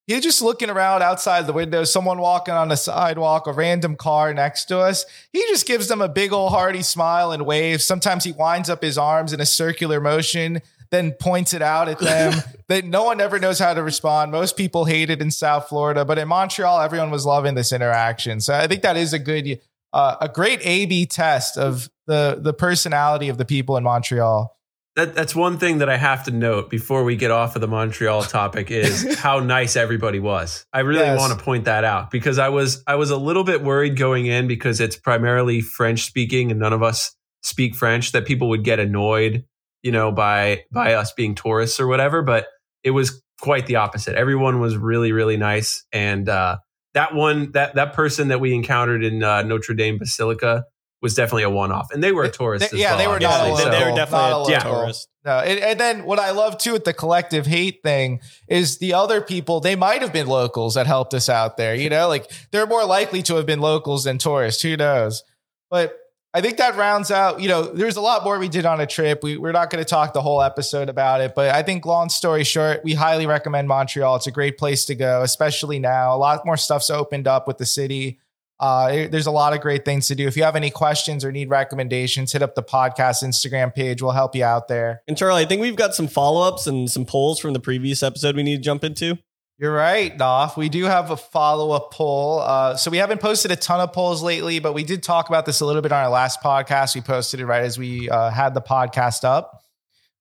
he's 0.09 0.23
just 0.23 0.41
looking 0.41 0.69
around 0.69 1.03
outside 1.03 1.45
the 1.45 1.53
window, 1.53 1.83
someone 1.83 2.17
walking 2.17 2.53
on 2.53 2.67
the 2.67 2.75
sidewalk, 2.75 3.45
a 3.45 3.53
random 3.53 3.95
car 3.95 4.33
next 4.33 4.65
to 4.65 4.79
us. 4.79 5.05
He 5.31 5.39
just 5.49 5.67
gives 5.67 5.87
them 5.87 6.01
a 6.01 6.09
big 6.09 6.33
old 6.33 6.51
hearty 6.51 6.81
smile 6.81 7.31
and 7.31 7.45
waves. 7.45 7.83
Sometimes 7.83 8.23
he 8.23 8.31
winds 8.31 8.69
up 8.69 8.81
his 8.81 8.97
arms 8.97 9.33
in 9.33 9.39
a 9.39 9.45
circular 9.45 10.01
motion, 10.01 10.61
then 10.89 11.11
points 11.11 11.53
it 11.53 11.61
out 11.61 11.87
at 11.87 11.99
them. 11.99 12.33
that 12.69 12.85
no 12.85 13.03
one 13.03 13.21
ever 13.21 13.37
knows 13.37 13.59
how 13.59 13.73
to 13.73 13.83
respond. 13.83 14.31
Most 14.31 14.57
people 14.57 14.85
hate 14.85 15.11
it 15.11 15.21
in 15.21 15.29
South 15.29 15.69
Florida, 15.69 16.03
but 16.03 16.17
in 16.17 16.27
Montreal, 16.27 16.81
everyone 16.81 17.11
was 17.11 17.25
loving 17.25 17.53
this 17.53 17.71
interaction. 17.71 18.41
So 18.41 18.55
I 18.55 18.65
think 18.65 18.81
that 18.81 18.97
is 18.97 19.13
a 19.13 19.19
good, 19.19 19.59
uh, 19.93 20.15
a 20.21 20.27
great 20.27 20.59
A/B 20.65 21.05
test 21.05 21.55
of 21.55 21.87
the 22.07 22.39
the 22.41 22.53
personality 22.53 23.29
of 23.29 23.37
the 23.37 23.45
people 23.45 23.77
in 23.77 23.83
Montreal. 23.83 24.55
That, 24.95 25.15
that's 25.15 25.33
one 25.35 25.57
thing 25.59 25.77
that 25.77 25.87
I 25.89 25.95
have 25.97 26.23
to 26.25 26.31
note 26.31 26.69
before 26.69 27.03
we 27.03 27.15
get 27.15 27.31
off 27.31 27.55
of 27.55 27.61
the 27.61 27.67
Montreal 27.67 28.23
topic 28.23 28.69
is 28.71 29.15
how 29.19 29.39
nice 29.39 29.75
everybody 29.75 30.19
was. 30.19 30.65
I 30.73 30.79
really 30.81 31.01
Yes. 31.01 31.17
want 31.19 31.37
to 31.37 31.43
point 31.43 31.65
that 31.65 31.83
out 31.83 32.11
because 32.11 32.37
I 32.37 32.49
was 32.49 32.83
I 32.85 32.95
was 32.95 33.09
a 33.09 33.17
little 33.17 33.43
bit 33.43 33.63
worried 33.63 33.95
going 33.97 34.25
in 34.25 34.47
because 34.47 34.81
it's 34.81 34.97
primarily 34.97 35.61
French 35.61 36.03
speaking 36.03 36.51
and 36.51 36.59
none 36.59 36.73
of 36.73 36.83
us 36.83 37.15
speak 37.43 37.75
French 37.75 38.11
that 38.11 38.25
people 38.25 38.49
would 38.49 38.63
get 38.65 38.79
annoyed, 38.79 39.45
you 39.83 39.91
know, 39.91 40.11
by 40.11 40.63
by 40.71 40.93
us 40.95 41.13
being 41.13 41.33
tourists 41.35 41.79
or 41.79 41.87
whatever. 41.87 42.21
But 42.21 42.47
it 42.83 42.91
was 42.91 43.21
quite 43.39 43.67
the 43.67 43.77
opposite. 43.77 44.15
Everyone 44.15 44.59
was 44.59 44.75
really 44.75 45.13
really 45.13 45.37
nice, 45.37 45.85
and 45.93 46.27
uh, 46.27 46.57
that 46.93 47.13
one 47.13 47.51
that 47.53 47.75
that 47.75 47.93
person 47.93 48.29
that 48.29 48.41
we 48.41 48.53
encountered 48.53 49.03
in 49.05 49.23
uh, 49.23 49.43
Notre 49.43 49.75
Dame 49.75 49.97
Basilica 49.97 50.65
was 51.01 51.13
definitely 51.13 51.43
a 51.43 51.49
one 51.49 51.71
off, 51.71 51.91
and 51.91 52.03
they 52.03 52.11
were 52.11 52.23
a 52.23 52.29
tourist. 52.29 52.71
They- 52.71 52.77
as 52.77 52.81
yeah, 52.81 52.89
well, 52.91 52.97
they 52.97 53.07
were 53.07 53.19
not 53.19 53.47
a 53.47 53.51
they, 53.51 53.63
So- 53.63 53.69
they 53.69 53.89
were 53.89 53.95
definitely 53.95 54.29
Not 54.29 54.31
a 54.31 54.35
a 54.35 54.39
local. 54.39 54.71
tourist. 54.73 55.07
No, 55.25 55.39
and, 55.39 55.59
and 55.59 55.79
then 55.79 56.05
what 56.05 56.17
I 56.19 56.31
love 56.31 56.57
too 56.57 56.73
with 56.73 56.85
the 56.85 56.93
collective 56.93 57.45
hate 57.45 57.81
thing 57.83 58.21
is 58.47 58.77
the 58.79 58.93
other 58.93 59.21
people, 59.21 59.59
they 59.59 59.75
might 59.75 60.01
have 60.01 60.13
been 60.13 60.27
locals 60.27 60.73
that 60.75 60.87
helped 60.87 61.13
us 61.13 61.29
out 61.29 61.57
there. 61.57 61.75
You 61.75 61.89
know, 61.89 62.07
like 62.07 62.29
they're 62.51 62.65
more 62.67 62.85
likely 62.85 63.21
to 63.23 63.35
have 63.35 63.45
been 63.45 63.59
locals 63.61 64.05
than 64.05 64.17
tourists. 64.17 64.61
Who 64.61 64.75
knows? 64.77 65.23
But 65.69 65.95
I 66.33 66.41
think 66.41 66.57
that 66.57 66.75
rounds 66.77 67.11
out, 67.11 67.41
you 67.41 67.49
know, 67.49 67.63
there's 67.63 67.95
a 67.97 68.01
lot 68.01 68.23
more 68.23 68.37
we 68.39 68.47
did 68.49 68.65
on 68.65 68.79
a 68.79 68.85
trip. 68.87 69.23
We, 69.23 69.35
we're 69.37 69.51
not 69.51 69.69
going 69.71 69.83
to 69.83 69.89
talk 69.89 70.13
the 70.13 70.21
whole 70.21 70.41
episode 70.41 70.87
about 70.87 71.21
it, 71.21 71.33
but 71.35 71.53
I 71.53 71.63
think 71.63 71.85
long 71.85 72.09
story 72.09 72.43
short, 72.43 72.83
we 72.83 72.93
highly 72.93 73.25
recommend 73.25 73.67
Montreal. 73.67 74.15
It's 74.17 74.27
a 74.27 74.31
great 74.31 74.57
place 74.57 74.85
to 74.85 74.95
go, 74.95 75.21
especially 75.23 75.79
now. 75.79 76.15
A 76.15 76.17
lot 76.17 76.45
more 76.45 76.55
stuff's 76.57 76.89
opened 76.91 77.27
up 77.27 77.47
with 77.47 77.57
the 77.57 77.65
city. 77.65 78.19
Uh, 78.59 79.07
there's 79.07 79.27
a 79.27 79.31
lot 79.31 79.53
of 79.53 79.61
great 79.61 79.85
things 79.85 80.07
to 80.07 80.15
do. 80.15 80.27
If 80.27 80.35
you 80.35 80.43
have 80.43 80.55
any 80.55 80.69
questions 80.69 81.23
or 81.23 81.31
need 81.31 81.49
recommendations, 81.49 82.33
hit 82.33 82.41
up 82.41 82.55
the 82.55 82.63
podcast 82.63 83.23
Instagram 83.23 83.73
page. 83.73 84.01
We'll 84.01 84.11
help 84.11 84.35
you 84.35 84.43
out 84.43 84.67
there. 84.67 85.01
And 85.07 85.17
Charlie, 85.17 85.43
I 85.43 85.45
think 85.45 85.61
we've 85.61 85.75
got 85.75 85.95
some 85.95 86.07
follow 86.07 86.41
ups 86.47 86.67
and 86.67 86.89
some 86.89 87.05
polls 87.05 87.39
from 87.39 87.53
the 87.53 87.59
previous 87.59 88.03
episode 88.03 88.35
we 88.35 88.43
need 88.43 88.57
to 88.57 88.61
jump 88.61 88.83
into. 88.83 89.17
You're 89.57 89.73
right, 89.73 90.17
Noff. 90.17 90.55
We 90.55 90.69
do 90.69 90.85
have 90.85 91.11
a 91.11 91.17
follow 91.17 91.71
up 91.71 91.91
poll. 91.91 92.39
Uh, 92.39 92.77
so 92.77 92.89
we 92.89 92.97
haven't 92.97 93.19
posted 93.19 93.51
a 93.51 93.57
ton 93.57 93.81
of 93.81 93.91
polls 93.91 94.23
lately, 94.23 94.59
but 94.59 94.73
we 94.73 94.85
did 94.85 95.03
talk 95.03 95.27
about 95.27 95.45
this 95.45 95.59
a 95.59 95.65
little 95.65 95.81
bit 95.81 95.91
on 95.91 96.01
our 96.01 96.09
last 96.09 96.41
podcast. 96.41 96.95
We 96.95 97.01
posted 97.01 97.41
it 97.41 97.45
right 97.45 97.63
as 97.63 97.77
we 97.77 98.09
uh, 98.09 98.29
had 98.29 98.53
the 98.53 98.61
podcast 98.61 99.25
up, 99.25 99.61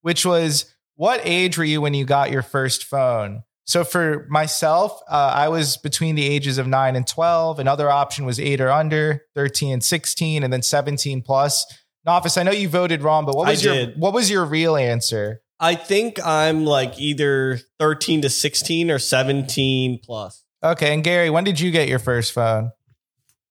which 0.01 0.25
was 0.25 0.73
what 0.95 1.21
age 1.23 1.57
were 1.57 1.63
you 1.63 1.79
when 1.79 1.93
you 1.93 2.03
got 2.03 2.31
your 2.31 2.41
first 2.41 2.83
phone? 2.83 3.43
So 3.69 3.83
for 3.83 4.25
myself, 4.31 4.99
uh, 5.07 5.31
I 5.35 5.47
was 5.47 5.77
between 5.77 6.15
the 6.15 6.25
ages 6.25 6.57
of 6.57 6.65
nine 6.65 6.95
and 6.95 7.05
12. 7.05 7.59
Another 7.59 7.87
option 7.91 8.25
was 8.25 8.39
eight 8.39 8.59
or 8.59 8.71
under, 8.71 9.25
13 9.35 9.73
and 9.73 9.83
16, 9.83 10.43
and 10.43 10.51
then 10.51 10.63
17 10.63 11.21
plus. 11.21 11.71
Nafis, 12.07 12.39
I 12.39 12.41
know 12.41 12.51
you 12.51 12.67
voted 12.67 13.03
wrong, 13.03 13.27
but 13.27 13.35
what 13.35 13.47
I 13.47 13.51
was 13.51 13.63
your 13.63 13.75
did. 13.75 13.99
what 13.99 14.11
was 14.11 14.31
your 14.31 14.43
real 14.43 14.75
answer? 14.75 15.43
I 15.59 15.75
think 15.75 16.17
I'm 16.25 16.65
like 16.65 16.99
either 16.99 17.59
13 17.77 18.23
to 18.23 18.29
16 18.31 18.89
or 18.89 18.97
17 18.97 19.99
plus. 20.03 20.43
Okay, 20.63 20.91
and 20.91 21.03
Gary, 21.03 21.29
when 21.29 21.43
did 21.43 21.59
you 21.59 21.69
get 21.69 21.87
your 21.87 21.99
first 21.99 22.31
phone? 22.31 22.71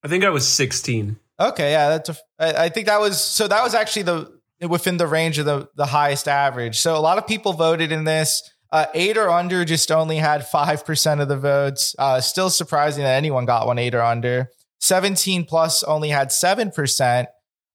I 0.03 0.09
think 0.09 0.25
I 0.25 0.31
was 0.31 0.49
16. 0.49 1.17
Okay, 1.39 1.71
yeah, 1.71 1.91
that's. 1.91 2.09
A, 2.09 2.17
I, 2.41 2.65
I 2.65 2.69
think 2.71 2.87
that 2.87 2.99
was 2.99 3.21
so. 3.21 3.47
That 3.47 3.63
was 3.63 3.73
actually 3.73 4.03
the 4.03 4.41
within 4.69 4.97
the 4.97 5.07
range 5.07 5.39
of 5.39 5.47
the 5.47 5.69
the 5.77 5.87
highest 5.87 6.27
average. 6.27 6.77
So 6.81 6.97
a 6.97 6.99
lot 6.99 7.19
of 7.19 7.27
people 7.29 7.53
voted 7.53 7.93
in 7.93 8.03
this. 8.03 8.43
Uh, 8.71 8.87
eight 8.93 9.17
or 9.17 9.31
under 9.31 9.65
just 9.65 9.91
only 9.91 10.17
had 10.17 10.47
five 10.47 10.85
percent 10.85 11.21
of 11.21 11.29
the 11.29 11.39
votes. 11.39 11.97
Uh, 11.99 12.21
still 12.21 12.51
surprising 12.51 13.03
that 13.03 13.17
anyone 13.17 13.47
got 13.47 13.67
one 13.67 13.79
eight 13.79 13.95
or 13.95 14.03
under. 14.03 14.51
Seventeen 14.79 15.45
plus 15.45 15.83
only 15.83 16.11
had 16.11 16.31
seven 16.31 16.71
percent. 16.71 17.29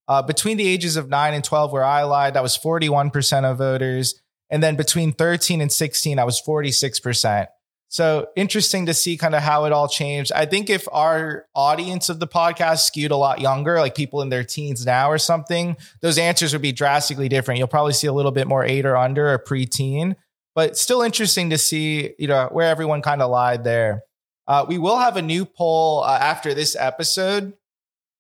Uh, 0.08 0.22
between 0.22 0.58
the 0.58 0.68
ages 0.68 0.96
of 0.96 1.10
nine 1.10 1.34
and 1.34 1.44
twelve, 1.44 1.72
where 1.72 1.84
I 1.84 2.04
lied, 2.04 2.36
that 2.36 2.44
was 2.44 2.56
forty 2.56 2.90
one 2.90 3.10
percent 3.10 3.46
of 3.46 3.58
voters, 3.58 4.22
and 4.50 4.62
then 4.62 4.76
between 4.76 5.14
thirteen 5.14 5.62
and 5.62 5.72
sixteen, 5.72 6.18
that 6.18 6.26
was 6.26 6.40
forty 6.40 6.72
six 6.72 7.00
percent. 7.00 7.50
So 7.90 8.28
interesting 8.36 8.88
to 8.88 8.94
see 8.94 9.18
kind 9.18 9.36
of 9.36 9.44
how 9.44 9.66
it 9.66 9.72
all 9.72 9.88
changed. 9.88 10.32
I 10.32 10.46
think 10.46 10.70
if 10.70 10.88
our 10.92 11.46
audience 11.54 12.10
of 12.10 12.20
the 12.20 12.28
podcast 12.28 12.80
skewed 12.80 13.12
a 13.12 13.18
lot 13.18 13.40
younger, 13.40 13.80
like 13.80 13.94
people 13.94 14.22
in 14.22 14.30
their 14.30 14.44
teens 14.44 14.84
now 14.86 15.12
or 15.12 15.20
something, 15.20 15.78
those 16.02 16.18
answers 16.18 16.54
would 16.54 16.62
be 16.64 16.72
drastically 16.72 17.30
different. 17.30 17.60
You'll 17.60 17.68
probably 17.68 17.94
see 17.94 18.08
a 18.08 18.14
little 18.14 18.32
bit 18.32 18.48
more 18.48 18.66
eight 18.66 18.86
or 18.86 18.98
under 18.98 19.32
or 19.32 19.38
preteen, 19.38 20.16
but 20.56 20.78
still 20.78 21.02
interesting 21.02 21.50
to 21.50 21.58
see, 21.58 22.14
you 22.18 22.28
know, 22.28 22.50
where 22.52 22.68
everyone 22.68 23.02
kind 23.02 23.22
of 23.22 23.30
lied 23.30 23.64
there. 23.64 24.04
Uh, 24.48 24.66
we 24.68 24.78
will 24.78 24.98
have 24.98 25.18
a 25.18 25.22
new 25.22 25.46
poll 25.46 26.04
uh, 26.04 26.18
after 26.20 26.54
this 26.54 26.76
episode. 26.76 27.54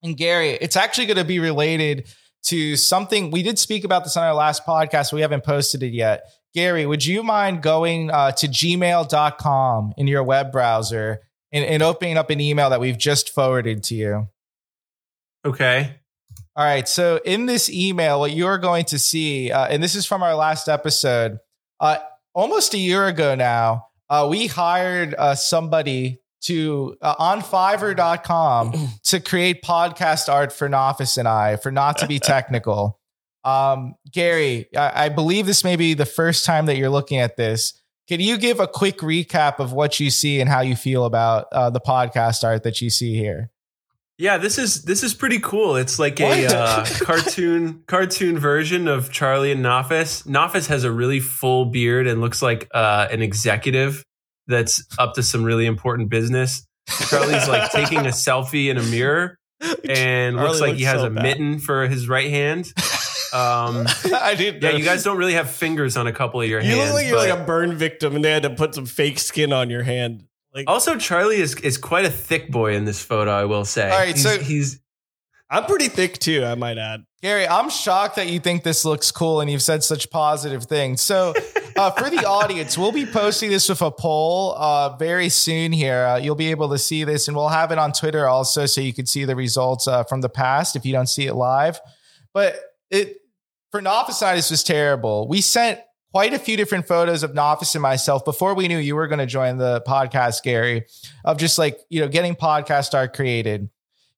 And 0.01 0.17
Gary, 0.17 0.49
it's 0.49 0.75
actually 0.75 1.07
going 1.07 1.17
to 1.17 1.23
be 1.23 1.39
related 1.39 2.07
to 2.45 2.75
something 2.75 3.31
we 3.31 3.43
did 3.43 3.57
speak 3.57 3.83
about 3.83 4.03
this 4.03 4.17
on 4.17 4.23
our 4.23 4.33
last 4.33 4.65
podcast. 4.65 5.13
We 5.13 5.21
haven't 5.21 5.43
posted 5.43 5.83
it 5.83 5.93
yet. 5.93 6.25
Gary, 6.53 6.85
would 6.85 7.05
you 7.05 7.23
mind 7.23 7.61
going 7.61 8.11
uh, 8.11 8.31
to 8.33 8.47
gmail.com 8.47 9.93
in 9.97 10.07
your 10.07 10.23
web 10.23 10.51
browser 10.51 11.19
and, 11.51 11.65
and 11.65 11.81
opening 11.81 12.17
up 12.17 12.29
an 12.29 12.39
email 12.39 12.69
that 12.69 12.79
we've 12.79 12.97
just 12.97 13.29
forwarded 13.29 13.83
to 13.83 13.95
you? 13.95 14.27
Okay. 15.45 15.95
All 16.55 16.63
right. 16.63 16.87
So 16.87 17.19
in 17.25 17.47
this 17.47 17.69
email, 17.69 18.19
what 18.19 18.31
you're 18.31 18.59
going 18.59 18.85
to 18.85 18.99
see, 18.99 19.51
uh, 19.51 19.65
and 19.65 19.81
this 19.81 19.95
is 19.95 20.05
from 20.05 20.21
our 20.21 20.35
last 20.35 20.69
episode, 20.69 21.39
uh, 21.79 21.97
almost 22.33 22.73
a 22.73 22.77
year 22.77 23.07
ago 23.07 23.35
now, 23.35 23.87
uh, 24.09 24.27
we 24.29 24.47
hired 24.47 25.15
uh, 25.15 25.35
somebody 25.35 26.19
to 26.41 26.97
uh, 27.01 27.15
on 27.17 27.41
Fiverr.com 27.41 28.73
to 29.03 29.19
create 29.19 29.63
podcast 29.63 30.31
art 30.31 30.51
for 30.51 30.69
Nafis 30.69 31.17
and 31.17 31.27
I, 31.27 31.55
for 31.55 31.71
not 31.71 31.97
to 31.99 32.07
be 32.07 32.19
technical. 32.19 32.99
Um, 33.43 33.95
Gary, 34.11 34.67
I, 34.75 35.05
I 35.05 35.09
believe 35.09 35.45
this 35.45 35.63
may 35.63 35.75
be 35.75 35.93
the 35.93 36.05
first 36.05 36.45
time 36.45 36.65
that 36.67 36.77
you're 36.77 36.89
looking 36.89 37.19
at 37.19 37.37
this. 37.37 37.79
Can 38.07 38.19
you 38.19 38.37
give 38.37 38.59
a 38.59 38.67
quick 38.67 38.97
recap 38.99 39.59
of 39.59 39.71
what 39.71 39.99
you 39.99 40.09
see 40.09 40.41
and 40.41 40.49
how 40.49 40.59
you 40.59 40.75
feel 40.75 41.05
about 41.05 41.47
uh, 41.51 41.69
the 41.69 41.79
podcast 41.79 42.43
art 42.43 42.63
that 42.63 42.81
you 42.81 42.89
see 42.89 43.15
here? 43.15 43.49
Yeah, 44.19 44.37
this 44.37 44.57
is 44.57 44.83
this 44.83 45.03
is 45.03 45.13
pretty 45.13 45.39
cool. 45.39 45.75
It's 45.75 45.97
like 45.97 46.19
a 46.19 46.45
uh, 46.45 46.85
cartoon 47.01 47.83
cartoon 47.87 48.37
version 48.37 48.87
of 48.87 49.11
Charlie 49.11 49.51
and 49.51 49.65
Nafis. 49.65 50.25
Nafis 50.27 50.67
has 50.67 50.83
a 50.83 50.91
really 50.91 51.19
full 51.19 51.65
beard 51.65 52.05
and 52.07 52.21
looks 52.21 52.41
like 52.41 52.69
uh, 52.73 53.07
an 53.11 53.21
executive 53.23 54.03
that's 54.47 54.85
up 54.99 55.15
to 55.15 55.23
some 55.23 55.43
really 55.43 55.65
important 55.65 56.09
business. 56.09 56.65
Charlie's 57.09 57.47
like 57.47 57.71
taking 57.71 57.99
a 57.99 58.09
selfie 58.09 58.69
in 58.69 58.77
a 58.77 58.83
mirror 58.83 59.37
and 59.89 60.35
looks 60.35 60.59
like 60.61 60.69
looks 60.69 60.79
he 60.79 60.85
has 60.85 61.01
so 61.01 61.07
a 61.07 61.09
bad. 61.09 61.23
mitten 61.23 61.59
for 61.59 61.87
his 61.87 62.07
right 62.07 62.29
hand. 62.29 62.71
Um, 63.33 63.87
I 64.13 64.35
didn't. 64.37 64.61
yeah, 64.61 64.71
you 64.71 64.83
guys 64.83 65.03
don't 65.03 65.17
really 65.17 65.33
have 65.33 65.49
fingers 65.49 65.97
on 65.97 66.05
a 66.05 66.13
couple 66.13 66.39
of 66.39 66.47
your 66.47 66.61
You 66.61 66.75
hands. 66.75 66.91
look 66.91 66.93
like 66.93 67.07
you're 67.07 67.17
like 67.17 67.31
a 67.41 67.43
burn 67.45 67.73
victim 67.75 68.15
and 68.15 68.23
they 68.23 68.31
had 68.31 68.43
to 68.43 68.51
put 68.51 68.75
some 68.75 68.85
fake 68.85 69.17
skin 69.17 69.51
on 69.51 69.71
your 69.71 69.81
hand. 69.83 70.25
Like 70.53 70.69
also, 70.69 70.97
Charlie 70.97 71.37
is 71.37 71.55
is 71.55 71.77
quite 71.77 72.05
a 72.05 72.09
thick 72.11 72.51
boy 72.51 72.75
in 72.75 72.85
this 72.85 73.03
photo. 73.03 73.31
I 73.31 73.45
will 73.45 73.65
say. 73.65 73.89
All 73.89 73.97
right, 73.97 74.09
he's, 74.15 74.23
so- 74.23 74.39
he's 74.39 74.79
I'm 75.53 75.65
pretty 75.65 75.87
thick 75.87 76.17
too, 76.17 76.43
I 76.43 76.55
might 76.55 76.79
add. 76.79 77.05
Gary, 77.21 77.47
I'm 77.47 77.69
shocked 77.69 78.15
that 78.15 78.27
you 78.27 78.39
think 78.39 78.63
this 78.63 78.83
looks 78.83 79.11
cool 79.11 79.39
and 79.39 79.51
you've 79.51 79.61
said 79.61 79.83
such 79.83 80.09
positive 80.09 80.63
things. 80.63 80.99
So, 80.99 81.33
uh, 81.77 81.91
for 81.91 82.09
the 82.09 82.25
audience, 82.27 82.75
we'll 82.75 82.91
be 82.91 83.05
posting 83.05 83.51
this 83.51 83.69
with 83.69 83.83
a 83.83 83.91
poll 83.91 84.55
uh, 84.57 84.97
very 84.97 85.29
soon 85.29 85.71
here. 85.71 86.05
Uh, 86.05 86.17
you'll 86.17 86.33
be 86.33 86.49
able 86.49 86.69
to 86.69 86.79
see 86.79 87.03
this, 87.03 87.27
and 87.27 87.37
we'll 87.37 87.49
have 87.49 87.71
it 87.71 87.77
on 87.77 87.91
Twitter 87.91 88.27
also, 88.27 88.65
so 88.65 88.81
you 88.81 88.93
can 88.93 89.05
see 89.05 89.25
the 89.25 89.35
results 89.35 89.87
uh, 89.87 90.03
from 90.05 90.21
the 90.21 90.29
past 90.29 90.75
if 90.75 90.85
you 90.85 90.91
don't 90.91 91.07
see 91.07 91.27
it 91.27 91.35
live. 91.35 91.79
But 92.33 92.59
it 92.89 93.17
for 93.71 93.79
Nafis 93.79 94.21
and 94.23 94.31
I, 94.31 94.35
this 94.35 94.49
was 94.49 94.63
terrible. 94.63 95.27
We 95.27 95.41
sent 95.41 95.79
quite 96.13 96.33
a 96.33 96.39
few 96.39 96.55
different 96.55 96.87
photos 96.87 97.23
of 97.23 97.31
Nafis 97.33 97.73
and 97.75 97.81
myself 97.81 98.23
before 98.23 98.53
we 98.53 98.67
knew 98.67 98.77
you 98.77 98.95
were 98.95 99.07
going 99.07 99.19
to 99.19 99.25
join 99.25 99.57
the 99.57 99.81
podcast, 99.87 100.43
Gary, 100.43 100.85
of 101.25 101.37
just 101.37 101.57
like, 101.57 101.79
you 101.89 101.99
know, 102.01 102.07
getting 102.07 102.35
podcast 102.35 102.93
art 102.93 103.13
created. 103.13 103.69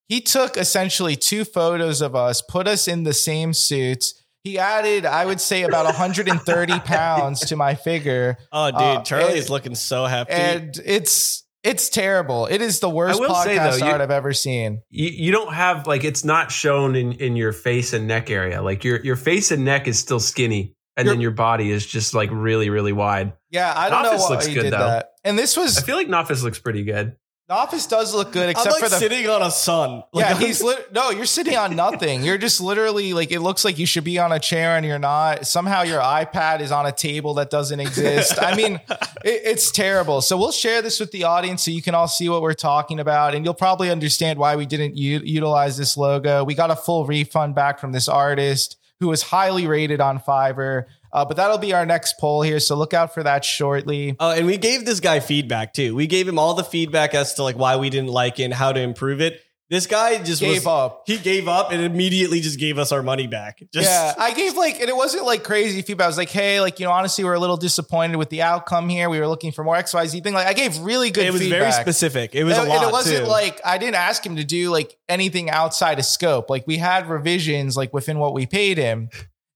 He 0.08 0.20
took 0.20 0.56
essentially 0.56 1.16
two 1.16 1.44
photos 1.44 2.00
of 2.02 2.14
us, 2.14 2.42
put 2.42 2.68
us 2.68 2.86
in 2.86 3.02
the 3.04 3.12
same 3.14 3.52
suits. 3.52 4.22
He 4.44 4.58
added, 4.58 5.04
I 5.04 5.26
would 5.26 5.40
say, 5.40 5.62
about 5.62 5.86
130 5.86 6.78
pounds 6.84 7.40
to 7.46 7.56
my 7.56 7.74
figure. 7.74 8.36
Oh, 8.52 8.70
dude, 8.70 8.80
Uh, 8.80 9.02
Charlie's 9.02 9.40
and- 9.46 9.50
looking 9.50 9.74
so 9.74 10.04
happy. 10.04 10.32
And 10.32 10.78
it's 10.84 11.42
it's 11.64 11.88
terrible. 11.88 12.46
It 12.46 12.62
is 12.62 12.78
the 12.78 12.88
worst 12.88 13.20
podcast 13.20 13.42
say, 13.42 13.58
though, 13.58 13.74
you- 13.74 13.84
art 13.90 14.00
I've 14.00 14.12
ever 14.12 14.32
seen. 14.32 14.82
You, 14.90 15.08
you 15.08 15.32
don't 15.32 15.52
have 15.52 15.88
like 15.88 16.04
it's 16.04 16.22
not 16.24 16.52
shown 16.52 16.94
in 16.94 17.14
in 17.14 17.34
your 17.34 17.52
face 17.52 17.92
and 17.92 18.06
neck 18.06 18.30
area. 18.30 18.62
Like 18.62 18.84
your 18.84 19.00
your 19.02 19.16
face 19.16 19.50
and 19.50 19.64
neck 19.64 19.88
is 19.88 19.98
still 19.98 20.20
skinny, 20.20 20.75
and 20.96 21.06
Your- 21.06 21.14
then 21.14 21.20
your 21.20 21.30
body 21.32 21.70
is 21.70 21.84
just 21.86 22.14
like 22.14 22.30
really 22.32 22.70
really 22.70 22.92
wide. 22.92 23.32
Yeah, 23.50 23.72
I 23.76 23.90
don't 23.90 24.02
know 24.02 24.12
Nafis 24.12 24.18
why 24.20 24.28
looks 24.30 24.46
he 24.46 24.54
good, 24.54 24.62
did 24.64 24.72
though. 24.72 24.78
that. 24.78 25.10
And 25.24 25.38
this 25.38 25.56
was 25.56 25.78
I 25.78 25.82
feel 25.82 25.96
like 25.96 26.08
Nafis 26.08 26.42
looks 26.42 26.58
pretty 26.58 26.84
good. 26.84 27.16
Nafis 27.48 27.88
does 27.88 28.12
look 28.12 28.32
good, 28.32 28.42
I'm 28.46 28.50
except 28.50 28.72
like 28.72 28.82
for 28.82 28.88
the 28.88 28.96
sitting 28.96 29.28
on 29.28 29.40
a 29.40 29.52
sun. 29.52 30.02
Like, 30.12 30.24
yeah, 30.24 30.32
I'm- 30.32 30.40
he's 30.40 30.60
lit- 30.64 30.92
no. 30.92 31.10
You're 31.10 31.26
sitting 31.26 31.56
on 31.56 31.76
nothing. 31.76 32.24
You're 32.24 32.38
just 32.38 32.60
literally 32.60 33.12
like 33.12 33.30
it 33.30 33.38
looks 33.38 33.64
like 33.64 33.78
you 33.78 33.86
should 33.86 34.02
be 34.02 34.18
on 34.18 34.32
a 34.32 34.40
chair 34.40 34.76
and 34.76 34.84
you're 34.84 34.98
not. 34.98 35.46
Somehow 35.46 35.82
your 35.82 36.00
iPad 36.00 36.58
is 36.60 36.72
on 36.72 36.86
a 36.86 36.90
table 36.92 37.34
that 37.34 37.48
doesn't 37.50 37.78
exist. 37.78 38.42
I 38.42 38.56
mean, 38.56 38.80
it, 39.24 39.42
it's 39.44 39.70
terrible. 39.70 40.22
So 40.22 40.36
we'll 40.36 40.50
share 40.50 40.82
this 40.82 40.98
with 40.98 41.12
the 41.12 41.22
audience 41.22 41.62
so 41.62 41.70
you 41.70 41.82
can 41.82 41.94
all 41.94 42.08
see 42.08 42.28
what 42.28 42.42
we're 42.42 42.52
talking 42.52 42.98
about, 42.98 43.32
and 43.36 43.44
you'll 43.44 43.54
probably 43.54 43.90
understand 43.92 44.40
why 44.40 44.56
we 44.56 44.66
didn't 44.66 44.96
u- 44.96 45.20
utilize 45.22 45.76
this 45.76 45.96
logo. 45.96 46.42
We 46.42 46.56
got 46.56 46.72
a 46.72 46.76
full 46.76 47.06
refund 47.06 47.54
back 47.54 47.78
from 47.78 47.92
this 47.92 48.08
artist 48.08 48.76
who 49.00 49.08
was 49.08 49.22
highly 49.22 49.66
rated 49.66 50.00
on 50.00 50.18
Fiverr. 50.18 50.84
Uh, 51.12 51.24
but 51.24 51.36
that'll 51.36 51.58
be 51.58 51.72
our 51.72 51.86
next 51.86 52.18
poll 52.18 52.42
here, 52.42 52.60
so 52.60 52.76
look 52.76 52.92
out 52.92 53.14
for 53.14 53.22
that 53.22 53.44
shortly. 53.44 54.16
Oh, 54.20 54.32
and 54.32 54.46
we 54.46 54.58
gave 54.58 54.84
this 54.84 55.00
guy 55.00 55.20
feedback 55.20 55.72
too. 55.72 55.94
We 55.94 56.06
gave 56.06 56.28
him 56.28 56.38
all 56.38 56.54
the 56.54 56.64
feedback 56.64 57.14
as 57.14 57.34
to 57.34 57.42
like 57.42 57.56
why 57.56 57.76
we 57.76 57.88
didn't 57.88 58.10
like 58.10 58.38
it 58.38 58.44
and 58.44 58.54
how 58.54 58.72
to 58.72 58.80
improve 58.80 59.20
it. 59.20 59.40
This 59.68 59.88
guy 59.88 60.22
just 60.22 60.40
Gave 60.40 60.64
was, 60.64 60.66
up. 60.66 61.02
He 61.06 61.18
gave 61.18 61.48
up 61.48 61.72
and 61.72 61.82
immediately 61.82 62.40
just 62.40 62.58
gave 62.58 62.78
us 62.78 62.92
our 62.92 63.02
money 63.02 63.26
back. 63.26 63.60
Just, 63.74 63.90
yeah, 63.90 64.14
I 64.16 64.32
gave 64.32 64.56
like, 64.56 64.80
and 64.80 64.88
it 64.88 64.94
wasn't 64.94 65.24
like 65.24 65.42
crazy 65.42 65.82
feedback. 65.82 66.04
I 66.04 66.08
was 66.08 66.16
like, 66.16 66.30
hey, 66.30 66.60
like, 66.60 66.78
you 66.78 66.86
know, 66.86 66.92
honestly, 66.92 67.24
we're 67.24 67.34
a 67.34 67.40
little 67.40 67.56
disappointed 67.56 68.16
with 68.16 68.30
the 68.30 68.42
outcome 68.42 68.88
here. 68.88 69.10
We 69.10 69.18
were 69.18 69.26
looking 69.26 69.50
for 69.50 69.64
more 69.64 69.74
XYZ 69.74 70.22
thing. 70.22 70.34
Like, 70.34 70.46
I 70.46 70.52
gave 70.52 70.78
really 70.78 71.10
good 71.10 71.26
it 71.26 71.32
was 71.32 71.42
feedback. 71.42 71.58
very 71.58 71.72
specific. 71.72 72.36
It 72.36 72.44
was 72.44 72.56
and, 72.56 72.68
a 72.68 72.70
lot 72.70 72.78
and 72.78 72.88
it 72.90 72.92
wasn't 72.92 73.24
too. 73.24 73.30
like 73.30 73.60
I 73.64 73.78
didn't 73.78 73.96
ask 73.96 74.24
him 74.24 74.36
to 74.36 74.44
do 74.44 74.70
like 74.70 74.96
anything 75.08 75.50
outside 75.50 75.98
of 75.98 76.04
scope. 76.04 76.48
Like 76.48 76.64
we 76.68 76.76
had 76.76 77.08
revisions 77.08 77.76
like 77.76 77.92
within 77.92 78.20
what 78.20 78.34
we 78.34 78.46
paid 78.46 78.78
him. 78.78 79.10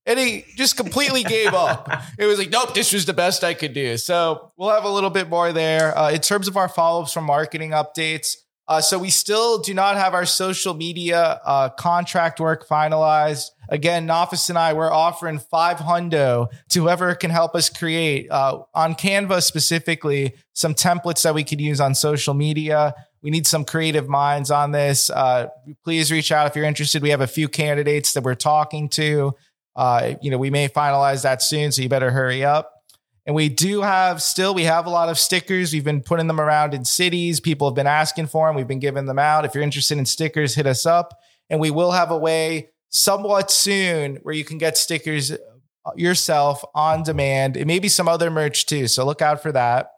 And 0.05 0.19
he 0.19 0.45
just 0.57 0.75
completely 0.75 1.23
gave 1.23 1.53
up. 1.53 1.87
It 2.17 2.25
was 2.25 2.37
like, 2.37 2.49
nope, 2.49 2.73
this 2.73 2.91
was 2.91 3.05
the 3.05 3.13
best 3.13 3.43
I 3.43 3.53
could 3.53 3.73
do. 3.73 3.97
So 3.97 4.51
we'll 4.57 4.71
have 4.71 4.83
a 4.83 4.89
little 4.89 5.09
bit 5.09 5.29
more 5.29 5.53
there. 5.53 5.97
Uh, 5.97 6.11
in 6.11 6.19
terms 6.19 6.47
of 6.47 6.57
our 6.57 6.67
follow 6.67 7.03
ups 7.03 7.13
from 7.13 7.23
marketing 7.23 7.71
updates, 7.71 8.35
uh, 8.71 8.79
so 8.79 8.97
we 8.97 9.09
still 9.09 9.57
do 9.57 9.73
not 9.73 9.97
have 9.97 10.13
our 10.13 10.25
social 10.25 10.73
media 10.73 11.41
uh, 11.43 11.67
contract 11.67 12.39
work 12.39 12.65
finalized. 12.65 13.49
Again, 13.67 14.07
Nafis 14.07 14.47
and 14.47 14.57
I, 14.57 14.71
we're 14.71 14.89
offering 14.89 15.39
five 15.39 15.75
hundo 15.75 16.47
to 16.69 16.81
whoever 16.81 17.13
can 17.15 17.31
help 17.31 17.53
us 17.53 17.69
create 17.69 18.31
uh, 18.31 18.59
on 18.73 18.95
Canva 18.95 19.43
specifically 19.43 20.35
some 20.53 20.73
templates 20.73 21.23
that 21.23 21.35
we 21.35 21.43
could 21.43 21.59
use 21.59 21.81
on 21.81 21.93
social 21.93 22.33
media. 22.33 22.95
We 23.21 23.29
need 23.29 23.45
some 23.45 23.65
creative 23.65 24.07
minds 24.07 24.51
on 24.51 24.71
this. 24.71 25.09
Uh, 25.09 25.49
please 25.83 26.09
reach 26.09 26.31
out 26.31 26.47
if 26.47 26.55
you're 26.55 26.63
interested. 26.63 27.01
We 27.01 27.09
have 27.09 27.19
a 27.19 27.27
few 27.27 27.49
candidates 27.49 28.13
that 28.13 28.23
we're 28.23 28.35
talking 28.35 28.87
to. 28.91 29.35
Uh, 29.75 30.13
you 30.21 30.31
know, 30.31 30.37
we 30.37 30.49
may 30.49 30.69
finalize 30.69 31.23
that 31.23 31.41
soon, 31.41 31.73
so 31.73 31.81
you 31.81 31.89
better 31.89 32.11
hurry 32.11 32.45
up. 32.45 32.80
And 33.25 33.35
we 33.35 33.49
do 33.49 33.81
have 33.81 34.21
still, 34.21 34.53
we 34.53 34.63
have 34.63 34.85
a 34.87 34.89
lot 34.89 35.09
of 35.09 35.19
stickers. 35.19 35.73
We've 35.73 35.83
been 35.83 36.01
putting 36.01 36.27
them 36.27 36.41
around 36.41 36.73
in 36.73 36.85
cities. 36.85 37.39
People 37.39 37.69
have 37.69 37.75
been 37.75 37.87
asking 37.87 38.27
for 38.27 38.47
them. 38.47 38.55
We've 38.55 38.67
been 38.67 38.79
giving 38.79 39.05
them 39.05 39.19
out. 39.19 39.45
If 39.45 39.53
you're 39.53 39.63
interested 39.63 39.97
in 39.97 40.05
stickers, 40.05 40.55
hit 40.55 40.65
us 40.65 40.85
up. 40.85 41.19
And 41.49 41.59
we 41.59 41.69
will 41.69 41.91
have 41.91 42.09
a 42.09 42.17
way 42.17 42.69
somewhat 42.89 43.51
soon 43.51 44.17
where 44.23 44.33
you 44.33 44.43
can 44.43 44.57
get 44.57 44.77
stickers 44.77 45.31
uh, 45.31 45.91
yourself 45.95 46.63
on 46.73 47.03
demand 47.03 47.57
and 47.57 47.67
maybe 47.67 47.89
some 47.89 48.07
other 48.07 48.31
merch 48.31 48.65
too. 48.65 48.87
So 48.87 49.05
look 49.05 49.21
out 49.21 49.41
for 49.41 49.51
that. 49.51 49.91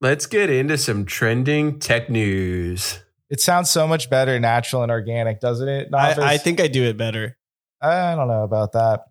Let's 0.00 0.26
get 0.26 0.48
into 0.48 0.78
some 0.78 1.04
trending 1.04 1.78
tech 1.78 2.08
news. 2.08 3.00
It 3.28 3.40
sounds 3.40 3.70
so 3.70 3.86
much 3.86 4.10
better, 4.10 4.40
natural 4.40 4.82
and 4.82 4.90
organic, 4.90 5.40
doesn't 5.40 5.68
it? 5.68 5.94
I, 5.94 6.14
I 6.18 6.36
think 6.38 6.60
I 6.60 6.68
do 6.68 6.84
it 6.84 6.96
better. 6.96 7.36
I 7.82 8.14
don't 8.14 8.28
know 8.28 8.42
about 8.42 8.72
that, 8.72 9.06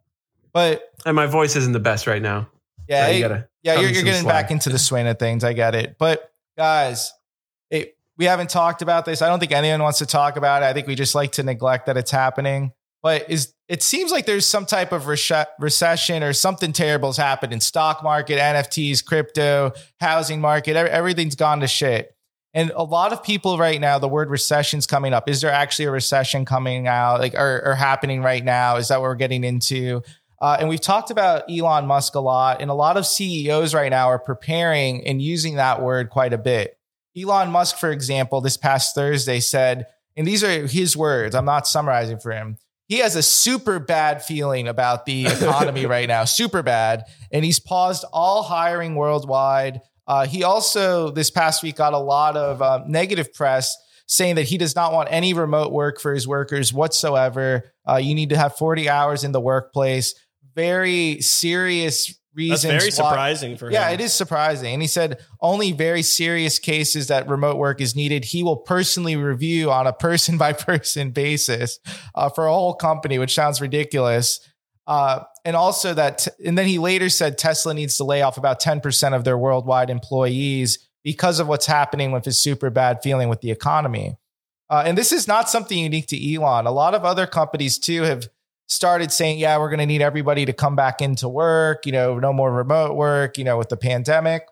but 0.53 0.83
And 1.05 1.15
my 1.15 1.25
voice 1.25 1.55
isn't 1.55 1.73
the 1.73 1.79
best 1.79 2.05
right 2.05 2.21
now. 2.21 2.49
Yeah, 2.89 3.07
it- 3.07 3.19
you 3.19 3.43
yeah, 3.63 3.79
you're, 3.79 3.89
you're 3.91 4.03
getting 4.03 4.23
slack. 4.23 4.45
back 4.45 4.51
into 4.51 4.69
the 4.69 4.79
swing 4.79 5.07
of 5.07 5.17
things. 5.19 5.43
I 5.43 5.53
get 5.53 5.75
it, 5.75 5.95
but 5.99 6.31
guys, 6.57 7.11
it, 7.69 7.95
we 8.17 8.25
haven't 8.25 8.49
talked 8.49 8.81
about 8.81 9.05
this. 9.05 9.21
I 9.21 9.27
don't 9.29 9.39
think 9.39 9.51
anyone 9.53 9.81
wants 9.83 9.99
to 9.99 10.05
talk 10.05 10.35
about 10.35 10.61
it. 10.63 10.65
I 10.65 10.73
think 10.73 10.87
we 10.87 10.95
just 10.95 11.15
like 11.15 11.31
to 11.33 11.43
neglect 11.43 11.85
that 11.85 11.95
it's 11.95 12.11
happening. 12.11 12.71
But 13.01 13.29
is 13.29 13.53
it 13.69 13.81
seems 13.83 14.11
like 14.11 14.25
there's 14.25 14.45
some 14.45 14.65
type 14.65 14.91
of 14.91 15.07
recession 15.07 16.23
or 16.23 16.33
something 16.33 16.73
terrible's 16.73 17.17
happened 17.17 17.53
in 17.53 17.61
stock 17.61 18.03
market, 18.03 18.39
NFTs, 18.39 19.05
crypto, 19.05 19.71
housing 19.99 20.41
market. 20.41 20.75
ev- 20.75 20.87
Everything's 20.87 21.35
gone 21.35 21.59
to 21.61 21.67
shit. 21.67 22.13
And 22.53 22.71
a 22.75 22.83
lot 22.83 23.13
of 23.13 23.23
people 23.23 23.57
right 23.59 23.79
now, 23.79 23.99
the 23.99 24.07
word 24.07 24.29
recession's 24.31 24.87
coming 24.87 25.13
up. 25.13 25.29
Is 25.29 25.39
there 25.41 25.51
actually 25.51 25.85
a 25.85 25.91
recession 25.91 26.45
coming 26.45 26.87
out, 26.87 27.19
like 27.19 27.35
or, 27.35 27.61
or 27.63 27.75
happening 27.75 28.23
right 28.23 28.43
now? 28.43 28.77
Is 28.77 28.87
that 28.87 28.97
what 28.99 29.03
we're 29.07 29.15
getting 29.15 29.43
into? 29.43 30.01
Uh, 30.41 30.57
and 30.59 30.69
we've 30.69 30.81
talked 30.81 31.11
about 31.11 31.43
Elon 31.49 31.85
Musk 31.85 32.15
a 32.15 32.19
lot, 32.19 32.61
and 32.61 32.71
a 32.71 32.73
lot 32.73 32.97
of 32.97 33.05
CEOs 33.05 33.73
right 33.73 33.89
now 33.89 34.07
are 34.07 34.19
preparing 34.19 35.05
and 35.05 35.21
using 35.21 35.55
that 35.55 35.81
word 35.81 36.09
quite 36.09 36.33
a 36.33 36.37
bit. 36.37 36.77
Elon 37.17 37.51
Musk, 37.51 37.77
for 37.77 37.91
example, 37.91 38.39
this 38.39 38.55
past 38.55 38.95
Thursday 38.95 39.39
said, 39.39 39.87
and 40.15 40.25
these 40.27 40.43
are 40.43 40.67
his 40.67 40.95
words, 40.95 41.35
I'm 41.35 41.45
not 41.45 41.67
summarizing 41.67 42.19
for 42.19 42.31
him. 42.31 42.57
He 42.87 42.97
has 42.99 43.15
a 43.15 43.23
super 43.23 43.79
bad 43.79 44.23
feeling 44.23 44.67
about 44.67 45.05
the 45.05 45.27
economy 45.27 45.85
right 45.85 46.07
now, 46.07 46.25
super 46.25 46.63
bad. 46.63 47.03
And 47.31 47.45
he's 47.45 47.59
paused 47.59 48.03
all 48.11 48.43
hiring 48.43 48.95
worldwide. 48.95 49.81
Uh, 50.07 50.25
he 50.25 50.43
also, 50.43 51.11
this 51.11 51.29
past 51.29 51.61
week, 51.61 51.75
got 51.75 51.93
a 51.93 51.99
lot 51.99 52.35
of 52.35 52.61
uh, 52.61 52.83
negative 52.87 53.33
press 53.33 53.75
saying 54.07 54.35
that 54.35 54.45
he 54.45 54.57
does 54.57 54.75
not 54.75 54.91
want 54.91 55.07
any 55.11 55.35
remote 55.35 55.71
work 55.71 55.99
for 56.01 56.15
his 56.15 56.27
workers 56.27 56.73
whatsoever. 56.73 57.71
Uh, 57.87 57.97
you 57.97 58.15
need 58.15 58.29
to 58.29 58.37
have 58.37 58.55
40 58.55 58.89
hours 58.89 59.23
in 59.23 59.33
the 59.33 59.39
workplace. 59.39 60.15
Very 60.55 61.21
serious 61.21 62.07
That's 62.07 62.17
reasons. 62.35 62.63
very 62.63 62.75
why- 62.85 62.89
surprising 62.89 63.57
for 63.57 63.67
him. 63.67 63.73
yeah, 63.73 63.89
it 63.89 64.01
is 64.01 64.13
surprising. 64.13 64.73
And 64.73 64.81
he 64.81 64.87
said 64.87 65.19
only 65.41 65.71
very 65.71 66.01
serious 66.01 66.59
cases 66.59 67.07
that 67.07 67.27
remote 67.27 67.57
work 67.57 67.81
is 67.81 67.95
needed. 67.95 68.25
He 68.25 68.43
will 68.43 68.57
personally 68.57 69.15
review 69.15 69.71
on 69.71 69.87
a 69.87 69.93
person 69.93 70.37
by 70.37 70.53
person 70.53 71.11
basis 71.11 71.79
uh, 72.15 72.29
for 72.29 72.45
a 72.47 72.51
whole 72.53 72.73
company, 72.75 73.19
which 73.19 73.33
sounds 73.33 73.61
ridiculous. 73.61 74.39
Uh, 74.87 75.23
and 75.45 75.55
also 75.55 75.93
that, 75.93 76.27
and 76.43 76.57
then 76.57 76.65
he 76.65 76.79
later 76.79 77.09
said 77.09 77.37
Tesla 77.37 77.73
needs 77.75 77.95
to 77.97 78.03
lay 78.03 78.21
off 78.23 78.37
about 78.37 78.59
10% 78.59 79.13
of 79.15 79.23
their 79.23 79.37
worldwide 79.37 79.89
employees 79.89 80.89
because 81.03 81.39
of 81.39 81.47
what's 81.47 81.67
happening 81.67 82.11
with 82.11 82.25
his 82.25 82.39
super 82.39 82.69
bad 82.71 82.99
feeling 83.03 83.29
with 83.29 83.41
the 83.41 83.51
economy. 83.51 84.17
Uh, 84.69 84.83
and 84.85 84.97
this 84.97 85.11
is 85.11 85.27
not 85.27 85.49
something 85.49 85.77
unique 85.77 86.07
to 86.07 86.33
Elon. 86.33 86.65
A 86.65 86.71
lot 86.71 86.93
of 86.95 87.05
other 87.05 87.25
companies 87.27 87.77
too 87.79 88.01
have 88.03 88.27
started 88.69 89.11
saying, 89.11 89.39
yeah, 89.39 89.57
we're 89.57 89.69
going 89.69 89.79
to 89.79 89.85
need 89.85 90.01
everybody 90.01 90.45
to 90.45 90.53
come 90.53 90.75
back 90.75 91.01
into 91.01 91.27
work, 91.27 91.85
you 91.85 91.91
know, 91.91 92.19
no 92.19 92.31
more 92.31 92.53
remote 92.53 92.95
work, 92.95 93.37
you 93.37 93.43
know, 93.43 93.57
with 93.57 93.69
the 93.69 93.77
pandemic. 93.77 94.43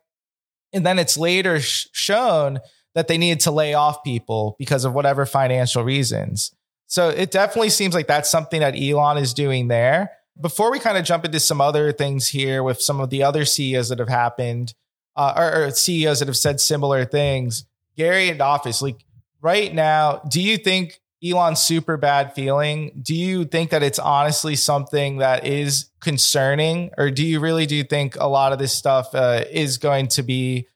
And 0.73 0.85
then 0.85 0.99
it's 0.99 1.17
later 1.17 1.59
sh- 1.59 1.87
shown 1.91 2.59
that 2.95 3.07
they 3.07 3.17
needed 3.17 3.41
to 3.41 3.51
lay 3.51 3.75
off 3.75 4.03
people 4.03 4.55
because 4.57 4.83
of 4.83 4.93
whatever 4.93 5.25
financial 5.25 5.83
reasons. 5.83 6.51
So 6.87 7.09
it 7.09 7.31
definitely 7.31 7.69
seems 7.69 7.93
like 7.93 8.07
that's 8.07 8.29
something 8.29 8.59
that 8.59 8.75
Elon 8.75 9.17
is 9.17 9.33
doing 9.33 9.67
there. 9.67 10.11
Before 10.39 10.71
we 10.71 10.79
kind 10.79 10.97
of 10.97 11.05
jump 11.05 11.23
into 11.25 11.39
some 11.39 11.61
other 11.61 11.91
things 11.91 12.27
here 12.27 12.63
with 12.63 12.81
some 12.81 12.99
of 12.99 13.09
the 13.09 13.23
other 13.23 13.45
CEOs 13.45 13.89
that 13.89 13.99
have 13.99 14.09
happened, 14.09 14.73
uh, 15.15 15.33
or, 15.35 15.65
or 15.65 15.71
CEOs 15.71 16.19
that 16.19 16.27
have 16.27 16.37
said 16.37 16.59
similar 16.59 17.05
things, 17.05 17.65
Gary 17.95 18.29
and 18.29 18.41
Office, 18.41 18.81
like 18.81 19.03
right 19.41 19.73
now, 19.73 20.21
do 20.29 20.41
you 20.41 20.57
think 20.57 20.99
Elon's 21.31 21.59
super 21.59 21.97
bad 21.97 22.33
feeling, 22.33 22.91
do 23.01 23.15
you 23.15 23.45
think 23.45 23.71
that 23.71 23.83
it's 23.83 23.99
honestly 23.99 24.55
something 24.55 25.17
that 25.17 25.45
is 25.45 25.89
concerning? 26.01 26.91
Or 26.97 27.11
do 27.11 27.25
you 27.25 27.39
really 27.39 27.65
do 27.65 27.83
think 27.83 28.15
a 28.19 28.27
lot 28.27 28.53
of 28.53 28.59
this 28.59 28.73
stuff 28.73 29.13
uh, 29.13 29.43
is 29.51 29.77
going 29.77 30.07
to 30.09 30.23
be 30.23 30.67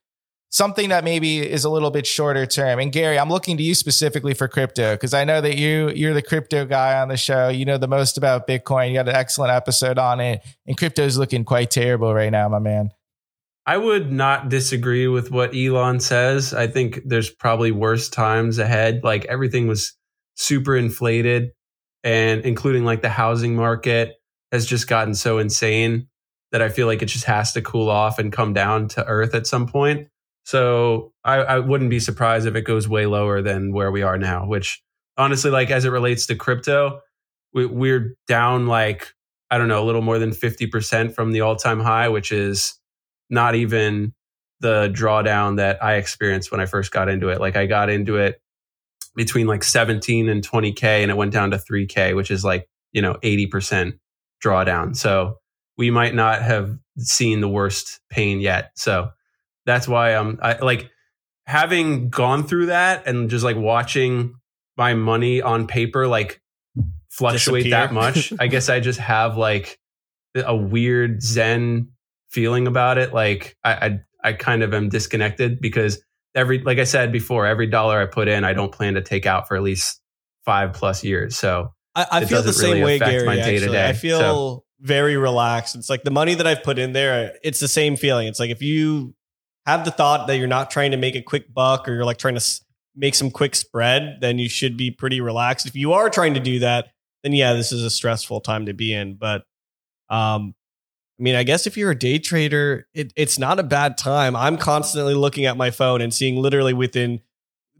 something 0.52 0.90
that 0.90 1.02
maybe 1.02 1.38
is 1.38 1.64
a 1.64 1.70
little 1.70 1.90
bit 1.90 2.06
shorter 2.06 2.46
term. 2.46 2.78
And 2.78 2.92
Gary, 2.92 3.18
I'm 3.18 3.30
looking 3.30 3.56
to 3.56 3.62
you 3.62 3.74
specifically 3.74 4.34
for 4.34 4.46
crypto 4.46 4.94
because 4.94 5.14
I 5.14 5.24
know 5.24 5.40
that 5.40 5.56
you 5.56 5.90
you're 5.90 6.14
the 6.14 6.22
crypto 6.22 6.64
guy 6.64 7.00
on 7.00 7.08
the 7.08 7.16
show. 7.16 7.48
You 7.48 7.64
know 7.64 7.78
the 7.78 7.88
most 7.88 8.16
about 8.16 8.46
Bitcoin. 8.46 8.88
You 8.88 8.94
got 8.94 9.08
an 9.08 9.16
excellent 9.16 9.52
episode 9.52 9.98
on 9.98 10.20
it, 10.20 10.42
and 10.66 10.76
crypto 10.76 11.02
is 11.02 11.18
looking 11.18 11.44
quite 11.44 11.70
terrible 11.70 12.14
right 12.14 12.30
now, 12.30 12.48
my 12.48 12.60
man. 12.60 12.90
I 13.64 13.76
would 13.78 14.10
not 14.10 14.48
disagree 14.48 15.06
with 15.06 15.30
what 15.30 15.54
Elon 15.54 16.00
says. 16.00 16.52
I 16.52 16.66
think 16.66 17.00
there's 17.04 17.30
probably 17.30 17.70
worse 17.70 18.08
times 18.08 18.58
ahead. 18.58 19.02
Like 19.04 19.24
everything 19.26 19.68
was 19.68 19.94
super 20.36 20.76
inflated 20.76 21.50
and 22.04 22.44
including 22.44 22.84
like 22.84 23.02
the 23.02 23.08
housing 23.08 23.54
market 23.54 24.16
has 24.50 24.66
just 24.66 24.88
gotten 24.88 25.14
so 25.14 25.38
insane 25.38 26.08
that 26.50 26.62
I 26.62 26.68
feel 26.68 26.86
like 26.86 27.02
it 27.02 27.06
just 27.06 27.24
has 27.24 27.52
to 27.52 27.62
cool 27.62 27.88
off 27.88 28.18
and 28.18 28.32
come 28.32 28.52
down 28.52 28.88
to 28.88 29.04
earth 29.06 29.34
at 29.34 29.46
some 29.46 29.66
point. 29.66 30.08
So 30.44 31.12
I, 31.24 31.36
I 31.36 31.58
wouldn't 31.60 31.90
be 31.90 32.00
surprised 32.00 32.46
if 32.46 32.54
it 32.54 32.62
goes 32.62 32.88
way 32.88 33.06
lower 33.06 33.40
than 33.40 33.72
where 33.72 33.90
we 33.90 34.02
are 34.02 34.18
now, 34.18 34.46
which 34.46 34.82
honestly, 35.16 35.50
like 35.50 35.70
as 35.70 35.84
it 35.84 35.90
relates 35.90 36.26
to 36.26 36.34
crypto, 36.34 37.00
we, 37.54 37.64
we're 37.64 38.16
down 38.26 38.66
like, 38.66 39.12
I 39.50 39.58
don't 39.58 39.68
know, 39.68 39.82
a 39.82 39.86
little 39.86 40.02
more 40.02 40.18
than 40.18 40.30
50% 40.30 41.14
from 41.14 41.32
the 41.32 41.40
all 41.42 41.56
time 41.56 41.80
high, 41.80 42.08
which 42.08 42.32
is 42.32 42.78
not 43.30 43.54
even 43.54 44.12
the 44.60 44.92
drawdown 44.94 45.56
that 45.56 45.82
I 45.82 45.94
experienced 45.94 46.50
when 46.50 46.60
I 46.60 46.66
first 46.66 46.92
got 46.92 47.08
into 47.08 47.28
it. 47.28 47.40
Like 47.40 47.56
I 47.56 47.66
got 47.66 47.88
into 47.88 48.16
it 48.16 48.41
between 49.14 49.46
like 49.46 49.62
17 49.64 50.28
and 50.28 50.46
20K 50.46 50.82
and 50.82 51.10
it 51.10 51.16
went 51.16 51.32
down 51.32 51.50
to 51.50 51.58
3K, 51.58 52.16
which 52.16 52.30
is 52.30 52.44
like, 52.44 52.68
you 52.92 53.02
know, 53.02 53.14
80% 53.22 53.98
drawdown. 54.42 54.96
So 54.96 55.38
we 55.76 55.90
might 55.90 56.14
not 56.14 56.42
have 56.42 56.76
seen 56.98 57.40
the 57.40 57.48
worst 57.48 58.00
pain 58.10 58.40
yet. 58.40 58.72
So 58.76 59.10
that's 59.66 59.86
why 59.86 60.14
I'm 60.14 60.38
I, 60.42 60.58
like 60.58 60.90
having 61.46 62.08
gone 62.08 62.44
through 62.44 62.66
that 62.66 63.06
and 63.06 63.30
just 63.30 63.44
like 63.44 63.56
watching 63.56 64.34
my 64.76 64.94
money 64.94 65.42
on 65.42 65.66
paper 65.66 66.06
like 66.06 66.40
fluctuate 67.10 67.64
Disappear. 67.64 67.88
that 67.88 67.92
much. 67.92 68.32
I 68.38 68.46
guess 68.46 68.68
I 68.68 68.80
just 68.80 68.98
have 68.98 69.36
like 69.36 69.78
a 70.34 70.56
weird 70.56 71.22
zen 71.22 71.88
feeling 72.30 72.66
about 72.66 72.98
it. 72.98 73.12
Like 73.12 73.56
I, 73.62 73.72
I, 73.72 74.00
I 74.24 74.32
kind 74.32 74.62
of 74.62 74.72
am 74.72 74.88
disconnected 74.88 75.60
because 75.60 76.02
every, 76.34 76.60
like 76.60 76.78
I 76.78 76.84
said 76.84 77.12
before, 77.12 77.46
every 77.46 77.66
dollar 77.66 78.00
I 78.00 78.06
put 78.06 78.28
in, 78.28 78.44
I 78.44 78.52
don't 78.52 78.72
plan 78.72 78.94
to 78.94 79.02
take 79.02 79.26
out 79.26 79.48
for 79.48 79.56
at 79.56 79.62
least 79.62 80.00
five 80.44 80.72
plus 80.72 81.04
years. 81.04 81.36
So 81.36 81.72
I, 81.94 82.06
I 82.10 82.24
feel 82.24 82.42
the 82.42 82.52
same 82.52 82.72
really 82.72 82.84
way, 82.84 82.98
Gary. 82.98 83.40
Actually, 83.40 83.78
I 83.78 83.92
feel 83.92 84.18
so. 84.18 84.64
very 84.80 85.16
relaxed. 85.16 85.76
It's 85.76 85.90
like 85.90 86.04
the 86.04 86.10
money 86.10 86.34
that 86.34 86.46
I've 86.46 86.62
put 86.62 86.78
in 86.78 86.92
there. 86.92 87.34
It's 87.42 87.60
the 87.60 87.68
same 87.68 87.96
feeling. 87.96 88.28
It's 88.28 88.40
like 88.40 88.50
if 88.50 88.62
you 88.62 89.14
have 89.66 89.84
the 89.84 89.90
thought 89.90 90.26
that 90.26 90.38
you're 90.38 90.48
not 90.48 90.70
trying 90.70 90.90
to 90.90 90.96
make 90.96 91.14
a 91.14 91.22
quick 91.22 91.52
buck 91.52 91.88
or 91.88 91.94
you're 91.94 92.04
like 92.04 92.18
trying 92.18 92.34
to 92.34 92.60
make 92.96 93.14
some 93.14 93.30
quick 93.30 93.54
spread, 93.54 94.18
then 94.20 94.38
you 94.38 94.48
should 94.48 94.76
be 94.76 94.90
pretty 94.90 95.20
relaxed. 95.20 95.66
If 95.66 95.76
you 95.76 95.92
are 95.92 96.10
trying 96.10 96.34
to 96.34 96.40
do 96.40 96.58
that, 96.60 96.88
then 97.22 97.32
yeah, 97.32 97.52
this 97.52 97.72
is 97.72 97.82
a 97.82 97.90
stressful 97.90 98.40
time 98.40 98.66
to 98.66 98.74
be 98.74 98.92
in. 98.92 99.14
But 99.14 99.44
um, 100.08 100.54
I 101.22 101.24
mean, 101.24 101.36
I 101.36 101.44
guess 101.44 101.68
if 101.68 101.76
you're 101.76 101.92
a 101.92 101.98
day 101.98 102.18
trader, 102.18 102.88
it, 102.94 103.12
it's 103.14 103.38
not 103.38 103.60
a 103.60 103.62
bad 103.62 103.96
time. 103.96 104.34
I'm 104.34 104.56
constantly 104.58 105.14
looking 105.14 105.44
at 105.44 105.56
my 105.56 105.70
phone 105.70 106.00
and 106.00 106.12
seeing 106.12 106.34
literally 106.34 106.74
within 106.74 107.20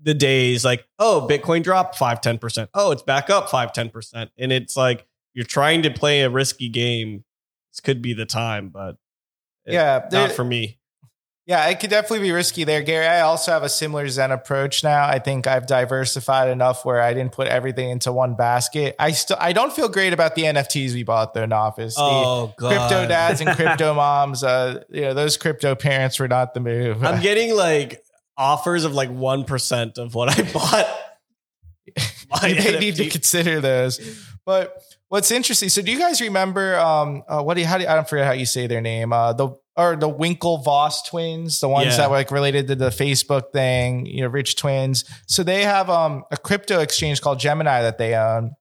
the 0.00 0.14
days, 0.14 0.64
like, 0.64 0.86
oh, 1.00 1.26
Bitcoin 1.28 1.64
dropped 1.64 1.98
5 1.98 2.20
10%. 2.20 2.68
Oh, 2.72 2.92
it's 2.92 3.02
back 3.02 3.30
up 3.30 3.50
5 3.50 3.72
10%. 3.72 4.30
And 4.38 4.52
it's 4.52 4.76
like 4.76 5.08
you're 5.34 5.44
trying 5.44 5.82
to 5.82 5.90
play 5.90 6.20
a 6.20 6.30
risky 6.30 6.68
game. 6.68 7.24
This 7.72 7.80
could 7.80 8.00
be 8.00 8.12
the 8.14 8.26
time, 8.26 8.68
but 8.68 8.96
yeah, 9.66 10.06
not 10.12 10.30
for 10.30 10.44
me. 10.44 10.78
Yeah, 11.44 11.68
it 11.70 11.80
could 11.80 11.90
definitely 11.90 12.20
be 12.20 12.30
risky 12.30 12.62
there, 12.62 12.82
Gary. 12.82 13.06
I 13.06 13.22
also 13.22 13.50
have 13.50 13.64
a 13.64 13.68
similar 13.68 14.08
Zen 14.08 14.30
approach 14.30 14.84
now. 14.84 15.08
I 15.08 15.18
think 15.18 15.48
I've 15.48 15.66
diversified 15.66 16.48
enough 16.48 16.84
where 16.84 17.00
I 17.00 17.14
didn't 17.14 17.32
put 17.32 17.48
everything 17.48 17.90
into 17.90 18.12
one 18.12 18.34
basket. 18.34 18.94
I 18.96 19.10
still 19.10 19.36
I 19.40 19.52
don't 19.52 19.72
feel 19.72 19.88
great 19.88 20.12
about 20.12 20.36
the 20.36 20.42
NFTs 20.42 20.94
we 20.94 21.02
bought 21.02 21.34
though 21.34 21.42
in 21.42 21.52
office. 21.52 21.96
Oh 21.98 22.54
the 22.58 22.68
God. 22.68 22.68
crypto 22.68 23.08
dads 23.08 23.40
and 23.40 23.50
crypto 23.56 23.92
moms. 23.92 24.44
Uh, 24.44 24.84
you 24.88 25.00
know, 25.00 25.14
those 25.14 25.36
crypto 25.36 25.74
parents 25.74 26.20
were 26.20 26.28
not 26.28 26.54
the 26.54 26.60
move. 26.60 27.02
I'm 27.02 27.20
getting 27.20 27.56
like 27.56 28.04
offers 28.36 28.84
of 28.84 28.94
like 28.94 29.10
one 29.10 29.42
percent 29.42 29.98
of 29.98 30.14
what 30.14 30.38
I 30.38 30.42
bought. 30.52 30.86
you 32.48 32.54
may 32.54 32.78
need 32.78 32.96
to 32.96 33.08
consider 33.08 33.60
those. 33.60 33.98
But 34.44 34.80
what's 35.08 35.32
interesting? 35.32 35.68
So, 35.68 35.82
do 35.82 35.90
you 35.90 35.98
guys 35.98 36.20
remember? 36.20 36.78
Um, 36.78 37.24
uh, 37.28 37.42
what 37.42 37.54
do 37.54 37.60
you? 37.60 37.66
How 37.66 37.78
do 37.78 37.84
you, 37.84 37.88
I 37.90 37.94
don't 37.96 38.08
forget 38.08 38.26
how 38.26 38.32
you 38.32 38.46
say 38.46 38.68
their 38.68 38.80
name? 38.80 39.12
Uh, 39.12 39.32
the 39.32 39.56
or 39.76 39.96
the 39.96 40.08
Winklevoss 40.08 41.06
twins, 41.08 41.60
the 41.60 41.68
ones 41.68 41.88
yeah. 41.88 41.96
that 41.98 42.10
were 42.10 42.16
like 42.16 42.30
related 42.30 42.68
to 42.68 42.74
the 42.74 42.90
Facebook 42.90 43.52
thing, 43.52 44.06
you 44.06 44.22
know, 44.22 44.28
rich 44.28 44.56
twins. 44.56 45.04
So 45.26 45.42
they 45.42 45.64
have 45.64 45.88
um, 45.88 46.24
a 46.30 46.36
crypto 46.36 46.80
exchange 46.80 47.20
called 47.20 47.40
Gemini 47.40 47.82
that 47.82 47.98
they 47.98 48.14
own. 48.14 48.52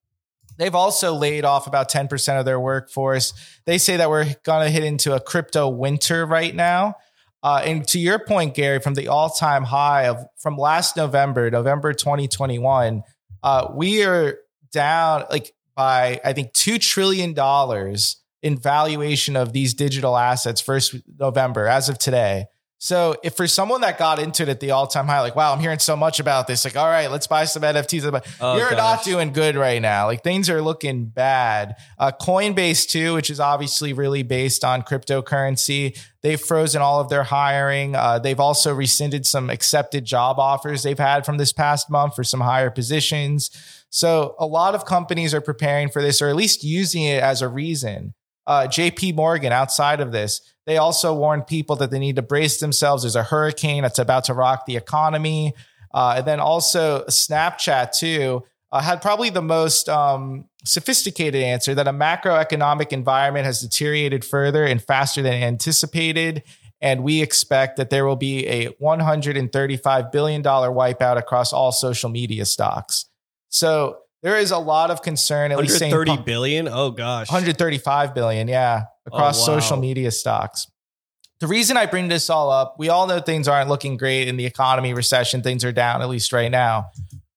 They've 0.57 0.75
also 0.75 1.13
laid 1.13 1.43
off 1.43 1.67
about 1.67 1.89
10% 1.89 2.39
of 2.39 2.45
their 2.45 2.59
workforce. 2.59 3.33
They 3.65 3.77
say 3.77 3.97
that 3.97 4.09
we're 4.09 4.35
going 4.43 4.65
to 4.65 4.71
hit 4.71 4.83
into 4.83 5.15
a 5.15 5.19
crypto 5.19 5.67
winter 5.67 6.25
right 6.25 6.53
now. 6.53 6.95
Uh, 7.43 7.61
and 7.65 7.87
to 7.87 7.99
your 7.99 8.19
point, 8.19 8.53
Gary, 8.53 8.79
from 8.79 8.93
the 8.93 9.07
all 9.07 9.29
time 9.29 9.63
high 9.63 10.07
of 10.07 10.23
from 10.37 10.57
last 10.57 10.95
November, 10.95 11.49
November 11.49 11.93
2021, 11.93 13.01
uh, 13.43 13.71
we 13.73 14.03
are 14.03 14.37
down 14.71 15.25
like 15.29 15.51
by, 15.75 16.21
I 16.23 16.33
think, 16.33 16.53
$2 16.53 16.79
trillion 16.79 17.33
in 18.41 18.57
valuation 18.57 19.35
of 19.35 19.53
these 19.53 19.73
digital 19.73 20.17
assets 20.17 20.61
first 20.61 20.95
November 21.19 21.67
as 21.67 21.89
of 21.89 21.97
today. 21.97 22.45
So 22.83 23.15
if 23.23 23.35
for 23.35 23.45
someone 23.45 23.81
that 23.81 23.99
got 23.99 24.17
into 24.17 24.41
it 24.41 24.49
at 24.49 24.59
the 24.59 24.71
all 24.71 24.87
time 24.87 25.05
high, 25.05 25.21
like, 25.21 25.35
wow, 25.35 25.53
I'm 25.53 25.59
hearing 25.59 25.77
so 25.77 25.95
much 25.95 26.19
about 26.19 26.47
this, 26.47 26.65
like, 26.65 26.75
all 26.75 26.87
right, 26.87 27.11
let's 27.11 27.27
buy 27.27 27.45
some 27.45 27.61
NFTs. 27.61 28.23
Oh, 28.41 28.57
You're 28.57 28.71
gosh. 28.71 28.77
not 28.79 29.03
doing 29.03 29.33
good 29.33 29.55
right 29.55 29.79
now. 29.79 30.07
Like 30.07 30.23
things 30.23 30.49
are 30.49 30.63
looking 30.63 31.05
bad. 31.05 31.75
Uh, 31.99 32.11
Coinbase 32.19 32.89
too, 32.89 33.13
which 33.13 33.29
is 33.29 33.39
obviously 33.39 33.93
really 33.93 34.23
based 34.23 34.65
on 34.65 34.81
cryptocurrency. 34.81 35.95
They've 36.23 36.41
frozen 36.41 36.81
all 36.81 36.99
of 36.99 37.09
their 37.09 37.21
hiring. 37.21 37.95
Uh, 37.95 38.17
they've 38.17 38.39
also 38.39 38.73
rescinded 38.73 39.27
some 39.27 39.51
accepted 39.51 40.03
job 40.03 40.39
offers 40.39 40.81
they've 40.81 40.97
had 40.97 41.23
from 41.23 41.37
this 41.37 41.53
past 41.53 41.87
month 41.87 42.15
for 42.15 42.23
some 42.23 42.41
higher 42.41 42.71
positions. 42.71 43.51
So 43.91 44.33
a 44.39 44.47
lot 44.47 44.73
of 44.73 44.85
companies 44.85 45.35
are 45.35 45.41
preparing 45.41 45.89
for 45.89 46.01
this 46.01 46.19
or 46.19 46.29
at 46.29 46.35
least 46.35 46.63
using 46.63 47.03
it 47.03 47.21
as 47.21 47.43
a 47.43 47.47
reason 47.47 48.15
uh, 48.47 48.67
JP 48.67 49.15
Morgan 49.15 49.51
outside 49.51 50.01
of 50.01 50.11
this. 50.11 50.41
They 50.65 50.77
also 50.77 51.13
warned 51.13 51.47
people 51.47 51.75
that 51.77 51.91
they 51.91 51.99
need 51.99 52.15
to 52.17 52.21
brace 52.21 52.59
themselves. 52.59 53.03
There's 53.03 53.15
a 53.15 53.23
hurricane 53.23 53.83
that's 53.83 53.99
about 53.99 54.25
to 54.25 54.33
rock 54.33 54.65
the 54.65 54.77
economy. 54.77 55.53
Uh, 55.93 56.15
and 56.17 56.25
then 56.25 56.39
also 56.39 57.03
Snapchat, 57.05 57.97
too, 57.97 58.43
uh, 58.71 58.81
had 58.81 59.01
probably 59.01 59.29
the 59.29 59.41
most 59.41 59.89
um, 59.89 60.45
sophisticated 60.63 61.43
answer 61.43 61.75
that 61.75 61.87
a 61.87 61.93
macroeconomic 61.93 62.93
environment 62.93 63.45
has 63.45 63.61
deteriorated 63.61 64.23
further 64.23 64.63
and 64.63 64.81
faster 64.81 65.21
than 65.21 65.33
anticipated. 65.33 66.43
And 66.79 67.03
we 67.03 67.21
expect 67.21 67.77
that 67.77 67.89
there 67.89 68.05
will 68.05 68.15
be 68.15 68.47
a 68.47 68.69
$135 68.81 70.11
billion 70.11 70.43
wipeout 70.43 71.17
across 71.17 71.53
all 71.53 71.71
social 71.71 72.09
media 72.09 72.45
stocks. 72.45 73.05
So 73.49 73.99
there 74.23 74.37
is 74.37 74.51
a 74.51 74.57
lot 74.57 74.91
of 74.91 75.01
concern. 75.01 75.51
At 75.51 75.57
least 75.57 75.77
saying 75.77 75.91
30 75.91 76.17
billion. 76.17 76.67
Oh 76.67 76.91
gosh, 76.91 77.29
135 77.29 78.13
billion. 78.13 78.47
Yeah, 78.47 78.83
across 79.05 79.47
oh, 79.47 79.53
wow. 79.53 79.59
social 79.59 79.77
media 79.77 80.11
stocks. 80.11 80.67
The 81.39 81.47
reason 81.47 81.75
I 81.75 81.87
bring 81.87 82.07
this 82.07 82.29
all 82.29 82.51
up, 82.51 82.75
we 82.77 82.89
all 82.89 83.07
know 83.07 83.19
things 83.19 83.47
aren't 83.47 83.67
looking 83.67 83.97
great 83.97 84.27
in 84.27 84.37
the 84.37 84.45
economy, 84.45 84.93
recession. 84.93 85.41
Things 85.41 85.65
are 85.65 85.71
down 85.71 86.03
at 86.03 86.09
least 86.09 86.31
right 86.33 86.51
now. 86.51 86.91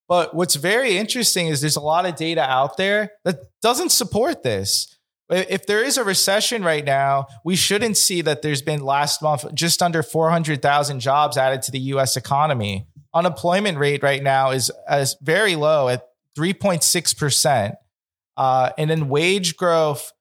But 0.09 0.35
what's 0.35 0.57
very 0.57 0.99
interesting 0.99 1.47
is 1.47 1.63
there's 1.63 1.77
a 1.77 1.81
lot 1.81 2.05
of 2.05 2.15
data 2.15 2.43
out 2.43 2.77
there 2.77 3.13
that 3.25 3.39
doesn't 3.63 3.91
support 3.91 4.43
this. 4.43 4.99
If 5.31 5.65
there 5.67 5.83
is 5.83 5.97
a 5.97 6.05
recession 6.05 6.63
right 6.63 6.85
now, 6.85 7.29
we 7.45 7.57
shouldn't 7.57 7.97
see 7.97 8.21
that 8.21 8.43
there's 8.43 8.61
been 8.61 8.85
last 8.85 9.23
month 9.23 9.47
just 9.55 9.83
under 9.83 10.03
400,000 10.03 11.01
jobs 11.01 11.39
added 11.39 11.63
to 11.63 11.71
the 11.71 11.79
US 11.79 12.19
economy. 12.19 12.87
Unemployment 13.15 13.79
rate 13.79 14.03
right 14.03 14.23
now 14.23 14.51
is, 14.51 14.71
is 14.91 15.17
very 15.23 15.57
low 15.57 15.89
at 15.89 16.07
3.6%. 16.37 17.75
Uh, 18.37 18.71
and 18.77 18.91
then 18.91 19.09
wage 19.09 19.57
growth, 19.57 20.13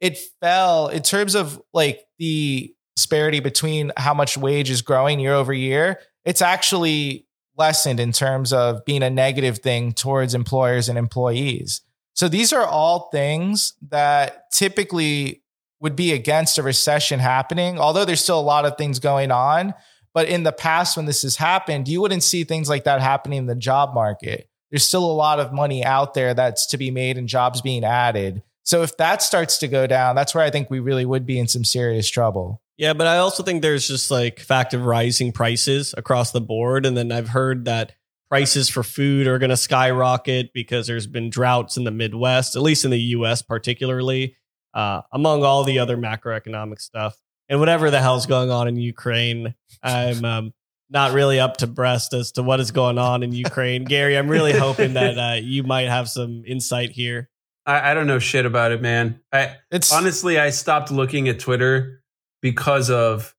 it 0.00 0.18
fell 0.40 0.88
in 0.88 1.02
terms 1.02 1.34
of 1.34 1.60
like 1.72 2.00
the 2.18 2.72
disparity 2.96 3.40
between 3.40 3.92
how 3.96 4.14
much 4.14 4.36
wage 4.36 4.70
is 4.70 4.82
growing 4.82 5.20
year 5.20 5.34
over 5.34 5.52
year. 5.52 5.98
It's 6.24 6.42
actually 6.42 7.26
lessened 7.56 8.00
in 8.00 8.12
terms 8.12 8.52
of 8.52 8.84
being 8.84 9.02
a 9.02 9.10
negative 9.10 9.58
thing 9.58 9.92
towards 9.92 10.34
employers 10.34 10.88
and 10.88 10.96
employees. 10.98 11.82
So 12.14 12.28
these 12.28 12.52
are 12.52 12.64
all 12.64 13.08
things 13.10 13.74
that 13.88 14.50
typically 14.52 15.42
would 15.80 15.96
be 15.96 16.12
against 16.12 16.58
a 16.58 16.62
recession 16.62 17.18
happening, 17.20 17.78
although 17.78 18.04
there's 18.04 18.22
still 18.22 18.38
a 18.38 18.42
lot 18.42 18.66
of 18.66 18.76
things 18.76 18.98
going 18.98 19.30
on. 19.30 19.74
But 20.12 20.28
in 20.28 20.42
the 20.42 20.52
past, 20.52 20.96
when 20.96 21.06
this 21.06 21.22
has 21.22 21.36
happened, 21.36 21.88
you 21.88 22.00
wouldn't 22.00 22.22
see 22.22 22.44
things 22.44 22.68
like 22.68 22.84
that 22.84 23.00
happening 23.00 23.38
in 23.38 23.46
the 23.46 23.54
job 23.54 23.94
market 23.94 24.49
there's 24.70 24.84
still 24.84 25.04
a 25.04 25.12
lot 25.12 25.40
of 25.40 25.52
money 25.52 25.84
out 25.84 26.14
there 26.14 26.34
that's 26.34 26.66
to 26.66 26.78
be 26.78 26.90
made 26.90 27.18
and 27.18 27.28
jobs 27.28 27.60
being 27.60 27.84
added. 27.84 28.42
So 28.62 28.82
if 28.82 28.96
that 28.98 29.22
starts 29.22 29.58
to 29.58 29.68
go 29.68 29.86
down, 29.86 30.14
that's 30.14 30.34
where 30.34 30.44
I 30.44 30.50
think 30.50 30.70
we 30.70 30.80
really 30.80 31.04
would 31.04 31.26
be 31.26 31.38
in 31.38 31.48
some 31.48 31.64
serious 31.64 32.08
trouble. 32.08 32.62
Yeah, 32.76 32.94
but 32.94 33.06
I 33.06 33.18
also 33.18 33.42
think 33.42 33.62
there's 33.62 33.86
just 33.86 34.10
like 34.10 34.40
fact 34.40 34.72
of 34.72 34.84
rising 34.84 35.32
prices 35.32 35.94
across 35.96 36.30
the 36.30 36.40
board, 36.40 36.86
and 36.86 36.96
then 36.96 37.12
I've 37.12 37.28
heard 37.28 37.66
that 37.66 37.92
prices 38.30 38.68
for 38.68 38.82
food 38.82 39.26
are 39.26 39.38
going 39.38 39.50
to 39.50 39.56
skyrocket 39.56 40.52
because 40.54 40.86
there's 40.86 41.06
been 41.06 41.28
droughts 41.30 41.76
in 41.76 41.84
the 41.84 41.90
Midwest, 41.90 42.56
at 42.56 42.62
least 42.62 42.84
in 42.84 42.90
the 42.90 43.00
U.S. 43.00 43.42
particularly, 43.42 44.36
uh, 44.72 45.02
among 45.12 45.44
all 45.44 45.64
the 45.64 45.80
other 45.80 45.96
macroeconomic 45.96 46.80
stuff 46.80 47.20
and 47.48 47.58
whatever 47.58 47.90
the 47.90 48.00
hell's 48.00 48.26
going 48.26 48.50
on 48.50 48.68
in 48.68 48.76
Ukraine. 48.76 49.54
I'm 49.82 50.24
um, 50.24 50.54
not 50.90 51.12
really 51.12 51.38
up 51.40 51.56
to 51.58 51.66
breast 51.66 52.12
as 52.12 52.32
to 52.32 52.42
what 52.42 52.60
is 52.60 52.70
going 52.72 52.98
on 52.98 53.22
in 53.22 53.32
Ukraine. 53.32 53.84
Gary, 53.84 54.18
I'm 54.18 54.28
really 54.28 54.52
hoping 54.52 54.94
that 54.94 55.18
uh, 55.18 55.36
you 55.40 55.62
might 55.62 55.88
have 55.88 56.08
some 56.08 56.42
insight 56.46 56.90
here. 56.90 57.30
I, 57.66 57.90
I 57.92 57.94
don't 57.94 58.06
know 58.06 58.18
shit 58.18 58.46
about 58.46 58.72
it, 58.72 58.82
man. 58.82 59.20
I 59.32 59.56
It's 59.70 59.92
honestly 59.92 60.38
I 60.38 60.50
stopped 60.50 60.90
looking 60.90 61.28
at 61.28 61.38
Twitter 61.38 62.02
because 62.42 62.90
of 62.90 63.34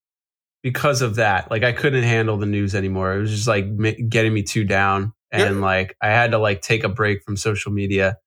because 0.63 1.01
of 1.01 1.15
that. 1.15 1.49
Like 1.51 1.63
I 1.63 1.71
couldn't 1.73 2.03
handle 2.03 2.37
the 2.37 2.45
news 2.45 2.75
anymore. 2.75 3.13
It 3.15 3.19
was 3.19 3.31
just 3.31 3.47
like 3.47 3.65
ma- 3.67 3.91
getting 4.07 4.33
me 4.33 4.43
too 4.43 4.63
down, 4.63 5.13
and 5.31 5.55
Yeah. 5.55 5.61
like 5.61 5.95
I 6.01 6.07
had 6.09 6.31
to 6.31 6.37
like 6.37 6.61
take 6.61 6.83
a 6.83 6.89
break 6.89 7.23
from 7.23 7.35
social 7.35 7.71
media, 7.71 8.17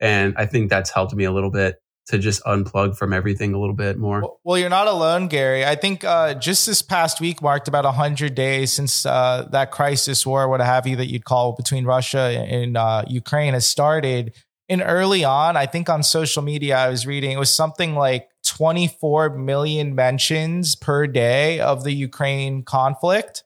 and 0.00 0.34
I 0.36 0.46
think 0.46 0.70
that's 0.70 0.90
helped 0.90 1.14
me 1.14 1.24
a 1.24 1.32
little 1.32 1.50
bit 1.50 1.76
to 2.06 2.18
just 2.18 2.42
unplug 2.44 2.96
from 2.96 3.12
everything 3.12 3.54
a 3.54 3.58
little 3.58 3.74
bit 3.74 3.98
more. 3.98 4.36
Well- 4.44 4.58
you're 4.58 4.68
not 4.68 4.86
alone, 4.86 5.28
Gary. 5.28 5.64
I 5.64 5.74
think 5.74 6.04
uh, 6.04 6.34
just 6.34 6.66
this 6.66 6.82
past 6.82 7.20
week 7.20 7.40
marked 7.40 7.68
about 7.68 7.84
100 7.84 8.34
days 8.34 8.72
since 8.72 9.06
uh, 9.06 9.48
that 9.52 9.70
crisis 9.70 10.26
war, 10.26 10.48
what 10.48 10.60
have 10.60 10.86
you, 10.86 10.96
that 10.96 11.06
you'd 11.06 11.24
call 11.24 11.52
between 11.52 11.84
Russia 11.84 12.20
and 12.20 12.76
uh, 12.76 13.04
Ukraine 13.08 13.54
has 13.54 13.66
started. 13.66 14.34
And 14.68 14.82
early 14.84 15.24
on, 15.24 15.56
I 15.56 15.66
think 15.66 15.88
on 15.88 16.02
social 16.02 16.42
media, 16.42 16.76
I 16.76 16.88
was 16.88 17.06
reading 17.06 17.32
it 17.32 17.38
was 17.38 17.52
something 17.52 17.94
like 17.94 18.28
24 18.44 19.36
million 19.36 19.94
mentions 19.94 20.74
per 20.74 21.06
day 21.06 21.60
of 21.60 21.84
the 21.84 21.92
Ukraine 21.92 22.62
conflict. 22.62 23.44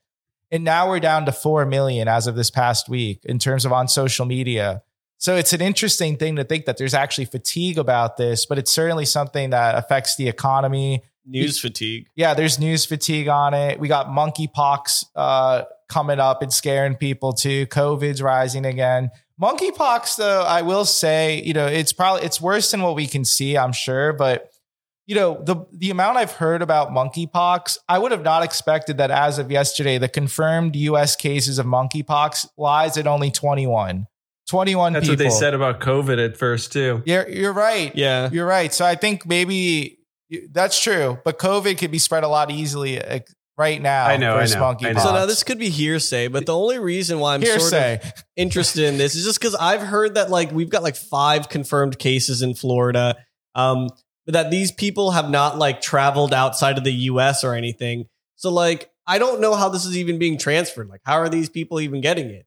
And 0.50 0.64
now 0.64 0.88
we're 0.88 1.00
down 1.00 1.26
to 1.26 1.32
4 1.32 1.66
million 1.66 2.08
as 2.08 2.26
of 2.26 2.34
this 2.34 2.50
past 2.50 2.88
week 2.88 3.20
in 3.24 3.38
terms 3.38 3.64
of 3.64 3.72
on 3.72 3.88
social 3.88 4.26
media. 4.26 4.82
So 5.18 5.34
it's 5.34 5.52
an 5.52 5.60
interesting 5.60 6.16
thing 6.16 6.36
to 6.36 6.44
think 6.44 6.66
that 6.66 6.76
there's 6.76 6.94
actually 6.94 7.24
fatigue 7.24 7.76
about 7.76 8.16
this, 8.16 8.46
but 8.46 8.56
it's 8.56 8.70
certainly 8.70 9.04
something 9.04 9.50
that 9.50 9.74
affects 9.74 10.16
the 10.16 10.28
economy. 10.28 11.02
News 11.26 11.58
fatigue. 11.60 12.06
Yeah, 12.14 12.34
there's 12.34 12.58
news 12.58 12.86
fatigue 12.86 13.28
on 13.28 13.52
it. 13.52 13.80
We 13.80 13.88
got 13.88 14.06
monkeypox 14.06 15.06
uh, 15.16 15.64
coming 15.88 16.20
up 16.20 16.40
and 16.40 16.52
scaring 16.52 16.94
people 16.94 17.32
too. 17.32 17.66
COVID's 17.66 18.22
rising 18.22 18.64
again. 18.64 19.10
Monkeypox, 19.40 20.16
though, 20.16 20.42
I 20.42 20.62
will 20.62 20.84
say, 20.84 21.42
you 21.42 21.52
know, 21.52 21.66
it's 21.66 21.92
probably 21.92 22.22
it's 22.22 22.40
worse 22.40 22.70
than 22.72 22.82
what 22.82 22.96
we 22.96 23.06
can 23.06 23.24
see, 23.24 23.56
I'm 23.56 23.72
sure, 23.72 24.12
but 24.12 24.50
you 25.06 25.14
know, 25.14 25.40
the 25.42 25.64
the 25.72 25.90
amount 25.90 26.18
I've 26.18 26.32
heard 26.32 26.60
about 26.60 26.90
monkeypox, 26.90 27.78
I 27.88 27.98
would 27.98 28.10
have 28.10 28.22
not 28.22 28.42
expected 28.42 28.98
that 28.98 29.10
as 29.10 29.38
of 29.38 29.50
yesterday, 29.50 29.96
the 29.96 30.08
confirmed 30.08 30.74
US 30.74 31.14
cases 31.14 31.58
of 31.58 31.66
monkeypox 31.66 32.48
lies 32.56 32.98
at 32.98 33.06
only 33.06 33.30
21. 33.30 34.07
21 34.48 34.94
That's 34.94 35.04
people. 35.04 35.12
what 35.12 35.18
they 35.18 35.30
said 35.30 35.54
about 35.54 35.80
COVID 35.80 36.24
at 36.24 36.36
first 36.36 36.72
too. 36.72 37.02
You're 37.04 37.28
you're 37.28 37.52
right. 37.52 37.94
Yeah. 37.94 38.30
You're 38.32 38.46
right. 38.46 38.72
So 38.72 38.84
I 38.84 38.94
think 38.94 39.26
maybe 39.26 39.98
that's 40.50 40.80
true, 40.80 41.18
but 41.24 41.38
COVID 41.38 41.78
could 41.78 41.90
be 41.90 41.98
spread 41.98 42.24
a 42.24 42.28
lot 42.28 42.50
easily 42.50 43.02
uh, 43.02 43.20
right 43.56 43.80
now. 43.80 44.06
I 44.06 44.16
know, 44.16 44.34
I 44.34 44.40
versus 44.40 44.56
know, 44.56 44.64
I 44.64 44.92
know. 44.92 45.00
So 45.00 45.12
now 45.12 45.26
this 45.26 45.42
could 45.42 45.58
be 45.58 45.68
hearsay, 45.68 46.28
but 46.28 46.46
the 46.46 46.56
only 46.56 46.78
reason 46.78 47.18
why 47.18 47.34
I'm 47.34 47.42
sort 47.42 47.56
of 47.56 47.60
hearsay. 47.60 48.00
interested 48.36 48.84
in 48.84 48.98
this 48.98 49.14
is 49.14 49.24
just 49.24 49.38
because 49.38 49.54
I've 49.54 49.82
heard 49.82 50.14
that 50.14 50.30
like 50.30 50.50
we've 50.50 50.70
got 50.70 50.82
like 50.82 50.96
five 50.96 51.48
confirmed 51.48 51.98
cases 51.98 52.40
in 52.40 52.54
Florida, 52.54 53.16
um, 53.54 53.88
but 54.24 54.32
that 54.32 54.50
these 54.50 54.72
people 54.72 55.10
have 55.10 55.28
not 55.28 55.58
like 55.58 55.80
traveled 55.82 56.32
outside 56.32 56.78
of 56.78 56.84
the 56.84 56.92
U.S. 56.92 57.44
or 57.44 57.54
anything. 57.54 58.06
So 58.36 58.50
like 58.50 58.90
I 59.06 59.18
don't 59.18 59.40
know 59.40 59.54
how 59.54 59.68
this 59.68 59.84
is 59.84 59.96
even 59.96 60.18
being 60.18 60.38
transferred. 60.38 60.88
Like 60.88 61.00
how 61.04 61.16
are 61.18 61.28
these 61.28 61.50
people 61.50 61.80
even 61.80 62.00
getting 62.00 62.30
it? 62.30 62.46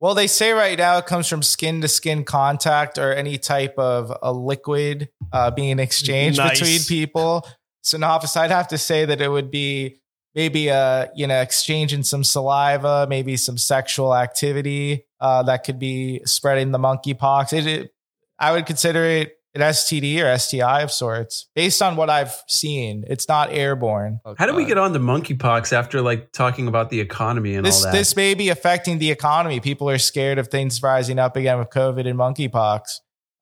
Well, 0.00 0.14
they 0.14 0.26
say 0.26 0.52
right 0.52 0.78
now 0.78 0.96
it 0.96 1.06
comes 1.06 1.28
from 1.28 1.42
skin 1.42 1.82
to 1.82 1.88
skin 1.88 2.24
contact 2.24 2.96
or 2.96 3.12
any 3.12 3.36
type 3.36 3.74
of 3.78 4.16
a 4.22 4.32
liquid 4.32 5.10
uh, 5.30 5.50
being 5.50 5.78
exchanged 5.78 6.38
Nice. 6.38 6.58
between 6.58 6.80
people. 6.80 7.46
So, 7.82 7.98
Nafis, 7.98 8.36
I'd 8.36 8.50
have 8.50 8.68
to 8.68 8.78
say 8.78 9.04
that 9.04 9.20
it 9.20 9.28
would 9.28 9.50
be 9.50 10.00
maybe 10.34 10.68
a 10.68 11.10
you 11.14 11.26
know 11.26 11.40
exchanging 11.40 12.02
some 12.02 12.24
saliva, 12.24 13.06
maybe 13.08 13.36
some 13.36 13.58
sexual 13.58 14.14
activity 14.14 15.06
uh, 15.20 15.42
that 15.42 15.64
could 15.64 15.78
be 15.78 16.22
spreading 16.24 16.70
the 16.70 16.78
monkeypox. 16.78 17.52
It, 17.52 17.66
it, 17.66 17.94
I 18.38 18.52
would 18.52 18.64
consider 18.64 19.04
it 19.04 19.36
an 19.54 19.60
STD 19.62 20.22
or 20.22 20.38
STI 20.38 20.82
of 20.82 20.92
sorts, 20.92 21.48
based 21.54 21.82
on 21.82 21.96
what 21.96 22.08
I've 22.08 22.34
seen. 22.48 23.04
It's 23.08 23.26
not 23.28 23.52
airborne. 23.52 24.20
How 24.38 24.46
do 24.46 24.54
we 24.54 24.64
get 24.64 24.78
on 24.78 24.92
to 24.92 24.98
monkeypox 25.00 25.72
after 25.72 26.00
like 26.00 26.30
talking 26.32 26.68
about 26.68 26.90
the 26.90 27.00
economy 27.00 27.54
and 27.56 27.66
This 27.66 27.84
all 27.84 27.90
that? 27.90 27.98
this 27.98 28.14
may 28.14 28.34
be 28.34 28.48
affecting 28.48 28.98
the 28.98 29.10
economy. 29.10 29.58
People 29.60 29.90
are 29.90 29.98
scared 29.98 30.38
of 30.38 30.48
things 30.48 30.80
rising 30.82 31.18
up 31.18 31.36
again 31.36 31.58
with 31.58 31.70
COVID 31.70 32.06
and 32.08 32.18
monkeypox. 32.18 32.82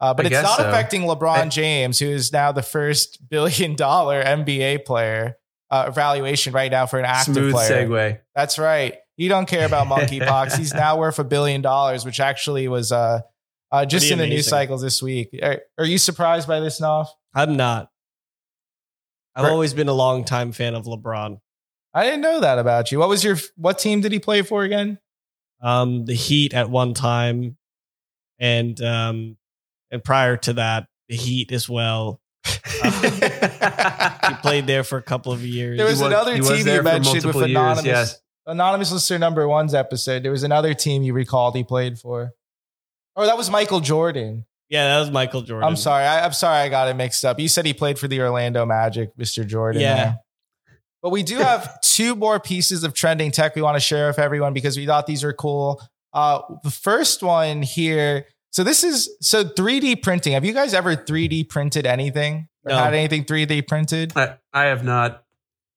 Uh, 0.00 0.14
but 0.14 0.26
I 0.26 0.28
it's 0.28 0.42
not 0.42 0.58
so. 0.58 0.68
affecting 0.68 1.02
LeBron 1.02 1.36
I- 1.36 1.48
James, 1.48 1.98
who 1.98 2.06
is 2.06 2.32
now 2.32 2.52
the 2.52 2.62
first 2.62 3.28
billion 3.30 3.74
dollar 3.74 4.22
NBA 4.22 4.84
player 4.86 5.36
uh, 5.70 5.84
evaluation 5.88 6.54
right 6.54 6.70
now 6.70 6.86
for 6.86 6.98
an 6.98 7.04
active 7.04 7.34
Smooth 7.34 7.52
player. 7.52 7.86
segue. 7.86 8.18
That's 8.34 8.58
right. 8.58 8.94
You 9.16 9.28
don't 9.28 9.46
care 9.46 9.66
about 9.66 9.88
monkeypox. 9.88 10.56
He's 10.56 10.72
now 10.86 10.96
worth 10.98 11.18
a 11.18 11.24
billion 11.24 11.60
dollars, 11.60 12.04
which 12.06 12.20
actually 12.20 12.68
was 12.68 12.92
uh, 12.92 13.20
uh, 13.70 13.84
just 13.84 14.10
in 14.10 14.18
the 14.18 14.24
news 14.24 14.32
amazing. 14.46 14.50
cycles 14.50 14.82
this 14.82 15.02
week. 15.02 15.30
Are, 15.42 15.60
are 15.78 15.84
you 15.84 15.98
surprised 15.98 16.48
by 16.48 16.60
this, 16.60 16.80
Nov? 16.80 17.08
I'm 17.34 17.56
not. 17.56 17.90
I've 19.34 19.44
Right. 19.44 19.52
always 19.52 19.74
been 19.74 19.88
a 19.88 19.92
longtime 19.92 20.52
fan 20.52 20.74
of 20.74 20.84
LeBron. 20.86 21.38
I 21.94 22.04
didn't 22.04 22.20
know 22.22 22.40
that 22.40 22.58
about 22.58 22.90
you. 22.92 22.98
What 22.98 23.08
was 23.08 23.22
your 23.24 23.36
what 23.56 23.78
team 23.78 24.00
did 24.00 24.12
he 24.12 24.18
play 24.18 24.42
for 24.42 24.62
again? 24.64 24.98
Um, 25.62 26.04
the 26.04 26.14
Heat 26.14 26.54
at 26.54 26.70
one 26.70 26.94
time, 26.94 27.56
and 28.38 28.80
um, 28.82 29.36
and 29.90 30.02
prior 30.04 30.36
to 30.38 30.52
that, 30.54 30.86
the 31.08 31.16
Heat 31.16 31.50
as 31.52 31.68
well. 31.68 32.20
He 34.28 34.34
played 34.42 34.66
there 34.66 34.84
for 34.84 34.98
a 34.98 35.02
couple 35.02 35.32
of 35.32 35.42
years. 35.44 35.78
There 35.78 35.86
was 35.86 36.00
He 36.00 36.06
another 36.06 36.34
he 36.34 36.40
was 36.40 36.48
team 36.50 36.66
you 36.66 36.82
mentioned 36.82 37.24
with 37.24 37.34
multiple 37.34 37.40
years, 37.48 37.50
anonymous. 37.50 37.84
yes. 37.86 38.20
Anonymous 38.46 38.92
Listener 38.92 39.18
number 39.18 39.46
one's 39.48 39.74
episode. 39.74 40.22
There 40.22 40.30
was 40.30 40.42
another 40.42 40.74
team 40.74 41.02
you 41.02 41.12
recalled 41.12 41.54
he 41.56 41.64
played 41.64 41.98
for. 41.98 42.32
Oh, 43.18 43.26
that 43.26 43.36
was 43.36 43.50
Michael 43.50 43.80
Jordan. 43.80 44.46
yeah, 44.70 44.88
that 44.94 45.00
was 45.00 45.10
Michael 45.10 45.42
Jordan. 45.42 45.68
I'm 45.68 45.76
sorry. 45.76 46.04
I, 46.04 46.24
I'm 46.24 46.32
sorry 46.32 46.58
I 46.58 46.68
got 46.68 46.88
it 46.88 46.94
mixed 46.94 47.24
up. 47.24 47.38
You 47.40 47.48
said 47.48 47.66
he 47.66 47.74
played 47.74 47.98
for 47.98 48.06
the 48.08 48.20
Orlando 48.20 48.64
Magic, 48.64 49.14
Mr. 49.16 49.46
Jordan. 49.46 49.82
Yeah. 49.82 49.94
there. 49.96 50.18
But 51.02 51.10
we 51.10 51.22
do 51.22 51.36
have 51.38 51.80
two 51.80 52.14
more 52.14 52.38
pieces 52.40 52.84
of 52.84 52.94
trending 52.94 53.30
tech 53.32 53.54
we 53.56 53.62
want 53.62 53.74
to 53.76 53.80
share 53.80 54.06
with 54.06 54.18
everyone 54.18 54.52
because 54.54 54.76
we 54.76 54.86
thought 54.86 55.06
these 55.06 55.24
are 55.24 55.32
cool. 55.32 55.82
Uh, 56.12 56.40
the 56.62 56.70
first 56.70 57.22
one 57.22 57.60
here. 57.62 58.26
So 58.52 58.64
this 58.64 58.82
is 58.84 59.10
so 59.20 59.44
3D 59.44 60.02
printing. 60.02 60.32
Have 60.32 60.44
you 60.44 60.54
guys 60.54 60.72
ever 60.72 60.96
3D 60.96 61.48
printed 61.48 61.86
anything 61.86 62.48
or 62.64 62.70
No. 62.70 62.78
had 62.78 62.94
anything 62.94 63.24
3D 63.24 63.66
printed? 63.68 64.12
I, 64.16 64.36
I 64.52 64.64
have 64.66 64.84
not. 64.84 65.24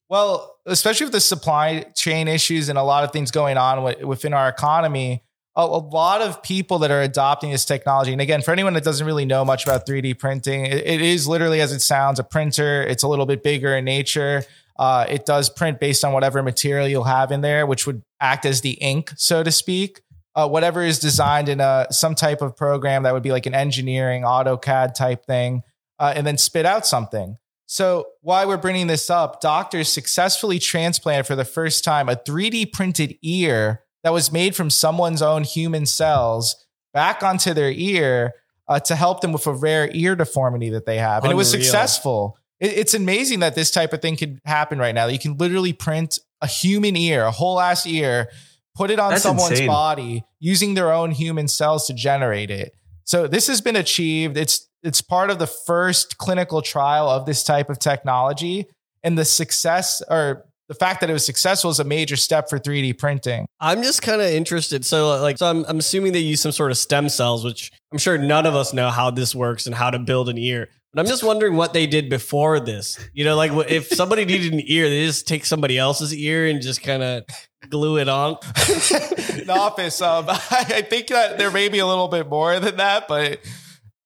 Well, 0.09 0.57
especially 0.65 1.05
with 1.05 1.13
the 1.13 1.19
supply 1.21 1.85
chain 1.95 2.27
issues 2.27 2.69
and 2.69 2.77
a 2.77 2.83
lot 2.83 3.03
of 3.03 3.11
things 3.11 3.31
going 3.31 3.57
on 3.57 3.77
wi- 3.77 4.03
within 4.05 4.33
our 4.33 4.47
economy, 4.49 5.23
a, 5.61 5.65
a 5.65 5.81
lot 5.91 6.21
of 6.21 6.41
people 6.43 6.79
that 6.79 6.91
are 6.91 7.01
adopting 7.01 7.51
this 7.51 7.65
technology. 7.65 8.11
And 8.11 8.21
again, 8.21 8.41
for 8.41 8.51
anyone 8.51 8.73
that 8.73 8.83
doesn't 8.83 9.05
really 9.05 9.25
know 9.25 9.43
much 9.45 9.63
about 9.65 9.85
3D 9.85 10.13
printing, 10.19 10.65
it- 10.65 10.85
it 10.85 11.01
is 11.01 11.27
literally 11.27 11.61
as 11.61 11.71
it 11.71 11.81
sounds 11.81 12.19
a 12.19 12.23
printer. 12.23 12.81
It's 12.83 13.03
a 13.03 13.07
little 13.07 13.25
bit 13.25 13.43
bigger 13.43 13.75
in 13.75 13.85
nature. 13.85 14.43
Uh, 14.79 15.05
it 15.09 15.25
does 15.25 15.49
print 15.49 15.79
based 15.79 16.03
on 16.03 16.13
whatever 16.13 16.41
material 16.41 16.87
you'll 16.87 17.03
have 17.03 17.31
in 17.31 17.41
there, 17.41 17.65
which 17.65 17.85
would 17.85 18.01
act 18.19 18.45
as 18.45 18.61
the 18.61 18.71
ink, 18.73 19.11
so 19.15 19.43
to 19.43 19.51
speak. 19.51 20.01
Uh, 20.33 20.47
whatever 20.47 20.81
is 20.81 20.97
designed 20.97 21.49
in 21.49 21.59
a 21.59 21.85
some 21.91 22.15
type 22.15 22.41
of 22.41 22.55
program 22.55 23.03
that 23.03 23.13
would 23.13 23.21
be 23.21 23.31
like 23.33 23.45
an 23.45 23.53
engineering 23.53 24.23
AutoCAD 24.23 24.93
type 24.95 25.25
thing, 25.25 25.61
uh, 25.99 26.13
and 26.15 26.25
then 26.25 26.37
spit 26.37 26.65
out 26.65 26.87
something. 26.87 27.37
So, 27.67 28.07
why 28.21 28.45
we're 28.45 28.57
bringing 28.57 28.87
this 28.87 29.09
up, 29.09 29.39
doctors 29.41 29.87
successfully 29.89 30.57
transplanted 30.57 31.27
for 31.27 31.35
the 31.35 31.45
first 31.45 31.83
time 31.83 32.07
a 32.09 32.15
3D 32.15 32.65
printed 32.71 33.17
ear 33.21 33.81
that 34.03 34.13
was 34.13 34.31
made 34.31 34.55
from 34.55 34.69
someone's 34.69 35.21
own 35.21 35.43
human 35.43 35.85
cells 35.85 36.65
back 36.93 37.23
onto 37.23 37.53
their 37.53 37.71
ear 37.71 38.33
uh, 38.67 38.79
to 38.79 38.95
help 38.95 39.21
them 39.21 39.31
with 39.31 39.45
a 39.47 39.53
rare 39.53 39.89
ear 39.93 40.15
deformity 40.15 40.69
that 40.69 40.85
they 40.85 40.97
have. 40.97 41.23
And 41.23 41.31
it 41.31 41.35
was 41.35 41.49
successful. 41.51 42.37
It- 42.59 42.77
it's 42.77 42.93
amazing 42.93 43.39
that 43.39 43.55
this 43.55 43.71
type 43.71 43.91
of 43.93 44.01
thing 44.01 44.15
could 44.17 44.39
happen 44.45 44.77
right 44.79 44.93
now. 44.95 45.07
You 45.07 45.19
can 45.19 45.37
literally 45.37 45.73
print 45.73 46.19
a 46.41 46.47
human 46.47 46.95
ear, 46.95 47.23
a 47.23 47.31
whole 47.31 47.59
ass 47.59 47.85
ear, 47.87 48.29
put 48.75 48.89
it 48.91 48.99
on 48.99 49.11
That's 49.11 49.23
someone's 49.23 49.51
insane. 49.51 49.67
body 49.67 50.23
using 50.39 50.73
their 50.75 50.91
own 50.91 51.11
human 51.11 51.47
cells 51.47 51.87
to 51.87 51.93
generate 51.93 52.49
it. 52.51 52.73
So 53.03 53.27
this 53.27 53.47
has 53.47 53.61
been 53.61 53.75
achieved. 53.75 54.37
It's 54.37 54.67
it's 54.83 55.01
part 55.01 55.29
of 55.29 55.37
the 55.37 55.45
first 55.47 56.17
clinical 56.17 56.61
trial 56.61 57.07
of 57.09 57.25
this 57.27 57.43
type 57.43 57.69
of 57.69 57.77
technology, 57.77 58.65
and 59.03 59.17
the 59.17 59.25
success 59.25 60.01
or 60.09 60.45
the 60.71 60.75
fact 60.75 61.01
that 61.01 61.09
it 61.09 61.13
was 61.13 61.25
successful 61.25 61.69
is 61.69 61.81
a 61.81 61.83
major 61.83 62.15
step 62.15 62.49
for 62.49 62.57
3D 62.57 62.97
printing. 62.97 63.45
I'm 63.59 63.83
just 63.83 64.01
kind 64.01 64.21
of 64.21 64.27
interested. 64.27 64.85
So, 64.85 65.19
like, 65.21 65.37
so 65.37 65.47
I'm, 65.47 65.65
I'm 65.65 65.79
assuming 65.79 66.13
they 66.13 66.19
use 66.19 66.39
some 66.39 66.53
sort 66.53 66.71
of 66.71 66.77
stem 66.77 67.09
cells, 67.09 67.43
which 67.43 67.73
I'm 67.91 67.97
sure 67.97 68.17
none 68.17 68.45
of 68.45 68.55
us 68.55 68.73
know 68.73 68.89
how 68.89 69.11
this 69.11 69.35
works 69.35 69.65
and 69.65 69.75
how 69.75 69.89
to 69.89 69.99
build 69.99 70.29
an 70.29 70.37
ear. 70.37 70.69
But 70.93 71.01
I'm 71.01 71.07
just 71.07 71.23
wondering 71.23 71.57
what 71.57 71.73
they 71.73 71.87
did 71.87 72.09
before 72.09 72.61
this. 72.61 72.97
You 73.11 73.25
know, 73.25 73.35
like 73.35 73.51
if 73.69 73.89
somebody 73.89 74.23
needed 74.23 74.53
an 74.53 74.61
ear, 74.63 74.89
they 74.89 75.05
just 75.05 75.27
take 75.27 75.43
somebody 75.43 75.77
else's 75.77 76.15
ear 76.15 76.47
and 76.47 76.61
just 76.61 76.81
kind 76.81 77.03
of 77.03 77.25
glue 77.69 77.97
it 77.97 78.07
on. 78.07 78.37
In 79.41 79.49
office, 79.49 80.01
um, 80.01 80.25
I 80.29 80.85
think 80.89 81.07
that 81.07 81.37
there 81.37 81.51
may 81.51 81.67
be 81.67 81.79
a 81.79 81.85
little 81.85 82.07
bit 82.07 82.29
more 82.29 82.61
than 82.61 82.77
that, 82.77 83.09
but 83.09 83.41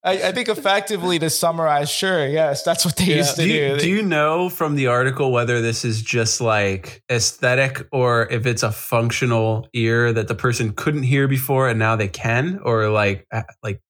I, 0.05 0.29
I, 0.29 0.31
think 0.31 0.49
effectively 0.49 1.17
to 1.17 1.31
summarize, 1.31 1.89
sure, 1.89 2.27
yes, 2.27 2.63
that's 2.63 2.85
what 2.85 2.95
they 2.95 3.05
yeah. 3.05 3.15
used 3.17 3.35
to 3.37 3.43
do. 3.43 3.49
You, 3.49 3.69
do. 3.69 3.79
do 3.79 3.89
you 3.89 4.03
know 4.03 4.49
from 4.49 4.75
the 4.75 4.87
article 4.87 5.31
whether 5.31 5.61
this 5.61 5.83
is 5.83 6.01
just 6.01 6.39
like 6.39 7.03
aesthetic 7.11 7.87
or 7.91 8.31
if 8.31 8.45
it's 8.45 8.61
a 8.61 8.71
functional 8.71 9.67
ear 9.73 10.13
that 10.13 10.27
the 10.27 10.35
person 10.35 10.73
couldn't 10.73 11.03
hear 11.03 11.27
before 11.27 11.67
and 11.67 11.79
now 11.79 11.95
they 11.95 12.07
can, 12.07 12.59
or 12.63 12.89
like 12.89 13.25
uh, 13.31 13.41
like 13.63 13.81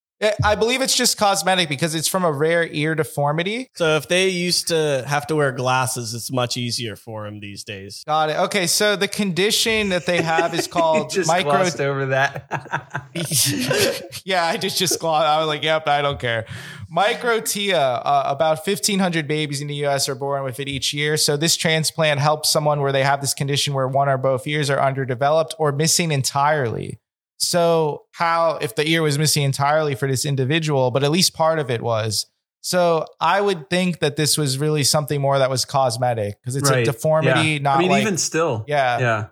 I 0.43 0.55
believe 0.55 0.81
it's 0.81 0.95
just 0.95 1.17
cosmetic 1.17 1.69
because 1.69 1.95
it's 1.95 2.07
from 2.07 2.23
a 2.23 2.31
rare 2.31 2.67
ear 2.67 2.95
deformity. 2.95 3.69
So 3.75 3.97
if 3.97 4.07
they 4.07 4.29
used 4.29 4.67
to 4.69 5.03
have 5.07 5.27
to 5.27 5.35
wear 5.35 5.51
glasses, 5.51 6.13
it's 6.13 6.31
much 6.31 6.57
easier 6.57 6.95
for 6.95 7.25
them 7.25 7.39
these 7.39 7.63
days. 7.63 8.03
Got 8.05 8.29
it. 8.29 8.37
Okay, 8.37 8.67
so 8.67 8.95
the 8.95 9.07
condition 9.07 9.89
that 9.89 10.05
they 10.05 10.21
have 10.21 10.53
is 10.53 10.67
called 10.75 11.09
just 11.09 11.27
micro. 11.27 11.51
Glossed 11.51 11.81
over 11.81 12.07
that. 12.07 13.09
yeah, 14.25 14.45
I 14.45 14.57
just 14.57 14.77
just 14.77 14.99
glossed. 14.99 15.27
I 15.27 15.39
was 15.39 15.47
like, 15.47 15.63
"Yep, 15.63 15.87
I 15.87 16.01
don't 16.01 16.19
care." 16.19 16.45
Microtia. 16.91 18.01
Uh, 18.05 18.23
about 18.25 18.65
1,500 18.65 19.27
babies 19.27 19.61
in 19.61 19.67
the 19.67 19.75
U.S. 19.75 20.07
are 20.07 20.15
born 20.15 20.43
with 20.43 20.59
it 20.59 20.67
each 20.67 20.93
year. 20.93 21.17
So 21.17 21.37
this 21.37 21.55
transplant 21.57 22.19
helps 22.19 22.49
someone 22.49 22.81
where 22.81 22.91
they 22.91 23.03
have 23.03 23.21
this 23.21 23.33
condition 23.33 23.73
where 23.73 23.87
one 23.87 24.07
or 24.07 24.17
both 24.17 24.47
ears 24.47 24.69
are 24.69 24.79
underdeveloped 24.79 25.55
or 25.59 25.71
missing 25.71 26.11
entirely. 26.11 26.99
So, 27.37 28.03
how, 28.13 28.57
if 28.61 28.75
the 28.75 28.87
ear 28.87 29.01
was 29.01 29.17
missing 29.17 29.43
entirely 29.43 29.95
for 29.95 30.07
this 30.07 30.25
individual, 30.25 30.91
but 30.91 31.03
at 31.03 31.11
least 31.11 31.33
part 31.33 31.59
of 31.59 31.69
it 31.69 31.81
was. 31.81 32.25
So, 32.61 33.05
I 33.19 33.41
would 33.41 33.69
think 33.69 33.99
that 33.99 34.15
this 34.15 34.37
was 34.37 34.57
really 34.57 34.83
something 34.83 35.19
more 35.19 35.37
that 35.37 35.49
was 35.49 35.65
cosmetic 35.65 36.41
because 36.41 36.55
it's 36.55 36.69
right. 36.69 36.79
a 36.79 36.85
deformity, 36.85 37.49
yeah. 37.49 37.59
not 37.59 37.77
I 37.77 37.79
mean, 37.79 37.91
like, 37.91 38.01
even 38.01 38.17
still. 38.17 38.63
Yeah. 38.67 38.99
Yeah. 38.99 39.25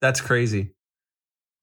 That's 0.00 0.20
crazy. 0.20 0.74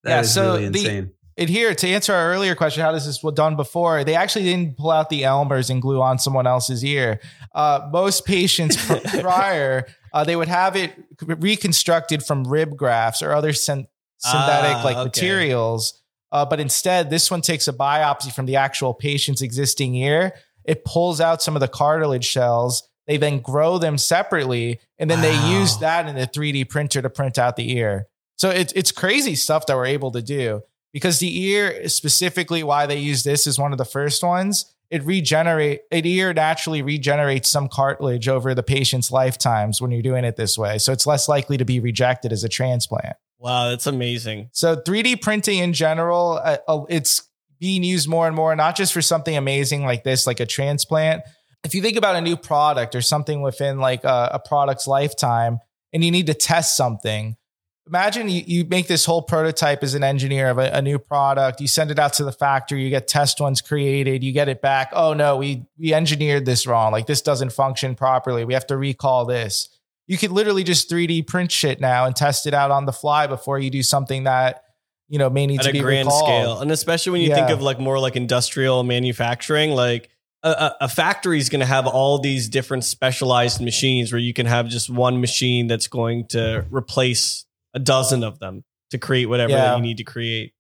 That 0.04 0.10
yeah, 0.10 0.20
is 0.22 0.34
so 0.34 0.54
really 0.54 0.66
insane. 0.66 1.06
The, 1.06 1.12
and 1.38 1.50
here, 1.50 1.76
to 1.76 1.88
answer 1.88 2.14
our 2.14 2.32
earlier 2.32 2.56
question, 2.56 2.82
how 2.82 2.94
does 2.94 3.06
this 3.06 3.22
was 3.22 3.34
done 3.34 3.58
before? 3.58 4.06
They 4.06 4.16
actually 4.16 4.46
didn't 4.46 4.78
pull 4.78 4.92
out 4.92 5.10
the 5.10 5.24
Elmers 5.24 5.70
and 5.70 5.82
glue 5.82 6.02
on 6.02 6.18
someone 6.18 6.48
else's 6.48 6.84
ear. 6.84 7.20
Uh, 7.54 7.90
most 7.92 8.26
patients 8.26 8.78
prior, 9.20 9.86
uh, 10.14 10.24
they 10.24 10.38
would 10.38 10.48
have 10.48 10.78
it 10.78 10.94
reconstructed 11.22 12.24
from 12.24 12.46
rib 12.46 12.78
grafts 12.78 13.22
or 13.22 13.34
other 13.34 13.52
sen- 13.52 13.88
synthetic 14.18 14.78
ah, 14.78 14.82
like 14.84 14.98
okay. 14.98 15.06
materials. 15.06 16.02
Uh, 16.32 16.46
but 16.46 16.60
instead, 16.60 17.10
this 17.10 17.32
one 17.32 17.42
takes 17.42 17.68
a 17.68 17.74
biopsy 17.74 18.34
from 18.34 18.46
the 18.46 18.56
actual 18.56 18.94
patient's 18.94 19.42
existing 19.42 19.96
ear. 19.96 20.34
It 20.66 20.84
pulls 20.84 21.22
out 21.22 21.42
some 21.42 21.56
of 21.56 21.60
the 21.60 21.68
cartilage 21.68 22.32
cells. 22.32 22.88
They 23.08 23.18
then 23.18 23.40
grow 23.40 23.78
them 23.78 23.98
separately, 23.98 24.80
and 24.98 25.10
then 25.10 25.20
wow. 25.20 25.24
they 25.24 25.60
use 25.60 25.78
that 25.78 26.08
in 26.08 26.16
the 26.16 26.28
3D 26.28 26.68
printer 26.70 27.02
to 27.02 27.10
print 27.10 27.38
out 27.38 27.56
the 27.56 27.78
ear. 27.78 28.08
So 28.38 28.50
it's 28.50 28.74
it's 28.74 28.92
crazy 28.92 29.36
stuff 29.36 29.66
that 29.68 29.76
we're 29.76 29.86
able 29.86 30.12
to 30.12 30.22
do 30.22 30.64
because 30.92 31.20
the 31.20 31.44
ear 31.44 31.88
specifically 31.88 32.64
why 32.64 32.86
they 32.86 32.98
use 32.98 33.24
this 33.24 33.48
is 33.48 33.60
one 33.60 33.72
of 33.72 33.78
the 33.78 33.86
first 33.86 34.24
ones. 34.24 34.74
It 34.90 35.04
regenerate 35.04 35.82
an 35.92 36.06
ear 36.06 36.34
naturally 36.34 36.82
regenerates 36.82 37.50
some 37.50 37.68
cartilage 37.68 38.28
over 38.28 38.54
the 38.54 38.64
patient's 38.64 39.12
lifetimes 39.12 39.82
when 39.82 39.92
you're 39.92 40.02
doing 40.02 40.26
it 40.26 40.36
this 40.36 40.58
way. 40.58 40.78
So 40.78 40.92
it's 40.92 41.08
less 41.08 41.28
likely 41.28 41.58
to 41.58 41.66
be 41.66 41.80
rejected 41.80 42.32
as 42.32 42.44
a 42.44 42.50
transplant. 42.50 43.16
Wow, 43.46 43.70
that's 43.70 43.86
amazing. 43.86 44.50
So 44.54 44.76
3D 44.76 45.22
printing 45.22 45.60
in 45.60 45.72
general, 45.72 46.42
uh, 46.44 46.58
uh, 46.68 46.86
it's 46.90 47.30
being 47.60 47.84
used 47.84 48.08
more 48.08 48.26
and 48.26 48.36
more, 48.36 48.56
not 48.56 48.76
just 48.76 48.92
for 48.92 49.04
something 49.04 49.38
amazing 49.38 49.86
like 49.86 50.04
this, 50.04 50.26
like 50.26 50.40
a 50.40 50.48
transplant. 50.48 51.22
If 51.64 51.76
you 51.76 51.84
think 51.84 51.96
about 51.96 52.16
a 52.16 52.22
new 52.22 52.38
product 52.38 52.96
or 52.96 53.04
something 53.04 53.44
within 53.44 53.78
like 53.78 54.04
a, 54.04 54.32
a 54.34 54.40
product's 54.40 54.88
lifetime, 54.88 55.60
and 55.94 56.04
you 56.04 56.10
need 56.10 56.26
to 56.26 56.34
test 56.34 56.76
something, 56.76 57.38
imagine 57.86 58.30
you, 58.30 58.42
you 58.48 58.66
make 58.66 58.88
this 58.88 59.06
whole 59.06 59.22
prototype 59.22 59.84
as 59.84 59.94
an 59.94 60.04
engineer 60.04 60.50
of 60.50 60.58
a, 60.58 60.72
a, 60.72 60.82
new 60.82 60.98
product. 60.98 61.62
You 61.62 61.68
send 61.68 61.92
it 61.92 62.00
out 62.00 62.14
to 62.14 62.24
the 62.24 62.32
factory. 62.32 62.84
You 62.84 62.90
get 62.90 63.08
test 63.08 63.40
ones 63.40 63.62
created. 63.62 64.24
You 64.24 64.32
get 64.32 64.50
it 64.50 64.60
back. 64.60 64.90
Oh 64.92 65.14
no 65.14 65.38
we 65.38 65.68
we 65.78 65.94
engineered 65.94 66.46
this 66.46 66.66
wrong. 66.66 66.92
Like 66.92 67.06
this 67.06 67.22
doesn't 67.22 67.52
function 67.52 67.94
properly. 67.94 68.44
We 68.44 68.56
have 68.56 68.66
to 68.68 68.76
recall 68.78 69.26
this 69.26 69.70
you 70.08 70.18
could 70.18 70.32
literally 70.32 70.64
just 70.64 70.90
3D 70.90 71.28
print 71.28 71.52
shit 71.52 71.80
now 71.80 72.06
and 72.06 72.16
test 72.16 72.46
it 72.48 72.54
out 72.54 72.72
on 72.72 72.86
the 72.86 72.94
fly 72.94 73.28
before 73.28 73.60
you 73.60 73.70
do 73.70 73.84
something 73.84 74.26
that 74.26 74.64
you 75.08 75.20
know 75.20 75.30
may 75.30 75.46
need 75.48 75.60
at 75.60 75.64
to 75.64 75.70
a 75.70 75.74
be 75.74 75.80
grand 75.80 76.08
recalled. 76.08 76.26
scale. 76.26 76.60
And 76.60 76.72
especially 76.72 77.12
when 77.14 77.22
you 77.22 77.30
yeah. 77.30 77.36
think 77.36 77.50
of 77.50 77.62
like 77.62 77.80
more 77.80 78.00
like 78.00 78.16
industrial 78.16 78.84
manufacturing, 78.84 79.72
like 79.72 80.10
a, 80.44 80.74
a 80.82 80.90
factory 80.90 81.40
is 81.40 81.50
going 81.50 81.62
to 81.62 81.66
have 81.66 81.88
all 81.88 82.20
these 82.20 82.48
different 82.50 82.84
specialized 82.84 83.62
machines 83.62 84.12
where 84.12 84.20
you 84.20 84.34
can 84.34 84.46
have 84.46 84.68
just 84.68 84.90
one 84.90 85.20
machine 85.20 85.68
that's 85.68 85.88
going 85.88 86.28
to 86.28 86.66
replace 86.70 87.46
a 87.74 87.80
dozen 87.80 88.24
of 88.24 88.40
them 88.40 88.64
to 88.92 88.98
create 88.98 89.26
whatever 89.26 89.52
yeah. 89.52 89.66
that 89.66 89.78
you 89.78 89.82
need 89.82 89.98
to 89.98 90.04
create. 90.04 90.54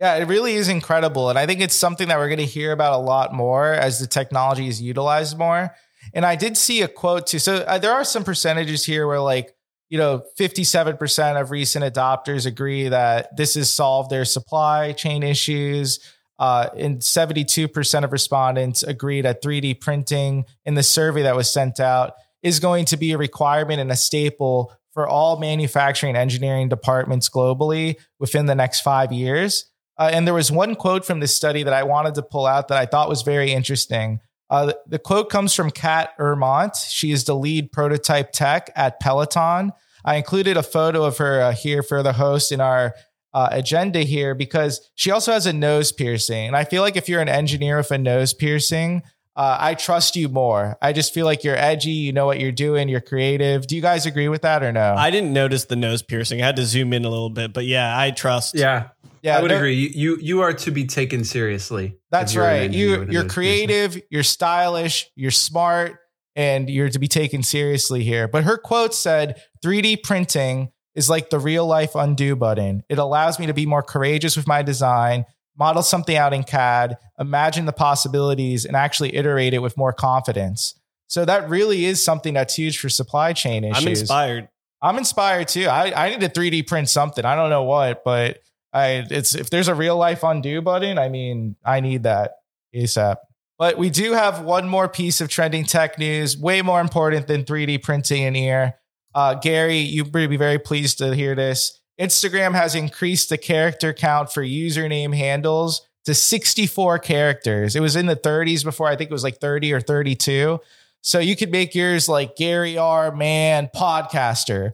Yeah, 0.00 0.16
it 0.16 0.28
really 0.28 0.54
is 0.54 0.68
incredible. 0.68 1.30
And 1.30 1.38
I 1.38 1.46
think 1.46 1.60
it's 1.60 1.74
something 1.74 2.08
that 2.08 2.18
we're 2.18 2.28
going 2.28 2.38
to 2.38 2.44
hear 2.44 2.72
about 2.72 2.94
a 2.94 3.02
lot 3.02 3.32
more 3.32 3.72
as 3.72 4.00
the 4.00 4.06
technology 4.06 4.68
is 4.68 4.80
utilized 4.80 5.38
more. 5.38 5.74
And 6.12 6.26
I 6.26 6.36
did 6.36 6.56
see 6.56 6.82
a 6.82 6.88
quote 6.88 7.26
too. 7.26 7.38
So 7.38 7.56
uh, 7.56 7.78
there 7.78 7.92
are 7.92 8.04
some 8.04 8.24
percentages 8.24 8.84
here 8.84 9.06
where 9.06 9.20
like, 9.20 9.54
you 9.88 9.98
know, 9.98 10.24
57% 10.38 11.40
of 11.40 11.50
recent 11.50 11.84
adopters 11.84 12.46
agree 12.46 12.88
that 12.88 13.36
this 13.36 13.54
has 13.54 13.70
solved 13.70 14.10
their 14.10 14.24
supply 14.24 14.92
chain 14.92 15.22
issues. 15.22 16.00
Uh, 16.38 16.68
and 16.76 16.98
72% 16.98 18.04
of 18.04 18.12
respondents 18.12 18.82
agree 18.82 19.20
that 19.20 19.42
3D 19.42 19.80
printing 19.80 20.44
in 20.64 20.74
the 20.74 20.82
survey 20.82 21.22
that 21.22 21.36
was 21.36 21.52
sent 21.52 21.78
out 21.78 22.14
is 22.42 22.60
going 22.60 22.84
to 22.86 22.96
be 22.96 23.12
a 23.12 23.18
requirement 23.18 23.80
and 23.80 23.90
a 23.92 23.96
staple 23.96 24.72
for 24.92 25.08
all 25.08 25.38
manufacturing 25.38 26.16
engineering 26.16 26.68
departments 26.68 27.28
globally 27.28 27.96
within 28.18 28.46
the 28.46 28.54
next 28.54 28.80
five 28.80 29.12
years. 29.12 29.66
Uh, 29.98 30.10
and 30.12 30.26
there 30.26 30.34
was 30.34 30.50
one 30.50 30.74
quote 30.74 31.04
from 31.04 31.20
this 31.20 31.34
study 31.34 31.62
that 31.62 31.72
I 31.72 31.82
wanted 31.82 32.14
to 32.14 32.22
pull 32.22 32.46
out 32.46 32.68
that 32.68 32.78
I 32.78 32.86
thought 32.86 33.08
was 33.08 33.22
very 33.22 33.52
interesting. 33.52 34.20
Uh, 34.50 34.66
the, 34.66 34.78
the, 34.86 34.98
quote 34.98 35.30
comes 35.30 35.54
from 35.54 35.70
Kat 35.70 36.10
Ermont. 36.18 36.74
She 36.88 37.12
is 37.12 37.24
the 37.24 37.34
lead 37.34 37.72
prototype 37.72 38.32
tech 38.32 38.70
at 38.76 39.00
Peloton. 39.00 39.72
I 40.04 40.16
included 40.16 40.56
a 40.56 40.62
photo 40.62 41.04
of 41.04 41.18
her 41.18 41.40
uh, 41.40 41.52
here 41.52 41.82
for 41.82 42.02
the 42.02 42.12
host 42.12 42.52
in 42.52 42.60
our 42.60 42.94
uh, 43.32 43.48
agenda 43.50 44.00
here 44.00 44.34
because 44.34 44.90
she 44.94 45.10
also 45.10 45.32
has 45.32 45.46
a 45.46 45.52
nose 45.52 45.92
piercing. 45.92 46.46
And 46.46 46.56
I 46.56 46.64
feel 46.64 46.82
like 46.82 46.96
if 46.96 47.08
you're 47.08 47.22
an 47.22 47.28
engineer 47.28 47.78
with 47.78 47.90
a 47.90 47.98
nose 47.98 48.34
piercing, 48.34 49.02
uh, 49.36 49.56
I 49.58 49.74
trust 49.74 50.14
you 50.14 50.28
more. 50.28 50.76
I 50.80 50.92
just 50.92 51.12
feel 51.12 51.26
like 51.26 51.42
you're 51.42 51.56
edgy. 51.56 51.90
You 51.90 52.12
know 52.12 52.26
what 52.26 52.38
you're 52.38 52.52
doing. 52.52 52.88
You're 52.88 53.00
creative. 53.00 53.66
Do 53.66 53.74
you 53.74 53.82
guys 53.82 54.06
agree 54.06 54.28
with 54.28 54.42
that 54.42 54.62
or 54.62 54.70
no? 54.70 54.94
I 54.94 55.10
didn't 55.10 55.32
notice 55.32 55.64
the 55.64 55.74
nose 55.74 56.02
piercing. 56.02 56.40
I 56.40 56.46
had 56.46 56.56
to 56.56 56.64
zoom 56.64 56.92
in 56.92 57.04
a 57.04 57.08
little 57.08 57.30
bit, 57.30 57.52
but 57.52 57.64
yeah, 57.64 57.98
I 57.98 58.12
trust. 58.12 58.54
Yeah, 58.54 58.90
yeah, 59.24 59.38
I 59.38 59.42
would 59.42 59.50
agree. 59.50 59.74
You, 59.74 59.88
you, 59.94 60.18
you 60.20 60.40
are 60.42 60.52
to 60.52 60.70
be 60.70 60.86
taken 60.86 61.24
seriously. 61.24 61.96
That's 62.10 62.36
right. 62.36 62.70
You 62.70 63.06
you're 63.10 63.28
creative. 63.28 63.92
Piercing. 63.92 64.08
You're 64.10 64.22
stylish. 64.22 65.10
You're 65.16 65.30
smart, 65.30 65.96
and 66.36 66.68
you're 66.68 66.90
to 66.90 66.98
be 66.98 67.08
taken 67.08 67.42
seriously 67.42 68.04
here. 68.04 68.28
But 68.28 68.44
her 68.44 68.58
quote 68.58 68.94
said, 68.94 69.40
"3D 69.64 70.02
printing." 70.02 70.70
Is 70.94 71.10
like 71.10 71.28
the 71.28 71.40
real 71.40 71.66
life 71.66 71.96
undo 71.96 72.36
button. 72.36 72.84
It 72.88 72.98
allows 72.98 73.40
me 73.40 73.46
to 73.46 73.52
be 73.52 73.66
more 73.66 73.82
courageous 73.82 74.36
with 74.36 74.46
my 74.46 74.62
design 74.62 75.24
model 75.56 75.82
something 75.82 76.16
out 76.16 76.32
in 76.32 76.44
CAD, 76.44 76.98
imagine 77.18 77.66
the 77.66 77.72
possibilities, 77.72 78.64
and 78.64 78.76
actually 78.76 79.14
iterate 79.14 79.54
it 79.54 79.60
with 79.60 79.76
more 79.76 79.92
confidence. 79.92 80.74
So 81.06 81.24
that 81.24 81.48
really 81.48 81.84
is 81.84 82.04
something 82.04 82.34
that's 82.34 82.56
huge 82.56 82.78
for 82.78 82.88
supply 82.88 83.32
chain 83.32 83.64
issues. 83.64 83.84
I'm 83.84 83.88
inspired. 83.88 84.48
I'm 84.82 84.98
inspired 84.98 85.48
too. 85.48 85.66
I, 85.66 86.06
I 86.06 86.10
need 86.10 86.20
to 86.20 86.28
3D 86.28 86.66
print 86.66 86.88
something. 86.88 87.24
I 87.24 87.36
don't 87.36 87.50
know 87.50 87.62
what, 87.62 88.04
but 88.04 88.38
I 88.74 89.06
it's 89.08 89.34
if 89.34 89.48
there's 89.50 89.68
a 89.68 89.74
real 89.74 89.96
life 89.96 90.22
undo 90.22 90.60
button, 90.60 90.98
I 90.98 91.08
mean, 91.08 91.56
I 91.64 91.80
need 91.80 92.02
that 92.02 92.32
ASAP. 92.74 93.16
But 93.56 93.78
we 93.78 93.88
do 93.88 94.12
have 94.12 94.42
one 94.42 94.68
more 94.68 94.88
piece 94.88 95.20
of 95.20 95.28
trending 95.28 95.64
tech 95.64 95.96
news, 95.98 96.36
way 96.36 96.60
more 96.60 96.80
important 96.80 97.28
than 97.28 97.44
3D 97.44 97.82
printing 97.82 98.22
in 98.22 98.34
here. 98.34 98.74
Uh, 99.14 99.34
Gary, 99.34 99.78
you'd 99.78 100.10
be 100.10 100.36
very 100.36 100.58
pleased 100.58 100.98
to 100.98 101.14
hear 101.14 101.36
this. 101.36 101.80
Instagram 102.00 102.52
has 102.54 102.74
increased 102.74 103.28
the 103.28 103.38
character 103.38 103.92
count 103.92 104.32
for 104.32 104.42
username 104.42 105.14
handles 105.14 105.86
to 106.04 106.14
64 106.14 106.98
characters. 106.98 107.76
It 107.76 107.80
was 107.80 107.94
in 107.94 108.06
the 108.06 108.16
30s 108.16 108.64
before. 108.64 108.88
I 108.88 108.96
think 108.96 109.10
it 109.10 109.14
was 109.14 109.22
like 109.22 109.38
30 109.38 109.72
or 109.72 109.80
32. 109.80 110.58
So 111.00 111.18
you 111.20 111.36
could 111.36 111.52
make 111.52 111.74
yours 111.74 112.08
like 112.08 112.34
Gary 112.34 112.76
R. 112.76 113.14
Man 113.14 113.70
podcaster. 113.74 114.72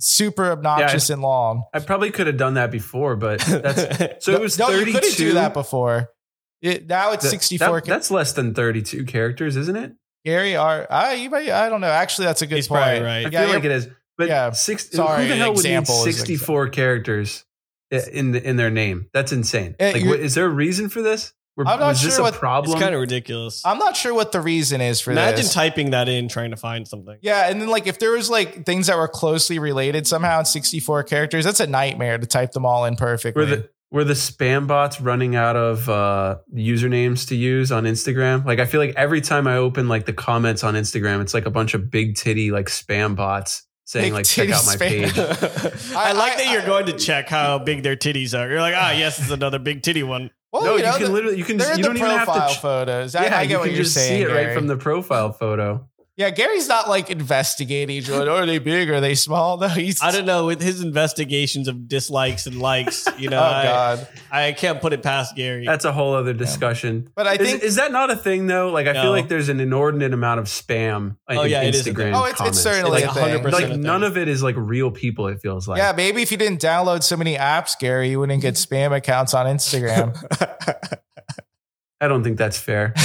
Super 0.00 0.50
obnoxious 0.50 1.08
yeah, 1.08 1.14
and 1.14 1.22
long. 1.22 1.64
I 1.74 1.80
probably 1.80 2.10
could 2.10 2.26
have 2.26 2.36
done 2.36 2.54
that 2.54 2.70
before, 2.70 3.16
but 3.16 3.40
that's 3.40 4.24
so 4.24 4.32
it 4.32 4.40
was 4.40 4.58
no, 4.58 4.68
32. 4.68 4.86
You 4.86 4.94
couldn't 4.98 5.16
do 5.16 5.32
that 5.34 5.54
before. 5.54 6.10
It, 6.62 6.86
now 6.86 7.12
it's 7.12 7.28
64. 7.28 7.80
That, 7.80 7.86
that's 7.86 8.10
less 8.10 8.32
than 8.32 8.54
32 8.54 9.04
characters, 9.04 9.56
isn't 9.56 9.76
it? 9.76 9.92
Gary 10.24 10.56
R. 10.56 10.86
I, 10.90 11.14
you 11.14 11.30
might, 11.30 11.48
I 11.48 11.68
don't 11.68 11.80
know. 11.80 11.86
Actually, 11.88 12.26
that's 12.26 12.42
a 12.42 12.46
good 12.46 12.56
He's 12.56 12.68
point. 12.68 12.80
Right. 12.80 13.26
I 13.26 13.28
yeah, 13.30 13.44
feel 13.46 13.54
like 13.54 13.64
it 13.64 13.70
is. 13.70 13.88
But 14.18 14.28
Yeah. 14.28 14.50
six, 14.50 14.90
Sorry, 14.90 15.22
who 15.22 15.28
the 15.28 15.36
hell 15.36 15.54
would 15.54 15.64
need 15.64 15.76
example 15.76 15.94
is 16.06 16.18
like- 16.18 16.26
64 16.26 16.68
characters 16.68 17.44
in 17.90 18.32
the, 18.32 18.46
in 18.46 18.56
their 18.56 18.70
name? 18.70 19.08
That's 19.14 19.32
insane. 19.32 19.76
Uh, 19.80 19.92
like, 19.92 20.02
you- 20.02 20.10
what, 20.10 20.20
is 20.20 20.34
there 20.34 20.46
a 20.46 20.50
reason 20.50 20.88
for 20.90 21.00
this? 21.00 21.32
Were- 21.60 21.68
I'm 21.68 21.78
not 21.80 21.88
was 21.88 22.02
this 22.02 22.14
sure 22.16 22.20
a 22.20 22.30
what- 22.38 22.64
It's 22.64 22.74
kind 22.80 22.94
of 22.94 23.00
ridiculous. 23.00 23.62
I'm 23.64 23.78
not 23.78 23.96
sure 23.96 24.12
what 24.14 24.32
the 24.32 24.40
reason 24.40 24.80
is 24.80 25.00
for 25.00 25.12
Imagine 25.12 25.36
this. 25.44 25.52
typing 25.54 25.90
that 25.90 26.08
in, 26.08 26.28
trying 26.28 26.50
to 26.50 26.56
find 26.56 26.88
something. 26.88 27.16
yeah, 27.22 27.48
and 27.50 27.60
then 27.60 27.68
like 27.68 27.86
if 27.86 27.98
there 27.98 28.12
was 28.12 28.28
like 28.30 28.64
things 28.66 28.86
that 28.88 28.96
were 28.96 29.08
closely 29.08 29.58
related 29.58 30.06
somehow 30.06 30.38
in 30.40 30.44
64 30.44 31.02
characters, 31.04 31.44
that's 31.44 31.60
a 31.60 31.66
nightmare 31.66 32.18
to 32.18 32.26
type 32.26 32.52
them 32.52 32.64
all 32.66 32.84
in 32.84 32.96
perfectly. 32.96 33.40
were 33.40 33.46
the 33.46 33.68
were 33.92 34.04
the 34.04 34.14
spam 34.14 34.66
bots 34.68 35.00
running 35.00 35.34
out 35.34 35.56
of 35.56 35.88
uh, 35.88 36.36
usernames 36.54 37.26
to 37.28 37.34
use 37.34 37.72
on 37.72 37.84
Instagram? 37.84 38.44
Like, 38.44 38.60
I 38.60 38.64
feel 38.64 38.80
like 38.80 38.94
every 38.96 39.20
time 39.20 39.48
I 39.48 39.56
open 39.56 39.88
like 39.88 40.06
the 40.06 40.12
comments 40.12 40.62
on 40.62 40.74
Instagram, 40.74 41.20
it's 41.22 41.34
like 41.34 41.46
a 41.46 41.50
bunch 41.50 41.74
of 41.74 41.90
big 41.90 42.14
titty 42.16 42.52
like 42.52 42.66
spam 42.66 43.16
bots 43.16 43.66
saying 43.86 44.04
Big 44.06 44.12
like 44.12 44.24
check 44.26 44.46
titty 44.46 44.52
out 44.52 44.64
my 44.66 44.76
spam. 44.76 45.80
page. 45.82 45.92
I, 45.96 46.12
like 46.12 46.34
I- 46.34 46.36
that 46.36 46.52
you're 46.52 46.62
I- 46.62 46.66
going 46.66 46.86
to 46.86 46.92
check 46.92 47.28
how 47.28 47.58
big 47.58 47.82
their 47.82 47.96
titties 47.96 48.38
are. 48.38 48.48
You're 48.48 48.60
like, 48.60 48.74
ah, 48.76 48.92
yes, 48.92 49.18
it's 49.18 49.30
another 49.32 49.58
big 49.58 49.82
titty 49.82 50.04
one. 50.04 50.30
Well, 50.52 50.64
no, 50.64 50.76
you, 50.76 50.82
know, 50.82 50.92
can 50.92 51.02
the- 51.04 51.10
literally 51.10 51.38
you 51.38 51.44
can 51.44 51.58
you 51.58 51.82
don't 51.82 51.96
even 51.96 52.10
have 52.10 52.32
to. 52.48 52.54
ch- 52.54 52.58
photos. 52.58 53.14
I, 53.14 53.24
yeah, 53.26 53.38
I 53.38 53.46
get 53.46 53.50
you 53.52 53.58
what 53.58 53.64
can 53.66 53.74
you're 53.74 53.82
just 53.84 53.94
saying. 53.94 54.26
see 54.26 54.30
it 54.30 54.34
right 54.34 54.54
from 54.54 54.66
the 54.66 54.76
profile 54.76 55.32
photo. 55.32 55.86
Yeah, 56.20 56.28
Gary's 56.28 56.68
not 56.68 56.86
like 56.86 57.08
investigating. 57.10 58.02
Going, 58.02 58.28
are 58.28 58.44
they 58.44 58.58
big? 58.58 58.90
Are 58.90 59.00
they 59.00 59.14
small? 59.14 59.56
No, 59.56 59.68
he's. 59.68 60.02
I 60.02 60.10
don't 60.10 60.26
know. 60.26 60.44
With 60.44 60.60
his 60.60 60.82
investigations 60.82 61.66
of 61.66 61.88
dislikes 61.88 62.46
and 62.46 62.60
likes, 62.60 63.08
you 63.18 63.30
know, 63.30 63.38
oh 63.40 63.42
I, 63.42 63.62
God! 63.62 64.08
I 64.30 64.52
can't 64.52 64.82
put 64.82 64.92
it 64.92 65.02
past 65.02 65.34
Gary. 65.34 65.64
That's 65.64 65.86
a 65.86 65.92
whole 65.92 66.12
other 66.14 66.34
discussion. 66.34 67.08
But 67.16 67.26
I 67.26 67.32
Is, 67.36 67.38
think. 67.38 67.62
is 67.62 67.76
that 67.76 67.90
not 67.90 68.10
a 68.10 68.16
thing 68.16 68.46
though? 68.48 68.68
Like 68.70 68.86
I 68.86 68.92
No. 68.92 69.00
feel 69.04 69.10
like 69.12 69.28
there's 69.28 69.48
an 69.48 69.60
inordinate 69.60 70.12
amount 70.12 70.40
of 70.40 70.44
spam. 70.46 71.16
Like, 71.26 71.38
Oh, 71.38 71.42
in 71.44 71.50
yeah, 71.52 71.62
it 71.62 71.74
is 71.74 71.86
a 71.86 71.90
Instagram. 71.90 71.96
thing. 71.96 72.14
oh, 72.14 72.24
it's, 72.26 72.40
it's 72.42 72.60
certainly 72.60 73.02
It's 73.02 73.16
a 73.16 73.18
like 73.18 73.32
thing. 73.32 73.42
100% 73.42 73.52
like 73.52 73.64
a 73.64 73.68
thing. 73.68 73.80
none 73.80 74.02
of 74.02 74.18
it 74.18 74.28
is 74.28 74.42
like 74.42 74.56
real 74.58 74.90
people. 74.90 75.26
It 75.28 75.40
feels 75.40 75.66
like 75.66 75.78
Yeah, 75.78 75.92
maybe 75.96 76.20
if 76.20 76.30
you 76.30 76.36
didn't 76.36 76.60
download 76.60 77.02
so 77.02 77.16
many 77.16 77.36
apps, 77.36 77.78
Gary, 77.78 78.10
you 78.10 78.20
wouldn't 78.20 78.42
get 78.42 78.56
spam 78.56 78.94
accounts 78.94 79.32
on 79.32 79.46
Instagram. 79.46 80.14
I 82.02 82.08
don't 82.08 82.22
think 82.22 82.36
that's 82.36 82.58
fair. 82.58 82.92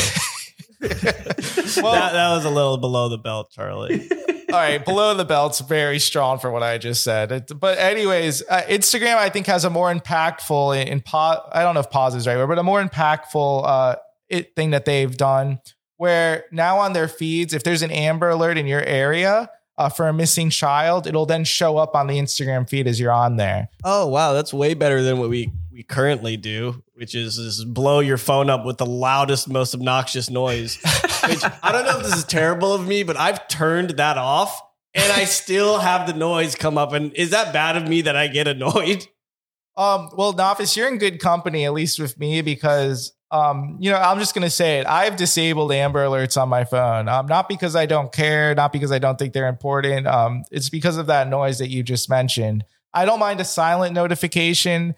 well, 1.81 1.93
that, 1.93 2.13
that 2.13 2.29
was 2.35 2.45
a 2.45 2.49
little 2.49 2.77
below 2.77 3.09
the 3.09 3.17
belt, 3.17 3.51
Charlie. 3.51 4.07
all 4.51 4.59
right, 4.59 4.83
below 4.83 5.13
the 5.13 5.25
belt's 5.25 5.59
very 5.59 5.99
strong 5.99 6.39
for 6.39 6.51
what 6.51 6.63
I 6.63 6.77
just 6.77 7.03
said. 7.03 7.31
It- 7.31 7.59
but 7.59 7.77
anyways, 7.77 8.43
uh, 8.49 8.61
Instagram 8.67 9.15
I 9.17 9.29
think 9.29 9.47
has 9.47 9.65
a 9.65 9.69
more 9.69 9.93
impactful 9.93 10.81
in, 10.81 10.87
in 10.87 11.01
po- 11.01 11.41
I 11.51 11.61
don't 11.63 11.73
know 11.73 11.79
if 11.81 11.89
pause 11.89 12.15
is 12.15 12.27
right 12.27 12.37
word, 12.37 12.47
but 12.47 12.59
a 12.59 12.63
more 12.63 12.83
impactful 12.83 13.63
uh, 13.65 13.95
it 14.29 14.55
thing 14.55 14.71
that 14.71 14.85
they've 14.85 15.15
done 15.15 15.59
where 15.97 16.45
now 16.51 16.79
on 16.79 16.93
their 16.93 17.07
feeds, 17.07 17.53
if 17.53 17.63
there's 17.63 17.81
an 17.81 17.91
Amber 17.91 18.29
Alert 18.29 18.57
in 18.57 18.67
your 18.67 18.81
area. 18.83 19.49
Uh, 19.77 19.89
for 19.89 20.07
a 20.07 20.13
missing 20.13 20.49
child, 20.49 21.05
it'll 21.05 21.25
then 21.25 21.43
show 21.43 21.75
up 21.75 21.95
on 21.95 22.07
the 22.07 22.13
Instagram 22.17 22.65
feed 22.69 22.87
as 22.87 22.97
you're 22.97 23.11
on 23.11 23.35
there. 23.35 23.67
Oh 23.83 24.07
wow, 24.07 24.31
that's 24.31 24.53
way 24.53 24.73
better 24.73 25.01
than 25.03 25.19
what 25.19 25.29
we 25.29 25.51
we 25.75 25.83
currently 25.83 26.37
do, 26.37 26.81
which 26.93 27.13
is, 27.13 27.37
is 27.37 27.65
blow 27.65 27.99
your 27.99 28.17
phone 28.17 28.49
up 28.49 28.65
with 28.65 28.77
the 28.77 28.85
loudest, 28.85 29.49
most 29.49 29.75
obnoxious 29.75 30.29
noise. 30.29 30.77
Which 31.27 31.43
I 31.43 31.73
don't 31.73 31.83
know 31.83 31.97
if 31.97 32.03
this 32.05 32.15
is 32.15 32.23
terrible 32.23 32.71
of 32.71 32.87
me, 32.87 33.03
but 33.03 33.17
I've 33.17 33.49
turned 33.49 33.89
that 33.91 34.17
off, 34.17 34.61
and 34.93 35.11
I 35.11 35.25
still 35.25 35.79
have 35.79 36.07
the 36.07 36.13
noise 36.13 36.55
come 36.55 36.77
up. 36.77 36.93
And 36.93 37.13
is 37.13 37.31
that 37.31 37.51
bad 37.51 37.75
of 37.75 37.89
me 37.89 38.03
that 38.03 38.15
I 38.15 38.27
get 38.27 38.47
annoyed? 38.47 39.05
Um, 39.75 40.09
well, 40.15 40.33
Nafis, 40.33 40.77
you're 40.77 40.87
in 40.87 40.97
good 40.97 41.19
company, 41.19 41.65
at 41.65 41.73
least 41.73 41.99
with 41.99 42.17
me, 42.17 42.41
because 42.41 43.11
um, 43.31 43.75
you 43.81 43.91
know, 43.91 43.97
I'm 43.97 44.19
just 44.19 44.33
gonna 44.33 44.49
say 44.49 44.79
it. 44.79 44.87
I've 44.87 45.17
disabled 45.17 45.73
Amber 45.73 46.05
Alerts 46.05 46.41
on 46.41 46.47
my 46.47 46.63
phone. 46.63 47.09
Um, 47.09 47.25
not 47.25 47.49
because 47.49 47.75
I 47.75 47.85
don't 47.85 48.13
care, 48.13 48.55
not 48.55 48.71
because 48.71 48.93
I 48.93 48.99
don't 48.99 49.19
think 49.19 49.33
they're 49.33 49.49
important. 49.49 50.07
Um, 50.07 50.45
it's 50.51 50.69
because 50.69 50.95
of 50.95 51.07
that 51.07 51.27
noise 51.27 51.57
that 51.57 51.69
you 51.69 51.83
just 51.83 52.09
mentioned. 52.09 52.63
I 52.93 53.03
don't 53.03 53.19
mind 53.19 53.41
a 53.41 53.43
silent 53.43 53.93
notification. 53.93 54.95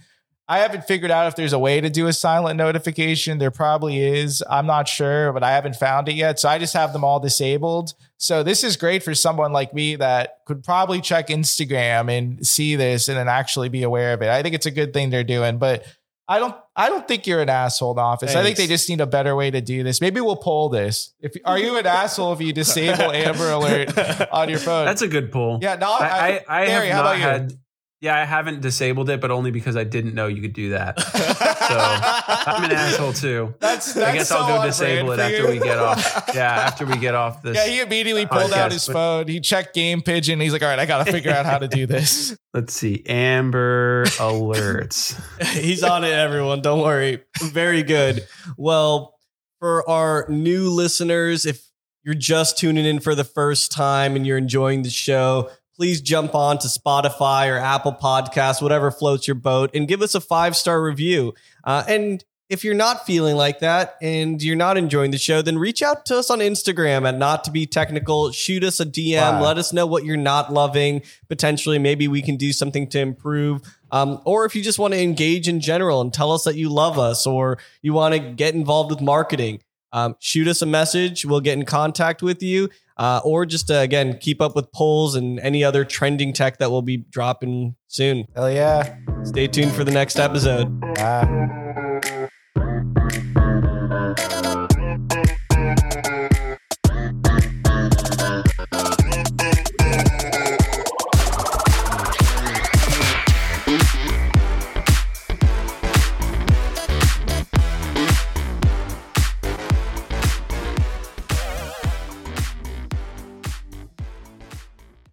I 0.49 0.59
haven't 0.59 0.85
figured 0.85 1.11
out 1.11 1.27
if 1.27 1.35
there's 1.35 1.51
a 1.51 1.59
way 1.59 1.81
to 1.81 1.89
do 1.89 2.07
a 2.07 2.13
silent 2.13 2.55
notification. 2.57 3.37
There 3.37 3.51
probably 3.51 3.99
is. 3.99 4.41
I'm 4.49 4.65
not 4.65 4.87
sure, 4.87 5.33
but 5.33 5.43
I 5.43 5.51
haven't 5.51 5.75
found 5.75 6.07
it 6.07 6.13
yet. 6.15 6.39
So 6.39 6.47
I 6.47 6.57
just 6.57 6.73
have 6.73 6.93
them 6.93 7.03
all 7.03 7.19
disabled. 7.19 7.93
So 8.17 8.43
this 8.43 8.63
is 8.63 8.77
great 8.77 9.03
for 9.03 9.13
someone 9.13 9.51
like 9.51 9.73
me 9.73 9.97
that 9.97 10.37
could 10.45 10.63
probably 10.63 11.01
check 11.01 11.27
Instagram 11.27 12.09
and 12.09 12.47
see 12.47 12.77
this 12.77 13.09
and 13.09 13.17
then 13.17 13.27
actually 13.27 13.67
be 13.67 13.83
aware 13.83 14.13
of 14.13 14.21
it. 14.21 14.29
I 14.29 14.41
think 14.41 14.55
it's 14.55 14.65
a 14.65 14.71
good 14.71 14.93
thing 14.93 15.09
they're 15.09 15.25
doing, 15.25 15.57
but 15.57 15.83
I 16.29 16.39
don't 16.39 16.55
I 16.75 16.89
don't 16.89 17.07
think 17.07 17.27
you're 17.27 17.41
an 17.41 17.49
asshole 17.49 17.91
in 17.93 17.99
office. 17.99 18.35
I 18.35 18.43
think 18.43 18.57
they 18.57 18.67
just 18.67 18.89
need 18.89 19.01
a 19.01 19.05
better 19.05 19.35
way 19.35 19.49
to 19.51 19.61
do 19.61 19.83
this. 19.83 20.01
Maybe 20.01 20.19
we'll 20.19 20.35
poll 20.35 20.69
this. 20.69 21.13
If 21.21 21.35
are 21.45 21.57
you 21.57 21.77
an 21.77 21.85
asshole 21.85 22.33
if 22.33 22.41
you 22.41 22.51
disable 22.53 23.11
Amber 23.13 23.49
Alert 23.51 23.97
on 24.31 24.49
your 24.49 24.59
phone? 24.59 24.85
That's 24.85 25.01
a 25.01 25.07
good 25.07 25.31
pull. 25.31 25.59
yeah, 25.61 25.75
no, 25.75 25.87
I, 25.89 26.43
I, 26.47 26.63
I 26.63 26.69
how 26.69 26.81
have 26.81 27.05
not 27.05 27.15
about 27.17 27.51
you? 27.51 27.57
Had. 28.01 28.05
Yeah, 28.05 28.21
I 28.21 28.25
haven't 28.25 28.61
disabled 28.61 29.09
it, 29.09 29.19
but 29.19 29.31
only 29.31 29.51
because 29.51 29.75
I 29.75 29.83
didn't 29.83 30.13
know 30.13 30.27
you 30.27 30.41
could 30.41 30.53
do 30.53 30.69
that. 30.71 30.97
So 31.67 31.75
I'm 31.77 32.63
an 32.63 32.71
asshole 32.71 33.11
too. 33.11 33.53
That's, 33.59 33.93
that's 33.93 34.07
I 34.09 34.13
guess 34.13 34.31
I'll 34.31 34.47
go 34.47 34.65
disable 34.65 35.11
it 35.11 35.19
after 35.19 35.49
we 35.49 35.59
get 35.59 35.77
off. 35.77 36.29
Yeah, 36.33 36.49
after 36.49 36.85
we 36.85 36.95
get 36.97 37.13
off 37.13 37.41
this. 37.41 37.57
Yeah, 37.57 37.65
he 37.67 37.81
immediately 37.81 38.25
pulled 38.25 38.53
out 38.53 38.71
his 38.71 38.87
but- 38.87 38.93
phone. 38.93 39.27
He 39.27 39.41
checked 39.41 39.75
Game 39.75 40.01
Pigeon. 40.01 40.39
He's 40.39 40.53
like, 40.53 40.61
all 40.63 40.69
right, 40.69 40.79
I 40.79 40.85
got 40.85 41.05
to 41.05 41.11
figure 41.11 41.31
out 41.31 41.45
how 41.45 41.57
to 41.57 41.67
do 41.67 41.85
this. 41.85 42.37
Let's 42.53 42.73
see. 42.73 43.03
Amber 43.05 44.05
alerts. 44.15 45.19
He's 45.57 45.83
on 45.83 46.05
it, 46.05 46.13
everyone. 46.13 46.61
Don't 46.61 46.81
worry. 46.81 47.21
Very 47.41 47.83
good. 47.83 48.25
Well, 48.55 49.19
for 49.59 49.87
our 49.89 50.25
new 50.29 50.69
listeners, 50.69 51.45
if 51.45 51.67
you're 52.05 52.15
just 52.15 52.57
tuning 52.57 52.85
in 52.85 53.01
for 53.01 53.13
the 53.13 53.25
first 53.25 53.73
time 53.73 54.15
and 54.15 54.25
you're 54.25 54.37
enjoying 54.37 54.83
the 54.83 54.89
show, 54.89 55.49
please 55.77 56.01
jump 56.01 56.33
on 56.35 56.57
to 56.57 56.67
Spotify 56.67 57.49
or 57.53 57.57
Apple 57.57 57.93
Podcasts, 57.93 58.61
whatever 58.61 58.91
floats 58.91 59.27
your 59.27 59.35
boat, 59.35 59.69
and 59.73 59.87
give 59.87 60.01
us 60.01 60.15
a 60.15 60.19
five 60.19 60.55
star 60.55 60.81
review. 60.81 61.33
Uh, 61.63 61.83
and 61.87 62.25
if 62.49 62.63
you're 62.63 62.73
not 62.73 63.05
feeling 63.05 63.35
like 63.35 63.59
that 63.59 63.95
and 64.01 64.41
you're 64.41 64.55
not 64.55 64.77
enjoying 64.77 65.11
the 65.11 65.17
show, 65.17 65.41
then 65.41 65.57
reach 65.57 65.83
out 65.83 66.05
to 66.05 66.17
us 66.17 66.31
on 66.31 66.39
Instagram 66.39 67.07
at 67.07 67.17
not 67.17 67.43
to 67.43 67.51
be 67.51 67.65
technical. 67.65 68.31
Shoot 68.31 68.63
us 68.63 68.79
a 68.79 68.85
DM. 68.85 69.19
Wow. 69.19 69.43
Let 69.43 69.57
us 69.57 69.73
know 69.73 69.85
what 69.85 70.05
you're 70.05 70.17
not 70.17 70.51
loving. 70.51 71.03
Potentially, 71.27 71.77
maybe 71.77 72.07
we 72.07 72.21
can 72.21 72.37
do 72.37 72.53
something 72.53 72.87
to 72.89 72.99
improve. 72.99 73.61
Um, 73.91 74.21
or 74.25 74.45
if 74.45 74.55
you 74.55 74.63
just 74.63 74.79
want 74.79 74.93
to 74.93 75.01
engage 75.01 75.47
in 75.47 75.59
general 75.59 76.01
and 76.01 76.13
tell 76.13 76.31
us 76.31 76.45
that 76.45 76.55
you 76.55 76.69
love 76.69 76.97
us 76.97 77.27
or 77.27 77.57
you 77.81 77.93
want 77.93 78.13
to 78.13 78.19
get 78.19 78.53
involved 78.53 78.91
with 78.91 79.01
marketing, 79.01 79.61
um, 79.97 80.15
shoot 80.19 80.47
us 80.47 80.61
a 80.61 80.65
message. 80.65 81.25
We'll 81.25 81.41
get 81.41 81.57
in 81.57 81.65
contact 81.65 82.21
with 82.21 82.43
you. 82.43 82.69
Uh, 82.97 83.21
or 83.23 83.45
just 83.45 83.69
uh, 83.69 83.75
again, 83.75 84.17
keep 84.19 84.41
up 84.41 84.55
with 84.55 84.71
polls 84.71 85.15
and 85.15 85.39
any 85.41 85.63
other 85.63 85.85
trending 85.85 86.33
tech 86.33 86.57
that 86.57 86.71
we'll 86.71 86.81
be 86.81 86.97
dropping 86.97 87.75
soon. 87.87 88.27
Hell 88.35 88.51
yeah. 88.51 88.97
Stay 89.23 89.47
tuned 89.47 89.71
for 89.71 89.83
the 89.83 89.91
next 89.91 90.17
episode. 90.17 90.83
Ah. 90.97 92.16